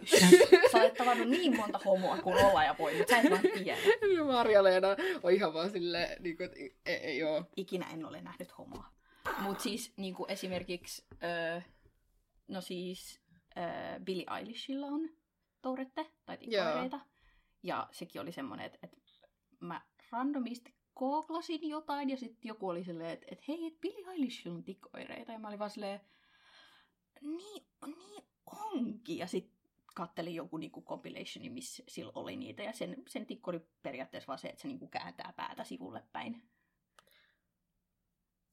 sä 0.72 0.78
olet 0.78 0.94
tavannut 0.94 1.28
niin 1.28 1.56
monta 1.56 1.80
homoa 1.84 2.18
kuin 2.18 2.44
olla 2.44 2.64
ja 2.64 2.74
voi, 2.78 2.94
mutta 2.94 3.14
sä 3.14 3.20
et 3.20 3.30
vaan 3.30 3.40
tiedä. 3.40 3.76
Marja-Leena 4.32 4.88
on 5.22 5.32
ihan 5.32 5.54
vaan 5.54 5.70
silleen, 5.70 6.22
niin 6.22 6.36
kuin, 6.36 6.44
että 6.44 6.58
ei, 6.86 6.96
ei 6.96 7.22
oo. 7.22 7.44
Ikinä 7.56 7.86
en 7.92 8.06
ole 8.06 8.20
nähnyt 8.20 8.58
homoa. 8.58 8.84
Mut 9.38 9.60
siis 9.60 9.92
niin 9.96 10.14
kuin 10.14 10.30
esimerkiksi, 10.30 11.04
öö, 11.22 11.60
no 12.48 12.60
siis 12.60 13.19
öö, 13.56 14.00
Billie 14.00 14.26
Eilishilla 14.38 14.86
on 14.86 15.08
tourette 15.62 16.10
tai 16.26 16.38
tikkoireita. 16.38 17.00
Ja 17.62 17.88
sekin 17.92 18.20
oli 18.20 18.32
semmonen, 18.32 18.66
että, 18.66 18.78
että 18.82 18.96
mä 19.60 19.82
randomisti 20.10 20.74
googlasin 20.96 21.68
jotain 21.68 22.10
ja 22.10 22.16
sitten 22.16 22.48
joku 22.48 22.68
oli 22.68 22.84
silleen, 22.84 23.10
että, 23.10 23.26
että 23.30 23.44
hei, 23.48 23.66
että 23.66 23.80
Billie 23.80 24.12
Eilishilla 24.12 24.56
on 24.56 24.64
tikkoireita. 24.64 25.32
Ja 25.32 25.38
mä 25.38 25.48
olin 25.48 25.58
vaan 25.58 25.70
silleen, 25.70 26.00
niin, 27.20 27.66
niin 27.86 28.24
onkin. 28.46 29.18
Ja 29.18 29.26
sitten 29.26 29.60
kattelin 29.94 30.34
joku 30.34 30.56
niinku 30.56 30.82
compilationi, 30.82 31.50
missä 31.50 31.82
sillä 31.88 32.12
oli 32.14 32.36
niitä. 32.36 32.62
Ja 32.62 32.72
sen, 32.72 33.02
sen 33.08 33.26
tikko 33.26 33.50
oli 33.50 33.60
periaatteessa 33.82 34.26
vaan 34.26 34.38
se, 34.38 34.48
että 34.48 34.62
se 34.62 34.68
niinku 34.68 34.88
kääntää 34.88 35.32
päätä 35.36 35.64
sivulle 35.64 36.02
päin. 36.12 36.42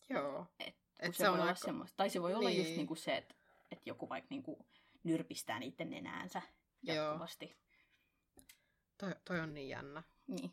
Joo. 0.10 0.46
Et, 0.60 0.76
Et 1.00 1.14
se 1.16 1.18
se, 1.18 1.30
on 1.30 1.34
voi 1.34 1.42
olla 1.42 1.52
aika- 1.52 1.66
semmoista. 1.66 1.98
Tai 1.98 2.10
se 2.10 2.22
voi 2.22 2.34
olla 2.34 2.50
just 2.50 2.68
Niin. 2.68 2.78
niinku 2.78 2.96
se, 2.96 3.18
että, 3.18 3.36
että 3.72 3.90
joku 3.90 4.10
vaikka 4.10 4.28
niinku 4.30 4.66
nyrpistää 5.08 5.60
niiden 5.60 5.90
nenäänsä 5.90 6.42
Joo. 6.84 6.96
jatkuvasti. 7.06 7.58
Toi, 8.98 9.16
toi 9.26 9.40
on 9.40 9.54
niin 9.54 9.70
jännä. 9.70 10.04
Niin. 10.28 10.52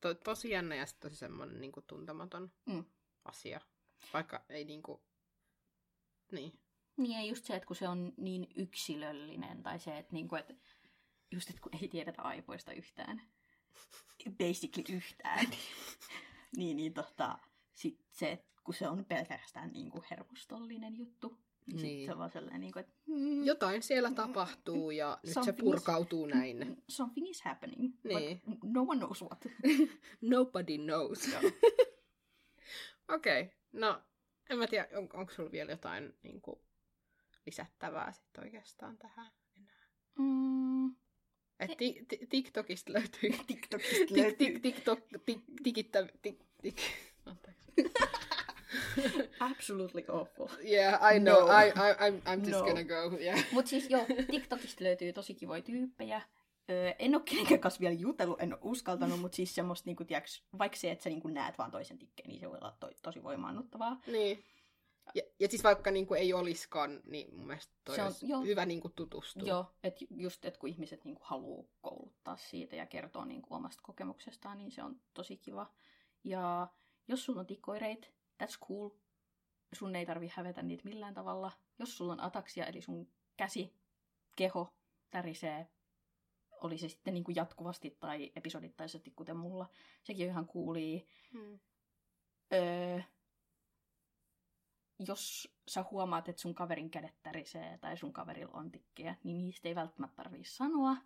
To, 0.00 0.14
tosi 0.14 0.50
jännä 0.50 0.74
ja 0.74 0.86
sit 0.86 1.00
tosi 1.00 1.16
semmonen 1.16 1.60
niin 1.60 1.72
kuin, 1.72 1.86
tuntematon 1.86 2.52
Mm. 2.66 2.84
asia. 3.24 3.60
Vaikka 4.12 4.44
ei 4.48 4.64
niinku... 4.64 5.02
Niin. 6.32 6.60
Niin 6.96 7.18
ja 7.20 7.24
just 7.26 7.44
se, 7.44 7.56
että 7.56 7.66
kun 7.66 7.76
se 7.76 7.88
on 7.88 8.12
niin 8.16 8.48
yksilöllinen, 8.56 9.62
tai 9.62 9.78
se, 9.78 9.98
että, 9.98 10.12
niinku, 10.12 10.36
että 10.36 10.54
just 11.30 11.50
että 11.50 11.62
kun 11.62 11.76
ei 11.82 11.88
tiedetä 11.88 12.22
aivoista 12.22 12.72
yhtään, 12.72 13.22
basically 14.38 14.96
yhtään, 14.96 15.46
niin, 16.56 16.76
niin 16.76 16.94
tota, 16.94 17.38
sit 17.74 18.00
se, 18.12 18.44
kun 18.64 18.74
se 18.74 18.88
on 18.88 19.04
pelkästään 19.04 19.72
niinku 19.72 20.04
hermostollinen 20.10 20.96
juttu, 20.96 21.38
niin, 21.66 21.76
niin. 21.76 21.82
Niin. 21.96 22.06
se 22.06 22.12
on 22.12 22.18
vaan 22.18 22.30
sellainen, 22.30 22.60
niinku, 22.60 22.78
että 22.78 22.92
mm, 23.06 23.44
Jotain 23.44 23.82
siellä 23.82 24.10
tapahtuu 24.10 24.90
ja 24.90 25.18
nyt 25.22 25.28
se 25.28 25.32
Something 25.34 25.58
is- 25.58 25.64
purkautuu 25.64 26.26
näin. 26.26 26.76
something 26.88 27.28
is 27.30 27.42
happening, 27.42 27.94
Niin. 28.04 28.40
but 28.50 28.58
no 28.72 28.82
one 28.88 28.98
knows 28.98 29.22
what. 29.22 29.46
Nobody 30.20 30.78
knows. 30.78 31.18
Okei, 33.08 33.40
okay. 33.42 33.54
no 33.72 34.02
en 34.50 34.58
mä 34.58 34.66
tiedä, 34.66 34.88
on, 34.98 35.08
onko 35.12 35.32
sulla 35.32 35.52
vielä 35.52 35.70
jotain 35.70 36.14
niin 36.22 36.40
kuin, 36.40 36.60
lisättävää 37.46 38.12
sitten 38.12 38.44
oikeastaan 38.44 38.98
tähän 38.98 39.32
enää? 39.56 39.86
Mm, 40.18 40.86
Et 41.60 41.76
ti- 41.78 42.04
ti- 42.08 42.26
TikTokista 42.30 42.92
löytyy... 42.92 43.30
TikTokista 43.46 44.06
Tik, 44.06 44.16
löytyy 44.16 44.46
tik, 44.46 44.62
TikTok, 44.62 45.00
tik, 45.26 45.38
tikittä, 45.62 46.06
tik, 46.22 46.38
tik. 46.62 46.76
Absolutely 49.50 50.04
awful. 50.08 50.48
Yeah, 50.64 51.14
I 51.16 51.18
know. 51.20 51.40
No. 51.46 51.52
I, 51.52 51.68
I, 51.68 52.10
I'm, 52.10 52.22
I'm 52.26 52.38
just 52.40 52.50
No. 52.50 52.64
gonna 52.64 52.84
go. 52.84 53.16
Yeah. 53.20 53.44
Mutta 53.52 53.68
siis 53.68 53.90
joo, 53.90 54.06
TikTokista 54.30 54.84
löytyy 54.84 55.12
tosi 55.12 55.34
kivoja 55.34 55.62
tyyppejä. 55.62 56.22
Öö, 56.70 56.92
en 56.98 57.14
ole 57.14 57.22
kenenkään 57.24 57.60
kanssa 57.60 57.80
vielä 57.80 57.94
jutellut, 57.94 58.40
en 58.42 58.52
ole 58.52 58.60
uskaltanut, 58.62 59.20
mutta 59.20 59.36
siis 59.36 59.54
semmoista, 59.54 59.86
niinku, 59.88 60.04
tiiäks, 60.04 60.42
vaikka 60.58 60.78
se, 60.78 60.90
että 60.90 61.02
sä 61.02 61.10
niinku 61.10 61.28
näet 61.28 61.58
vaan 61.58 61.70
toisen 61.70 61.98
tikkeen, 61.98 62.28
niin 62.28 62.40
se 62.40 62.50
voi 62.50 62.58
olla 62.58 62.76
to- 62.80 62.90
tosi 63.02 63.22
voimaannuttavaa. 63.22 64.00
Niin. 64.06 64.44
Ja, 65.14 65.22
ja 65.40 65.48
siis 65.48 65.64
vaikka 65.64 65.90
niin 65.90 66.06
kuin 66.06 66.20
ei 66.20 66.32
oliskaan, 66.32 67.00
niin 67.04 67.34
mun 67.36 67.46
mielestä 67.46 67.72
toi 67.84 67.96
Se 67.96 68.02
on- 68.02 68.12
joo. 68.22 68.40
hyvä 68.42 68.66
niin 68.66 68.80
kuin 68.80 68.92
tutustua. 68.96 69.48
Joo, 69.48 69.66
että 69.84 70.04
just, 70.10 70.44
että 70.44 70.60
kun 70.60 70.68
ihmiset 70.68 71.04
niinku 71.04 71.22
haluaa 71.24 71.64
kouluttaa 71.82 72.36
siitä 72.36 72.76
ja 72.76 72.86
kertoo 72.86 73.24
niinku 73.24 73.54
omasta 73.54 73.82
kokemuksestaan, 73.82 74.58
niin 74.58 74.70
se 74.70 74.82
on 74.82 75.00
tosi 75.14 75.36
kiva. 75.36 75.66
Ja 76.24 76.68
jos 77.08 77.24
sulla 77.24 77.40
on 77.40 77.46
tikkoireit, 77.46 78.12
that's 78.42 78.58
cool. 78.68 78.90
sun 79.72 79.96
ei 79.96 80.06
tarvi 80.06 80.32
hävetä 80.34 80.62
niitä 80.62 80.84
millään 80.84 81.14
tavalla. 81.14 81.52
Jos 81.78 81.96
sulla 81.96 82.12
on 82.12 82.20
ataksia, 82.20 82.66
eli 82.66 82.80
sun 82.80 83.08
käsi, 83.36 83.74
keho 84.36 84.74
tärisee, 85.10 85.68
oli 86.60 86.78
se 86.78 86.88
sitten 86.88 87.14
niin 87.14 87.24
kuin 87.24 87.36
jatkuvasti 87.36 87.96
tai 88.00 88.32
episodittaisesti, 88.36 89.10
kuten 89.10 89.36
mulla, 89.36 89.68
sekin 90.02 90.26
on 90.26 90.30
ihan 90.30 90.46
kuulii. 90.46 91.06
Hmm. 91.32 91.58
Öö, 92.52 93.00
jos 94.98 95.54
sä 95.68 95.84
huomaat, 95.90 96.28
että 96.28 96.42
sun 96.42 96.54
kaverin 96.54 96.90
kädet 96.90 97.22
tärisee 97.22 97.78
tai 97.78 97.96
sun 97.96 98.12
kaverilla 98.12 98.58
on 98.58 98.70
tikkiä, 98.70 99.14
niin 99.24 99.38
niistä 99.38 99.68
ei 99.68 99.74
välttämättä 99.74 100.16
tarvii 100.16 100.44
sanoa, 100.44 100.96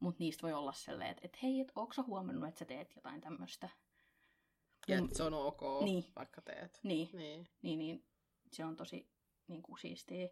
mutta 0.00 0.18
niistä 0.18 0.42
voi 0.42 0.52
olla 0.52 0.72
silleen, 0.72 1.10
että, 1.10 1.22
että 1.24 1.38
hei, 1.42 1.60
et, 1.60 1.72
onko 1.74 1.92
sä 1.92 2.02
huomannut, 2.02 2.48
että 2.48 2.58
sä 2.58 2.64
teet 2.64 2.96
jotain 2.96 3.20
tämmöistä? 3.20 3.68
Ja 4.88 4.98
Mm. 5.00 5.04
että 5.04 5.16
se 5.16 5.22
on 5.22 5.34
ok, 5.34 5.60
Niin. 5.84 6.04
vaikka 6.16 6.40
teet. 6.40 6.80
Niin, 6.82 7.08
Niin. 7.12 7.48
niin, 7.62 7.78
niin 7.78 8.04
se 8.52 8.64
on 8.64 8.76
tosi 8.76 9.08
niin 9.48 9.62
kuin, 9.62 9.78
siistiä, 9.78 10.28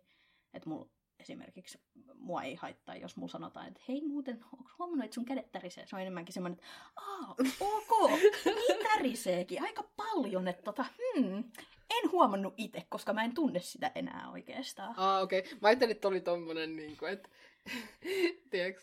että 0.55 0.68
mulla 0.68 0.88
esimerkiksi 1.18 1.78
mua 2.14 2.42
ei 2.42 2.55
haittaa, 2.55 2.96
jos 2.96 3.16
mulla 3.16 3.32
sanotaan, 3.32 3.68
että 3.68 3.80
hei 3.88 4.02
muuten, 4.02 4.44
onko 4.59 4.70
huomannut, 4.78 5.05
että 5.05 5.14
sun 5.14 5.24
kädet 5.24 5.52
tärisee? 5.52 5.86
Se 5.86 5.96
on 5.96 6.02
enemmänkin 6.02 6.32
semmoinen, 6.32 6.59
että 6.59 6.66
aa, 6.96 7.34
ok, 7.61 8.11
niin 8.44 8.86
täriseekin, 8.92 9.62
aika 9.62 9.82
paljon, 9.96 10.48
että 10.48 10.62
tota, 10.62 10.84
hmm, 11.14 11.44
en 11.90 12.11
huomannut 12.12 12.55
itse, 12.57 12.86
koska 12.88 13.12
mä 13.12 13.24
en 13.24 13.34
tunne 13.34 13.61
sitä 13.61 13.92
enää 13.94 14.30
oikeastaan. 14.32 14.94
Ah, 14.98 15.22
okei. 15.22 15.38
Okay. 15.38 15.52
Mä 15.62 15.68
ajattelin, 15.68 15.92
että 15.96 16.09
oli 16.09 16.20
tommonen 16.20 16.76
niinku, 16.76 17.05
että... 17.05 17.28
Tiedätkö? 18.50 18.82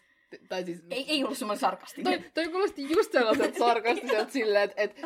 Tai 0.50 0.64
siis... 0.64 0.82
Ei, 0.90 1.06
ei 1.08 1.24
ollut 1.24 1.38
semmoinen 1.38 1.60
sarkastinen. 1.60 2.22
Toi, 2.22 2.32
toi 2.34 2.52
kuulosti 2.52 2.90
just 2.90 3.12
sellaiset 3.12 3.58
sarkastiselta 3.58 4.32
silleen, 4.32 4.64
että 4.64 4.82
et, 4.82 4.98
et, 4.98 5.06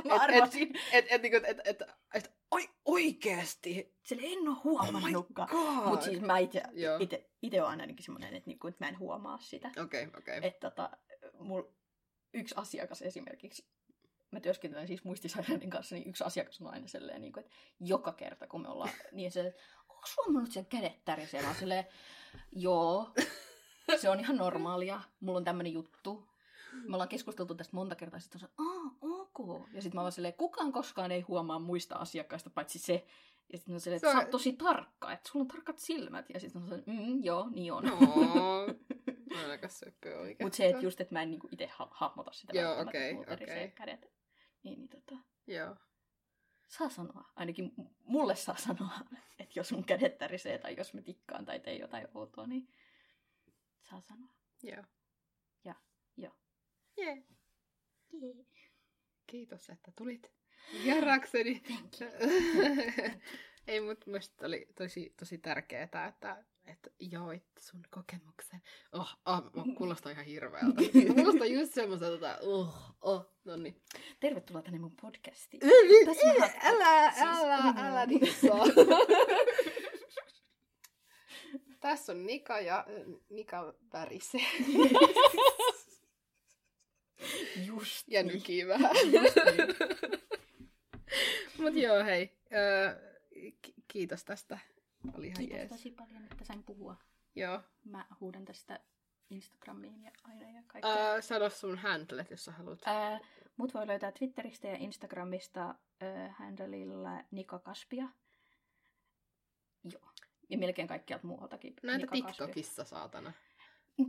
et, 0.93 1.05
et, 1.11 1.25
et, 1.25 1.45
et, 1.45 1.59
et, 1.65 1.81
et, 2.13 2.31
oi, 2.51 2.69
oikeesti? 2.85 3.95
Sille 4.03 4.27
en 4.27 4.47
ole 4.47 4.57
huomannutkaan. 4.63 5.49
God. 5.51 5.89
Mutta 5.89 6.05
siis 6.05 6.21
mä 6.21 6.37
itse, 6.37 6.63
ite, 6.99 7.29
ite 7.41 7.61
on 7.63 7.69
ainakin 7.69 8.03
semmoinen, 8.03 8.35
että, 8.35 8.49
niinku, 8.49 8.67
että 8.67 8.85
mä 8.85 8.89
en 8.89 8.99
huomaa 8.99 9.37
sitä. 9.37 9.71
Okei, 9.83 10.07
okei. 10.17 10.39
Että 10.43 10.69
tota, 10.69 10.89
mul, 11.39 11.63
yksi 12.33 12.55
asiakas 12.57 13.01
esimerkiksi, 13.01 13.67
mä 14.31 14.39
työskentelen 14.39 14.87
siis 14.87 15.03
muistisairaiden 15.03 15.69
kanssa, 15.69 15.95
niin 15.95 16.09
yksi 16.09 16.23
asiakas 16.23 16.61
on 16.61 16.73
aina 16.73 16.87
silleen, 16.87 17.21
niin 17.21 17.33
kuin, 17.33 17.43
että 17.43 17.55
joka 17.79 18.11
kerta 18.11 18.47
kun 18.47 18.61
me 18.61 18.69
ollaan, 18.69 18.91
niin 19.11 19.31
se, 19.31 19.55
onko 19.89 20.07
huomannut 20.17 20.51
sen 20.51 20.65
kädet 20.65 21.05
tärisee? 21.05 21.41
Mä 21.41 21.53
silleen, 21.53 21.85
joo, 22.51 23.13
se 23.97 24.09
on 24.09 24.19
ihan 24.19 24.37
normaalia, 24.37 25.01
mulla 25.19 25.37
on 25.37 25.43
tämmönen 25.43 25.73
juttu. 25.73 26.27
Me 26.87 26.95
ollaan 26.95 27.09
keskusteltu 27.09 27.55
tästä 27.55 27.75
monta 27.75 27.95
kertaa, 27.95 28.19
sitten 28.19 28.41
on 28.43 28.49
se, 28.49 28.53
aa, 28.57 28.97
ok. 29.01 29.69
Ja 29.73 29.81
sitten 29.81 29.97
mä 29.97 30.01
oon 30.01 30.11
silleen, 30.11 30.33
kukaan 30.33 30.71
koskaan 30.71 31.11
ei 31.11 31.21
huomaa 31.21 31.59
muista 31.59 31.95
asiakkaista, 31.95 32.49
paitsi 32.49 32.79
se. 32.79 33.05
Ja 33.51 33.57
sitten 33.57 33.73
on 33.73 33.79
silleen, 33.79 33.97
että 33.97 34.11
sä 34.11 34.17
oot 34.17 34.29
tosi 34.29 34.53
tarkka, 34.53 35.11
että 35.11 35.29
sulla 35.29 35.43
on 35.43 35.47
tarkat 35.47 35.79
silmät. 35.79 36.25
Ja 36.33 36.39
sitten 36.39 36.61
on 36.61 36.67
silleen, 36.67 36.83
mm, 36.87 37.23
joo, 37.23 37.49
niin 37.49 37.73
on. 37.73 37.83
No, 37.83 37.97
mä 39.35 39.51
aika 39.51 39.67
oikeesti. 40.19 40.43
Mutta 40.43 40.57
se, 40.57 40.69
että 40.69 40.81
just, 40.81 41.01
että 41.01 41.13
mä 41.15 41.21
en 41.21 41.31
niinku 41.31 41.47
itse 41.51 41.67
ha- 41.67 41.89
hahmota 41.91 42.31
sitä 42.31 42.53
Joo, 42.59 42.81
okei, 42.81 43.01
että 43.03 43.13
mulla 43.13 43.25
tärisee 43.27 43.55
okei. 43.55 43.71
kädet. 43.71 44.11
Niin, 44.63 44.79
niin 44.79 44.89
tota, 44.89 45.15
Joo. 45.47 45.75
saa 46.67 46.89
sanoa. 46.89 47.31
Ainakin 47.35 47.73
mulle 48.03 48.35
saa 48.35 48.57
sanoa, 48.57 48.93
että 49.39 49.59
jos 49.59 49.71
mun 49.71 49.83
kädet 49.85 50.17
tärisee 50.17 50.57
tai 50.57 50.75
jos 50.77 50.93
mä 50.93 51.01
tikkaan 51.01 51.45
tai 51.45 51.59
teen 51.59 51.79
jotain 51.79 52.07
outoa, 52.13 52.47
niin 52.47 52.67
saa 53.89 54.01
sanoa. 54.01 54.29
Joo. 54.63 54.83
Ja, 55.63 55.75
joo. 56.17 56.33
Jee. 56.97 57.23
Kiitos, 59.27 59.69
että 59.69 59.91
tulit 59.97 60.31
vierakseni. 60.83 61.63
Ei, 63.67 63.81
mutta 63.81 64.11
musta 64.11 64.45
oli 64.45 64.67
tosi, 64.75 65.13
tosi 65.19 65.37
tärkeää, 65.37 65.83
että, 65.83 66.13
että 66.65 66.89
jaoit 66.99 67.45
sun 67.59 67.81
kokemuksen. 67.89 68.61
Oh, 68.91 69.17
oh 69.25 69.43
mä 69.53 69.63
kuulostaa 69.77 70.11
ihan 70.11 70.25
hirveältä. 70.25 70.81
Kuulostaa 71.15 71.47
just 71.47 71.73
semmoiselta, 71.73 72.37
oh, 72.41 72.95
oh, 73.01 73.35
no 73.45 73.55
niin. 73.55 73.81
Tervetuloa 74.19 74.61
tänne 74.61 74.79
mun 74.79 74.95
podcastiin. 75.01 75.61
Älä, 75.65 76.05
Tässä 76.05 76.27
mä 76.27 76.33
haet- 76.33 76.59
älä, 76.63 77.11
siis- 77.11 77.25
älä, 77.25 77.73
älä 77.77 78.09
dissaa. 78.09 78.65
Tässä 81.85 82.11
on 82.11 82.25
Nika 82.25 82.59
ja 82.59 82.79
äh, 82.79 82.85
Nika 83.29 83.73
värisee. 83.93 84.41
Just 87.67 88.07
Ja 88.07 88.23
niin. 88.23 88.33
nykii 88.33 88.67
vähän. 88.67 88.91
Just 89.11 89.35
niin. 89.35 89.75
Mut 91.59 91.75
joo, 91.75 92.03
hei. 92.03 92.37
Öö, 92.53 92.95
ki- 93.61 93.73
kiitos 93.87 94.25
tästä. 94.25 94.59
Oli 95.17 95.27
ihan 95.27 95.37
Kiitos 95.37 95.57
jees. 95.57 95.69
tosi 95.69 95.91
paljon, 95.91 96.23
että 96.31 96.45
sain 96.45 96.63
puhua. 96.63 96.95
Joo. 97.35 97.61
Mä 97.83 98.05
huudan 98.19 98.45
tästä 98.45 98.79
Instagramiin 99.29 100.03
ja 100.03 100.11
aina 100.23 100.49
ja 100.49 100.63
kaikkea. 100.67 101.11
Öö, 101.13 101.21
sano 101.21 101.49
sun 101.49 101.77
handlet, 101.77 102.31
jos 102.31 102.45
sä 102.45 102.51
haluat. 102.51 102.79
Ää, 102.85 103.19
mut 103.57 103.73
voi 103.73 103.87
löytää 103.87 104.11
Twitteristä 104.11 104.67
ja 104.67 104.77
Instagramista 104.77 105.75
äh, 106.03 106.35
handleilla 106.37 107.23
Nika 107.31 107.59
Kaspia. 107.59 108.09
Joo. 109.91 110.09
Ja 110.49 110.57
melkein 110.57 110.87
kaikkialta 110.87 111.27
muualtakin. 111.27 111.73
Näitä 111.83 111.97
Nika 112.11 112.27
Kaspia. 112.27 112.45
TikTokissa, 112.47 112.83
saatana. 112.83 113.33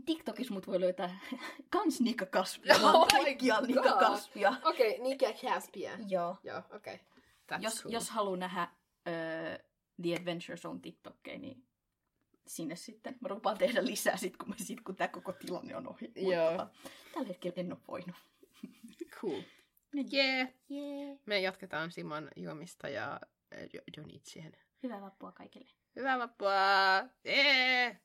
TikTokissa 0.06 0.54
mut 0.54 0.66
voi 0.66 0.80
löytää 0.80 1.18
kans 1.70 2.00
Nika 2.00 2.26
Kaspia. 2.26 2.74
Oh 2.82 2.82
vaan 2.82 3.08
kaikkialla 3.08 3.66
Nika. 3.66 3.92
Kaspia. 3.98 4.52
Okei, 4.64 4.90
okay, 4.90 5.02
Nika 5.02 5.32
Caspia. 5.32 5.98
Joo. 6.08 6.36
Joo, 6.42 6.58
okei. 6.58 6.94
Okay. 6.94 7.06
That's 7.52 7.62
Jos, 7.62 7.82
cool. 7.82 7.92
jos 7.94 8.10
haluaa 8.10 8.36
nähdä 8.36 8.62
äh, 8.62 8.70
The 10.02 10.14
Adventure 10.16 10.56
Zone 10.56 10.80
TikTokkeja, 10.80 11.38
niin 11.38 11.64
sinne 12.46 12.76
sitten. 12.76 13.16
Mä 13.20 13.28
rupaan 13.28 13.58
tehdä 13.58 13.84
lisää 13.84 14.16
sit, 14.16 14.36
kun, 14.36 14.48
mä, 14.48 14.54
sit, 14.58 14.80
kun 14.80 14.96
tää 14.96 15.08
koko 15.08 15.32
tilanne 15.32 15.76
on 15.76 15.88
ohi. 15.88 16.12
Joo. 16.16 16.66
tällä 17.14 17.28
hetkellä 17.28 17.54
en 17.56 17.72
oo 17.72 17.80
voinut. 17.88 18.16
Cool. 19.20 19.42
Niin. 19.92 20.08
Yeah. 20.14 20.48
Jee. 20.68 21.18
Me 21.26 21.40
jatketaan 21.40 21.92
Simon 21.92 22.28
juomista 22.36 22.88
ja 22.88 23.20
jo- 23.72 23.82
donit 23.96 24.24
siihen. 24.24 24.52
Hyvää 24.82 25.00
vappua 25.00 25.32
kaikille. 25.32 25.70
Hyvää 25.96 26.18
vappua! 26.18 26.52
Yeah. 27.26 27.96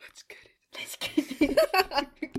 Let's 0.00 0.24
get 0.28 0.38
it. 0.44 0.56
Let's 0.76 0.96
get 0.98 1.40
it. 1.40 2.08